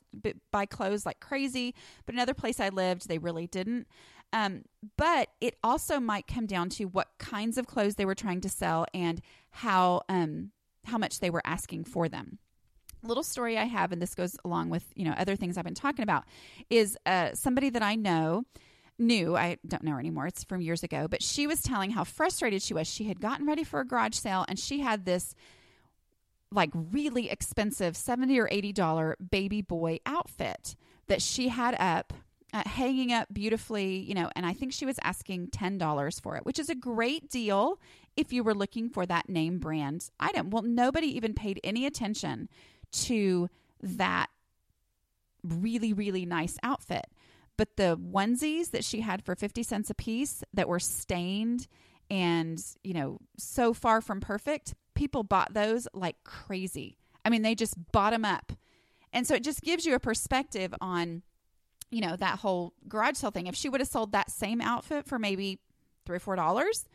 buy 0.50 0.66
clothes 0.66 1.06
like 1.06 1.20
crazy 1.20 1.76
but 2.06 2.16
another 2.16 2.34
place 2.34 2.60
i 2.60 2.70
lived 2.70 3.08
they 3.08 3.18
really 3.18 3.48
didn't. 3.48 3.88
Um, 4.34 4.64
but 4.98 5.30
it 5.40 5.56
also 5.64 6.00
might 6.00 6.28
come 6.28 6.48
down 6.48 6.70
to 6.72 6.86
what 6.86 7.08
kinds 7.18 7.58
of 7.58 7.68
clothes 7.68 7.96
they 7.96 8.06
were 8.06 8.16
trying 8.16 8.42
to 8.42 8.50
sell 8.50 8.86
and 8.94 9.22
how 9.52 10.02
um, 10.10 10.52
how 10.88 10.98
much 10.98 11.20
they 11.20 11.30
were 11.30 11.42
asking 11.46 11.84
for 11.86 12.10
them 12.10 12.40
little 13.04 13.24
story 13.24 13.58
I 13.58 13.66
have, 13.66 13.92
and 13.92 14.02
this 14.02 14.16
goes 14.16 14.36
along 14.44 14.70
with 14.70 14.84
you 14.96 15.06
know 15.06 15.14
other 15.18 15.36
things 15.36 15.58
I've 15.58 15.66
been 15.66 15.74
talking 15.74 16.04
about, 16.04 16.26
is 16.70 16.98
uh, 17.06 17.34
somebody 17.34 17.70
that 17.70 17.82
I 17.82 17.96
know 17.96 18.44
knew 19.00 19.36
I 19.36 19.58
don't 19.68 19.84
know 19.84 19.92
her 19.92 20.00
anymore. 20.00 20.28
It's 20.28 20.44
from 20.44 20.62
years 20.62 20.84
ago, 20.84 21.08
but 21.08 21.22
she 21.22 21.48
was 21.48 21.62
telling 21.62 21.92
how 21.92 22.04
frustrated 22.04 22.62
she 22.62 22.74
was. 22.74 22.88
She 22.88 23.06
had 23.06 23.22
gotten 23.22 23.46
ready 23.46 23.64
for 23.64 23.80
a 23.80 23.86
garage 23.86 24.16
sale, 24.16 24.46
and 24.48 24.60
she 24.60 24.80
had 24.80 25.06
this 25.06 25.36
like 26.52 26.72
really 26.74 27.30
expensive 27.30 27.96
seventy 27.98 28.40
or 28.40 28.48
eighty 28.52 28.74
dollar 28.74 29.16
baby 29.32 29.62
boy 29.62 30.00
outfit 30.06 30.76
that 31.08 31.22
she 31.22 31.50
had 31.50 31.76
up 31.80 32.14
uh, 32.54 32.64
hanging 32.66 33.12
up 33.12 33.28
beautifully, 33.32 34.00
you 34.00 34.14
know, 34.14 34.30
and 34.36 34.46
I 34.46 34.54
think 34.54 34.74
she 34.74 34.86
was 34.86 34.98
asking 35.04 35.48
$10 35.50 36.22
for 36.22 36.38
it, 36.38 36.46
which 36.46 36.60
is 36.60 36.70
a 36.70 36.76
great 36.76 37.30
deal 37.30 37.80
if 38.18 38.34
you 38.34 38.44
were 38.44 38.54
looking 38.54 38.90
for 38.90 39.06
that 39.06 39.30
name 39.30 39.60
brand 39.60 40.10
item. 40.20 40.50
Well, 40.50 40.64
nobody 40.64 41.08
even 41.16 41.34
paid 41.34 41.60
any 41.64 41.86
attention 41.86 42.50
to 42.92 43.50
that 43.82 44.28
really, 45.44 45.94
really 45.94 46.26
nice 46.26 46.58
outfit. 46.64 47.06
But 47.58 47.78
the 47.78 47.98
onesies 47.98 48.72
that 48.72 48.84
she 48.84 49.02
had 49.02 49.24
for 49.24 49.36
50 49.36 49.64
cents 49.64 49.90
a 49.90 49.96
piece 49.96 50.44
that 50.54 50.68
were 50.68 50.80
stained 50.80 51.68
and, 52.10 52.62
you 52.84 52.94
know, 52.94 53.20
so 53.38 53.74
far 53.74 54.02
from 54.02 54.20
perfect, 54.20 54.74
people 54.96 55.24
bought 55.24 55.54
those 55.54 55.88
like 55.94 56.16
crazy. 56.24 56.98
I 57.24 57.30
mean, 57.30 57.42
they 57.42 57.56
just 57.56 57.76
bought 57.92 58.12
them 58.12 58.26
up. 58.26 58.52
And 59.14 59.26
so 59.26 59.36
it 59.36 59.44
just 59.44 59.62
gives 59.62 59.86
you 59.86 59.96
a 59.96 60.00
perspective 60.00 60.74
on 60.82 61.24
you 61.90 62.02
know, 62.02 62.16
that 62.16 62.40
whole 62.40 62.74
garage 62.88 63.16
sale 63.16 63.32
thing. 63.32 63.48
If 63.48 63.56
she 63.56 63.70
would 63.70 63.82
have 63.82 63.88
sold 63.88 64.12
that 64.12 64.30
same 64.30 64.62
outfit 64.62 65.06
for 65.06 65.18
maybe 65.18 65.60
three 66.06 66.18
or 66.18 66.20
four 66.20 66.36
dollars, 66.36 66.86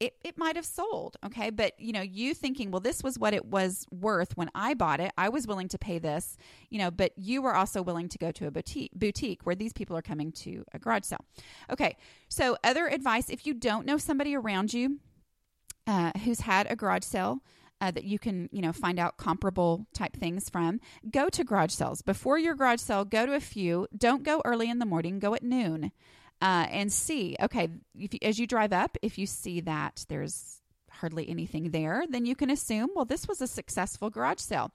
it, 0.00 0.14
it 0.24 0.38
might 0.38 0.56
have 0.56 0.64
sold. 0.64 1.16
Okay. 1.24 1.50
But, 1.50 1.78
you 1.78 1.92
know, 1.92 2.02
you 2.02 2.34
thinking, 2.34 2.70
well, 2.70 2.80
this 2.80 3.02
was 3.02 3.18
what 3.18 3.34
it 3.34 3.46
was 3.46 3.86
worth 3.90 4.36
when 4.36 4.50
I 4.54 4.74
bought 4.74 5.00
it. 5.00 5.12
I 5.16 5.28
was 5.28 5.46
willing 5.46 5.68
to 5.68 5.78
pay 5.78 5.98
this, 5.98 6.36
you 6.70 6.78
know, 6.78 6.90
but 6.90 7.12
you 7.16 7.42
were 7.42 7.54
also 7.54 7.82
willing 7.82 8.08
to 8.10 8.18
go 8.18 8.30
to 8.32 8.46
a 8.46 8.50
boutique, 8.50 8.92
boutique 8.94 9.44
where 9.44 9.54
these 9.54 9.72
people 9.72 9.96
are 9.96 10.02
coming 10.02 10.32
to 10.32 10.64
a 10.72 10.78
garage 10.78 11.04
sale. 11.04 11.24
Okay. 11.70 11.96
So, 12.28 12.56
other 12.62 12.86
advice 12.86 13.30
if 13.30 13.46
you 13.46 13.54
don't 13.54 13.86
know 13.86 13.98
somebody 13.98 14.36
around 14.36 14.74
you 14.74 14.98
uh, 15.86 16.12
who's 16.24 16.40
had 16.40 16.70
a 16.70 16.76
garage 16.76 17.04
sale, 17.04 17.40
uh, 17.80 17.90
that 17.90 18.04
you 18.04 18.18
can, 18.18 18.48
you 18.52 18.62
know, 18.62 18.72
find 18.72 18.98
out 18.98 19.18
comparable 19.18 19.86
type 19.92 20.16
things 20.16 20.48
from. 20.48 20.80
Go 21.10 21.28
to 21.28 21.44
garage 21.44 21.72
sales. 21.72 22.00
Before 22.00 22.38
your 22.38 22.54
garage 22.54 22.80
sale, 22.80 23.04
go 23.04 23.26
to 23.26 23.34
a 23.34 23.40
few. 23.40 23.86
Don't 23.96 24.22
go 24.22 24.40
early 24.46 24.70
in 24.70 24.78
the 24.78 24.86
morning, 24.86 25.18
go 25.18 25.34
at 25.34 25.42
noon 25.42 25.92
uh, 26.40 26.66
and 26.70 26.92
see. 26.92 27.36
Okay, 27.40 27.68
you, 27.94 28.08
as 28.22 28.38
you 28.38 28.46
drive 28.46 28.72
up, 28.72 28.96
if 29.02 29.18
you 29.18 29.26
see 29.26 29.60
that 29.62 30.04
there's 30.08 30.60
hardly 30.90 31.28
anything 31.28 31.70
there, 31.70 32.04
then 32.08 32.26
you 32.26 32.34
can 32.34 32.50
assume, 32.50 32.90
well, 32.94 33.04
this 33.04 33.28
was 33.28 33.40
a 33.40 33.46
successful 33.46 34.10
garage 34.10 34.40
sale. 34.40 34.72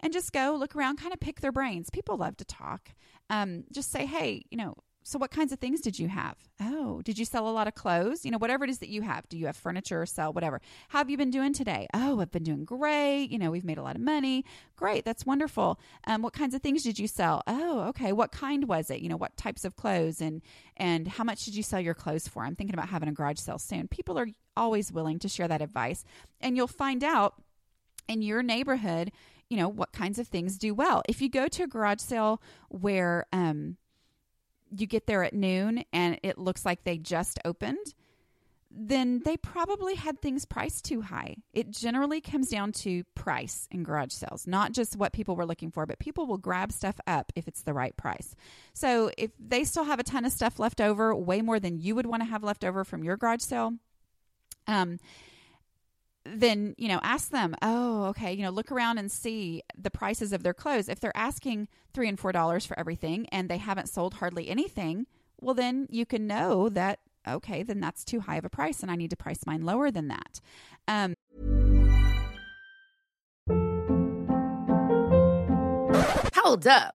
And 0.00 0.12
just 0.12 0.32
go 0.32 0.56
look 0.58 0.76
around, 0.76 0.98
kind 0.98 1.12
of 1.14 1.20
pick 1.20 1.40
their 1.40 1.52
brains. 1.52 1.88
People 1.90 2.16
love 2.16 2.36
to 2.38 2.44
talk. 2.44 2.90
Um, 3.30 3.64
just 3.72 3.90
say, 3.90 4.06
hey, 4.06 4.44
you 4.50 4.58
know, 4.58 4.74
so 5.06 5.18
what 5.18 5.30
kinds 5.30 5.52
of 5.52 5.58
things 5.58 5.82
did 5.82 5.98
you 5.98 6.08
have? 6.08 6.36
Oh, 6.58 7.02
did 7.02 7.18
you 7.18 7.26
sell 7.26 7.46
a 7.46 7.52
lot 7.52 7.68
of 7.68 7.74
clothes? 7.74 8.24
You 8.24 8.30
know, 8.30 8.38
whatever 8.38 8.64
it 8.64 8.70
is 8.70 8.78
that 8.78 8.88
you 8.88 9.02
have. 9.02 9.28
Do 9.28 9.36
you 9.36 9.44
have 9.46 9.56
furniture 9.56 10.00
or 10.00 10.06
sell 10.06 10.32
whatever? 10.32 10.62
How 10.88 10.98
have 10.98 11.10
you 11.10 11.18
been 11.18 11.30
doing 11.30 11.52
today? 11.52 11.86
Oh, 11.92 12.20
I've 12.20 12.30
been 12.30 12.42
doing 12.42 12.64
great. 12.64 13.26
You 13.26 13.38
know, 13.38 13.50
we've 13.50 13.66
made 13.66 13.76
a 13.76 13.82
lot 13.82 13.96
of 13.96 14.00
money. 14.00 14.46
Great, 14.76 15.04
that's 15.04 15.26
wonderful. 15.26 15.78
Um, 16.06 16.22
what 16.22 16.32
kinds 16.32 16.54
of 16.54 16.62
things 16.62 16.82
did 16.82 16.98
you 16.98 17.06
sell? 17.06 17.42
Oh, 17.46 17.80
okay. 17.88 18.12
What 18.12 18.32
kind 18.32 18.66
was 18.66 18.88
it? 18.88 19.00
You 19.00 19.10
know, 19.10 19.18
what 19.18 19.36
types 19.36 19.66
of 19.66 19.76
clothes 19.76 20.22
and 20.22 20.40
and 20.78 21.06
how 21.06 21.22
much 21.22 21.44
did 21.44 21.54
you 21.54 21.62
sell 21.62 21.80
your 21.80 21.94
clothes 21.94 22.26
for? 22.26 22.42
I'm 22.42 22.56
thinking 22.56 22.74
about 22.74 22.88
having 22.88 23.10
a 23.10 23.12
garage 23.12 23.38
sale 23.38 23.58
soon. 23.58 23.88
People 23.88 24.18
are 24.18 24.28
always 24.56 24.90
willing 24.90 25.18
to 25.18 25.28
share 25.28 25.48
that 25.48 25.60
advice, 25.60 26.02
and 26.40 26.56
you'll 26.56 26.66
find 26.66 27.04
out 27.04 27.34
in 28.08 28.22
your 28.22 28.42
neighborhood. 28.42 29.12
You 29.50 29.58
know 29.58 29.68
what 29.68 29.92
kinds 29.92 30.18
of 30.18 30.28
things 30.28 30.56
do 30.56 30.72
well. 30.72 31.02
If 31.06 31.20
you 31.20 31.28
go 31.28 31.46
to 31.46 31.64
a 31.64 31.66
garage 31.66 32.00
sale 32.00 32.40
where 32.70 33.26
um, 33.30 33.76
you 34.80 34.86
get 34.86 35.06
there 35.06 35.24
at 35.24 35.34
noon 35.34 35.84
and 35.92 36.18
it 36.22 36.38
looks 36.38 36.64
like 36.64 36.84
they 36.84 36.98
just 36.98 37.38
opened, 37.44 37.94
then 38.76 39.22
they 39.24 39.36
probably 39.36 39.94
had 39.94 40.20
things 40.20 40.44
priced 40.44 40.84
too 40.84 41.00
high. 41.00 41.36
It 41.52 41.70
generally 41.70 42.20
comes 42.20 42.48
down 42.48 42.72
to 42.72 43.04
price 43.14 43.68
in 43.70 43.84
garage 43.84 44.12
sales, 44.12 44.46
not 44.46 44.72
just 44.72 44.96
what 44.96 45.12
people 45.12 45.36
were 45.36 45.46
looking 45.46 45.70
for, 45.70 45.86
but 45.86 46.00
people 46.00 46.26
will 46.26 46.38
grab 46.38 46.72
stuff 46.72 46.98
up 47.06 47.32
if 47.36 47.46
it's 47.46 47.62
the 47.62 47.72
right 47.72 47.96
price. 47.96 48.34
So 48.72 49.10
if 49.16 49.30
they 49.38 49.62
still 49.64 49.84
have 49.84 50.00
a 50.00 50.04
ton 50.04 50.24
of 50.24 50.32
stuff 50.32 50.58
left 50.58 50.80
over, 50.80 51.14
way 51.14 51.40
more 51.40 51.60
than 51.60 51.78
you 51.78 51.94
would 51.94 52.06
want 52.06 52.22
to 52.22 52.28
have 52.28 52.42
left 52.42 52.64
over 52.64 52.84
from 52.84 53.04
your 53.04 53.16
garage 53.16 53.42
sale, 53.42 53.74
um, 54.66 54.98
then 56.26 56.74
you 56.78 56.88
know 56.88 57.00
ask 57.02 57.30
them 57.30 57.54
oh 57.62 58.04
okay 58.04 58.32
you 58.32 58.42
know 58.42 58.50
look 58.50 58.72
around 58.72 58.98
and 58.98 59.12
see 59.12 59.62
the 59.76 59.90
prices 59.90 60.32
of 60.32 60.42
their 60.42 60.54
clothes. 60.54 60.88
If 60.88 61.00
they're 61.00 61.16
asking 61.16 61.68
three 61.92 62.08
and 62.08 62.18
four 62.18 62.32
dollars 62.32 62.64
for 62.66 62.78
everything 62.78 63.26
and 63.30 63.48
they 63.48 63.58
haven't 63.58 63.88
sold 63.88 64.14
hardly 64.14 64.48
anything 64.48 65.06
well 65.40 65.54
then 65.54 65.86
you 65.90 66.06
can 66.06 66.26
know 66.26 66.68
that 66.68 67.00
okay 67.28 67.62
then 67.62 67.80
that's 67.80 68.04
too 68.04 68.20
high 68.20 68.36
of 68.36 68.44
a 68.44 68.50
price 68.50 68.82
and 68.82 68.90
i 68.90 68.96
need 68.96 69.10
to 69.10 69.16
price 69.16 69.46
mine 69.46 69.62
lower 69.62 69.90
than 69.90 70.08
that. 70.08 70.40
Um, 70.88 71.14
hold 76.34 76.66
up 76.66 76.94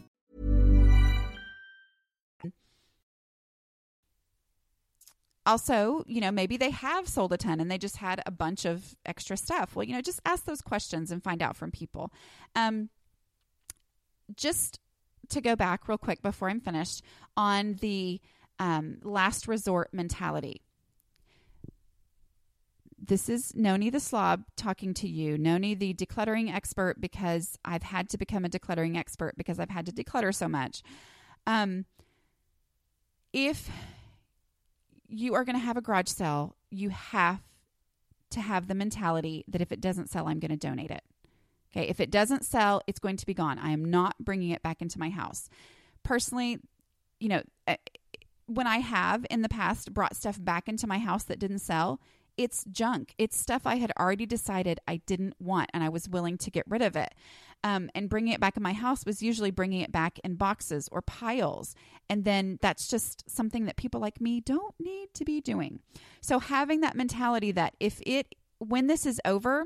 Also, 5.45 6.03
you 6.07 6.21
know, 6.21 6.31
maybe 6.31 6.55
they 6.55 6.69
have 6.69 7.07
sold 7.07 7.33
a 7.33 7.37
ton 7.37 7.59
and 7.59 7.71
they 7.71 7.77
just 7.77 7.97
had 7.97 8.21
a 8.25 8.31
bunch 8.31 8.65
of 8.65 8.95
extra 9.05 9.35
stuff. 9.35 9.75
Well, 9.75 9.83
you 9.83 9.93
know, 9.93 10.01
just 10.01 10.21
ask 10.23 10.45
those 10.45 10.61
questions 10.61 11.11
and 11.11 11.23
find 11.23 11.41
out 11.41 11.55
from 11.55 11.71
people. 11.71 12.13
Um, 12.55 12.89
just 14.35 14.79
to 15.29 15.41
go 15.41 15.55
back 15.55 15.87
real 15.87 15.97
quick 15.97 16.21
before 16.21 16.49
I'm 16.49 16.59
finished 16.59 17.03
on 17.35 17.75
the 17.81 18.21
um, 18.59 18.97
last 19.03 19.47
resort 19.47 19.89
mentality. 19.93 20.61
This 23.03 23.29
is 23.29 23.53
Nony 23.53 23.91
the 23.91 23.99
slob 23.99 24.43
talking 24.55 24.93
to 24.95 25.07
you, 25.07 25.37
Nony 25.37 25.77
the 25.77 25.95
decluttering 25.95 26.53
expert, 26.53 27.01
because 27.01 27.57
I've 27.65 27.81
had 27.81 28.09
to 28.09 28.17
become 28.17 28.45
a 28.45 28.49
decluttering 28.49 28.95
expert 28.95 29.35
because 29.37 29.59
I've 29.59 29.71
had 29.71 29.87
to 29.87 29.91
declutter 29.91 30.33
so 30.33 30.47
much. 30.47 30.83
Um, 31.47 31.85
if 33.33 33.71
you 35.11 35.33
are 35.35 35.43
going 35.43 35.57
to 35.57 35.63
have 35.63 35.77
a 35.77 35.81
garage 35.81 36.07
sale, 36.07 36.55
you 36.69 36.89
have 36.89 37.41
to 38.31 38.39
have 38.39 38.67
the 38.67 38.75
mentality 38.75 39.43
that 39.47 39.61
if 39.61 39.71
it 39.71 39.81
doesn't 39.81 40.09
sell, 40.09 40.27
I'm 40.27 40.39
going 40.39 40.51
to 40.51 40.57
donate 40.57 40.89
it. 40.89 41.03
Okay. 41.71 41.87
If 41.87 41.99
it 41.99 42.09
doesn't 42.09 42.45
sell, 42.45 42.81
it's 42.87 42.99
going 42.99 43.17
to 43.17 43.25
be 43.25 43.33
gone. 43.33 43.59
I 43.59 43.71
am 43.71 43.85
not 43.85 44.15
bringing 44.19 44.49
it 44.49 44.63
back 44.63 44.81
into 44.81 44.99
my 44.99 45.09
house. 45.09 45.49
Personally, 46.03 46.59
you 47.19 47.29
know, 47.29 47.41
eh, 47.67 47.75
when 48.47 48.67
I 48.67 48.77
have 48.77 49.25
in 49.29 49.41
the 49.41 49.49
past 49.49 49.93
brought 49.93 50.15
stuff 50.15 50.43
back 50.43 50.67
into 50.67 50.87
my 50.87 50.97
house 50.97 51.23
that 51.25 51.39
didn't 51.39 51.59
sell, 51.59 51.99
it's 52.37 52.65
junk. 52.71 53.13
It's 53.17 53.37
stuff 53.37 53.63
I 53.65 53.75
had 53.75 53.91
already 53.99 54.25
decided 54.25 54.79
I 54.87 54.97
didn't 55.05 55.35
want 55.39 55.69
and 55.73 55.83
I 55.83 55.89
was 55.89 56.09
willing 56.09 56.37
to 56.39 56.51
get 56.51 56.65
rid 56.67 56.81
of 56.81 56.95
it. 56.95 57.13
Um, 57.63 57.91
and 57.93 58.09
bringing 58.09 58.33
it 58.33 58.39
back 58.39 58.57
in 58.57 58.63
my 58.63 58.73
house 58.73 59.05
was 59.05 59.21
usually 59.21 59.51
bringing 59.51 59.81
it 59.81 59.91
back 59.91 60.19
in 60.23 60.35
boxes 60.35 60.89
or 60.91 61.01
piles. 61.03 61.75
And 62.09 62.25
then 62.25 62.57
that's 62.59 62.87
just 62.87 63.29
something 63.29 63.65
that 63.65 63.75
people 63.75 64.01
like 64.01 64.19
me 64.19 64.41
don't 64.41 64.73
need 64.79 65.13
to 65.13 65.23
be 65.23 65.41
doing. 65.41 65.79
So 66.21 66.39
having 66.39 66.81
that 66.81 66.95
mentality 66.95 67.51
that 67.51 67.75
if 67.79 68.01
it, 68.03 68.33
when 68.57 68.87
this 68.87 69.05
is 69.05 69.21
over, 69.25 69.65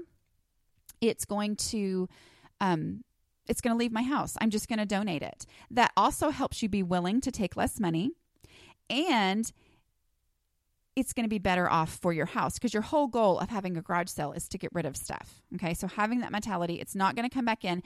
it's 0.99 1.23
going 1.23 1.55
to, 1.55 2.09
um, 2.59 3.05
it's 3.47 3.61
going 3.61 3.73
to 3.73 3.77
leave 3.77 3.93
my 3.93 4.03
house. 4.03 4.35
I'm 4.41 4.49
just 4.49 4.67
going 4.67 4.79
to 4.79 4.85
donate 4.85 5.21
it. 5.21 5.45
That 5.71 5.91
also 5.95 6.31
helps 6.31 6.61
you 6.61 6.67
be 6.67 6.83
willing 6.83 7.21
to 7.21 7.31
take 7.31 7.55
less 7.55 7.79
money 7.79 8.11
and 8.89 9.51
it's 10.95 11.13
going 11.13 11.25
to 11.25 11.29
be 11.29 11.39
better 11.39 11.69
off 11.69 11.97
for 11.97 12.13
your 12.13 12.25
house 12.25 12.53
because 12.53 12.73
your 12.73 12.83
whole 12.83 13.07
goal 13.07 13.39
of 13.39 13.49
having 13.49 13.75
a 13.77 13.81
garage 13.81 14.09
sale 14.09 14.31
is 14.31 14.47
to 14.49 14.57
get 14.57 14.71
rid 14.73 14.85
of 14.85 14.95
stuff. 14.95 15.41
Okay. 15.55 15.73
So 15.73 15.87
having 15.87 16.21
that 16.21 16.31
mentality, 16.31 16.75
it's 16.75 16.95
not 16.95 17.15
going 17.15 17.27
to 17.27 17.33
come 17.33 17.45
back 17.45 17.65
in. 17.65 17.83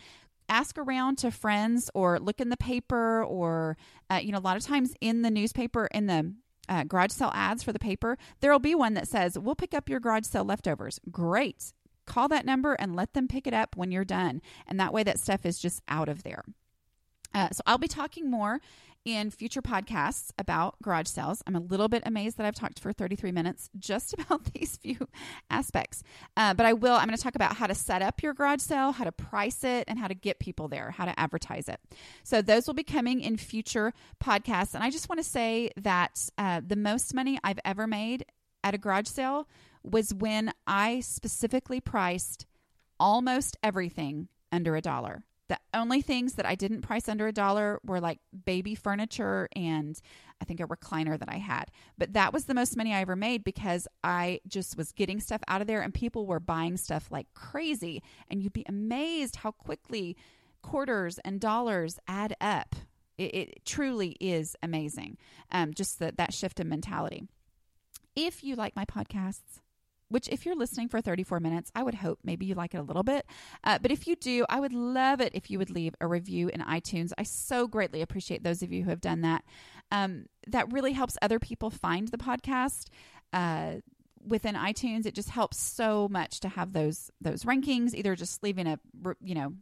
Ask 0.47 0.77
around 0.77 1.17
to 1.19 1.31
friends 1.31 1.91
or 1.93 2.19
look 2.19 2.39
in 2.39 2.49
the 2.49 2.57
paper 2.57 3.23
or, 3.23 3.77
uh, 4.09 4.19
you 4.21 4.31
know, 4.31 4.37
a 4.37 4.41
lot 4.41 4.57
of 4.57 4.63
times 4.63 4.93
in 4.99 5.21
the 5.21 5.29
newspaper, 5.29 5.87
in 5.91 6.07
the 6.07 6.33
uh, 6.67 6.83
garage 6.83 7.11
sale 7.11 7.31
ads 7.33 7.63
for 7.63 7.73
the 7.73 7.79
paper, 7.79 8.17
there 8.41 8.51
will 8.51 8.59
be 8.59 8.75
one 8.75 8.93
that 8.93 9.07
says, 9.07 9.37
We'll 9.37 9.55
pick 9.55 9.73
up 9.73 9.89
your 9.89 9.99
garage 9.99 10.25
sale 10.25 10.45
leftovers. 10.45 10.99
Great. 11.11 11.73
Call 12.05 12.27
that 12.29 12.45
number 12.45 12.73
and 12.73 12.95
let 12.95 13.13
them 13.13 13.27
pick 13.27 13.45
it 13.45 13.53
up 13.53 13.75
when 13.75 13.91
you're 13.91 14.05
done. 14.05 14.41
And 14.67 14.79
that 14.79 14.93
way 14.93 15.03
that 15.03 15.19
stuff 15.19 15.45
is 15.45 15.59
just 15.59 15.81
out 15.87 16.09
of 16.09 16.23
there. 16.23 16.43
Uh, 17.33 17.49
so 17.51 17.61
I'll 17.67 17.77
be 17.77 17.87
talking 17.87 18.29
more 18.29 18.59
in 19.15 19.31
future 19.31 19.61
podcasts 19.61 20.31
about 20.37 20.75
garage 20.81 21.07
sales. 21.07 21.43
I'm 21.45 21.55
a 21.55 21.59
little 21.59 21.87
bit 21.87 22.03
amazed 22.05 22.37
that 22.37 22.45
I've 22.45 22.55
talked 22.55 22.79
for 22.79 22.93
33 22.93 23.31
minutes 23.31 23.69
just 23.77 24.13
about 24.19 24.53
these 24.53 24.77
few 24.77 25.07
aspects. 25.49 26.03
Uh, 26.37 26.53
but 26.53 26.65
I 26.65 26.73
will, 26.73 26.93
I'm 26.93 27.07
going 27.07 27.17
to 27.17 27.23
talk 27.23 27.35
about 27.35 27.55
how 27.55 27.67
to 27.67 27.75
set 27.75 28.01
up 28.01 28.21
your 28.21 28.33
garage 28.33 28.61
sale, 28.61 28.91
how 28.91 29.03
to 29.03 29.11
price 29.11 29.63
it, 29.63 29.85
and 29.87 29.99
how 29.99 30.07
to 30.07 30.13
get 30.13 30.39
people 30.39 30.67
there, 30.67 30.91
how 30.91 31.05
to 31.05 31.19
advertise 31.19 31.67
it. 31.67 31.79
So 32.23 32.41
those 32.41 32.67
will 32.67 32.73
be 32.73 32.83
coming 32.83 33.21
in 33.21 33.37
future 33.37 33.93
podcasts. 34.23 34.73
And 34.73 34.83
I 34.83 34.89
just 34.89 35.09
want 35.09 35.19
to 35.19 35.29
say 35.29 35.71
that 35.77 36.29
uh, 36.37 36.61
the 36.65 36.75
most 36.75 37.13
money 37.13 37.39
I've 37.43 37.59
ever 37.65 37.87
made 37.87 38.25
at 38.63 38.73
a 38.73 38.77
garage 38.77 39.07
sale 39.07 39.47
was 39.83 40.13
when 40.13 40.51
I 40.67 40.99
specifically 40.99 41.79
priced 41.79 42.45
almost 42.99 43.57
everything 43.63 44.27
under 44.51 44.75
a 44.75 44.81
dollar. 44.81 45.23
The 45.49 45.59
only 45.73 46.01
things 46.01 46.33
that 46.33 46.45
I 46.45 46.55
didn't 46.55 46.81
price 46.81 47.09
under 47.09 47.27
a 47.27 47.31
dollar 47.33 47.79
were 47.83 47.99
like 47.99 48.19
baby 48.45 48.75
furniture 48.75 49.49
and 49.55 49.99
I 50.39 50.45
think 50.45 50.59
a 50.59 50.67
recliner 50.67 51.17
that 51.19 51.27
I 51.27 51.37
had. 51.37 51.71
But 51.97 52.13
that 52.13 52.31
was 52.31 52.45
the 52.45 52.53
most 52.53 52.77
money 52.77 52.93
I 52.93 53.01
ever 53.01 53.15
made 53.15 53.43
because 53.43 53.87
I 54.03 54.41
just 54.47 54.77
was 54.77 54.91
getting 54.91 55.19
stuff 55.19 55.41
out 55.47 55.61
of 55.61 55.67
there 55.67 55.81
and 55.81 55.93
people 55.93 56.27
were 56.27 56.39
buying 56.39 56.77
stuff 56.77 57.11
like 57.11 57.33
crazy. 57.33 58.03
And 58.29 58.41
you'd 58.41 58.53
be 58.53 58.65
amazed 58.69 59.37
how 59.37 59.51
quickly 59.51 60.15
quarters 60.61 61.19
and 61.25 61.41
dollars 61.41 61.99
add 62.07 62.35
up. 62.39 62.75
It, 63.17 63.35
it 63.35 63.65
truly 63.65 64.15
is 64.19 64.55
amazing. 64.61 65.17
Um, 65.51 65.73
just 65.73 65.99
that, 65.99 66.17
that 66.17 66.33
shift 66.33 66.59
in 66.59 66.69
mentality. 66.69 67.23
If 68.15 68.43
you 68.43 68.55
like 68.55 68.75
my 68.75 68.85
podcasts, 68.85 69.61
which 70.09 70.27
if 70.29 70.45
you're 70.45 70.55
listening 70.55 70.89
for 70.89 71.01
34 71.01 71.39
minutes, 71.39 71.71
I 71.73 71.83
would 71.83 71.95
hope 71.95 72.19
maybe 72.23 72.45
you 72.45 72.55
like 72.55 72.73
it 72.73 72.79
a 72.79 72.83
little 72.83 73.03
bit. 73.03 73.25
Uh, 73.63 73.79
but 73.79 73.91
if 73.91 74.07
you 74.07 74.15
do, 74.15 74.45
I 74.49 74.59
would 74.59 74.73
love 74.73 75.21
it 75.21 75.33
if 75.33 75.49
you 75.49 75.57
would 75.59 75.69
leave 75.69 75.95
a 76.01 76.07
review 76.07 76.49
in 76.49 76.61
iTunes. 76.61 77.11
I 77.17 77.23
so 77.23 77.67
greatly 77.67 78.01
appreciate 78.01 78.43
those 78.43 78.61
of 78.61 78.71
you 78.71 78.83
who 78.83 78.89
have 78.89 79.01
done 79.01 79.21
that. 79.21 79.43
Um, 79.91 80.25
that 80.47 80.71
really 80.71 80.93
helps 80.93 81.17
other 81.21 81.39
people 81.39 81.69
find 81.69 82.07
the 82.07 82.17
podcast. 82.17 82.87
Uh, 83.31 83.75
within 84.25 84.55
iTunes, 84.55 85.05
it 85.05 85.15
just 85.15 85.29
helps 85.29 85.57
so 85.57 86.07
much 86.09 86.39
to 86.41 86.49
have 86.49 86.73
those 86.73 87.09
those 87.21 87.43
rankings. 87.43 87.93
Either 87.93 88.15
just 88.15 88.43
leaving 88.43 88.67
a 88.67 88.79
you 89.21 89.35
know 89.35 89.53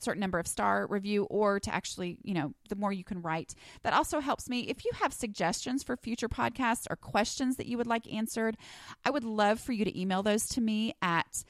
certain 0.00 0.20
number 0.20 0.38
of 0.38 0.46
star 0.46 0.86
review 0.88 1.24
or 1.24 1.60
to 1.60 1.74
actually, 1.74 2.18
you 2.22 2.34
know, 2.34 2.52
the 2.68 2.76
more 2.76 2.92
you 2.92 3.04
can 3.04 3.22
write. 3.22 3.54
That 3.82 3.92
also 3.92 4.20
helps 4.20 4.48
me. 4.48 4.60
If 4.60 4.84
you 4.84 4.90
have 4.94 5.12
suggestions 5.12 5.82
for 5.82 5.96
future 5.96 6.28
podcasts 6.28 6.86
or 6.90 6.96
questions 6.96 7.56
that 7.56 7.66
you 7.66 7.78
would 7.78 7.86
like 7.86 8.12
answered, 8.12 8.56
I 9.04 9.10
would 9.10 9.24
love 9.24 9.60
for 9.60 9.72
you 9.72 9.84
to 9.84 10.00
email 10.00 10.22
those 10.22 10.46
to 10.50 10.60
me 10.60 10.94
at 11.02 11.44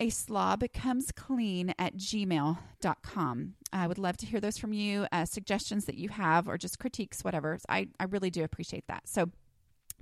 a 0.00 0.10
slob 0.10 0.64
comes 0.74 1.12
clean 1.12 1.74
at 1.78 1.96
gmail.com. 1.96 3.54
I 3.72 3.86
would 3.86 3.98
love 3.98 4.16
to 4.16 4.26
hear 4.26 4.40
those 4.40 4.58
from 4.58 4.72
you, 4.72 5.06
uh, 5.12 5.24
suggestions 5.24 5.84
that 5.84 5.96
you 5.96 6.08
have, 6.08 6.48
or 6.48 6.58
just 6.58 6.80
critiques, 6.80 7.22
whatever. 7.22 7.58
I, 7.68 7.86
I 8.00 8.04
really 8.04 8.30
do 8.30 8.42
appreciate 8.42 8.88
that. 8.88 9.08
So 9.08 9.30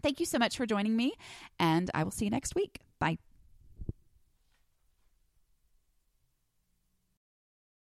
Thank 0.03 0.21
you 0.21 0.27
so 0.27 0.39
much 0.39 0.57
for 0.57 0.67
joining 0.67 0.97
me, 0.97 1.15
and 1.59 1.91
I 1.95 2.05
will 2.05 2.11
see 2.11 2.25
you 2.25 2.31
next 2.31 2.55
week. 2.55 2.81
Bye. 2.99 3.19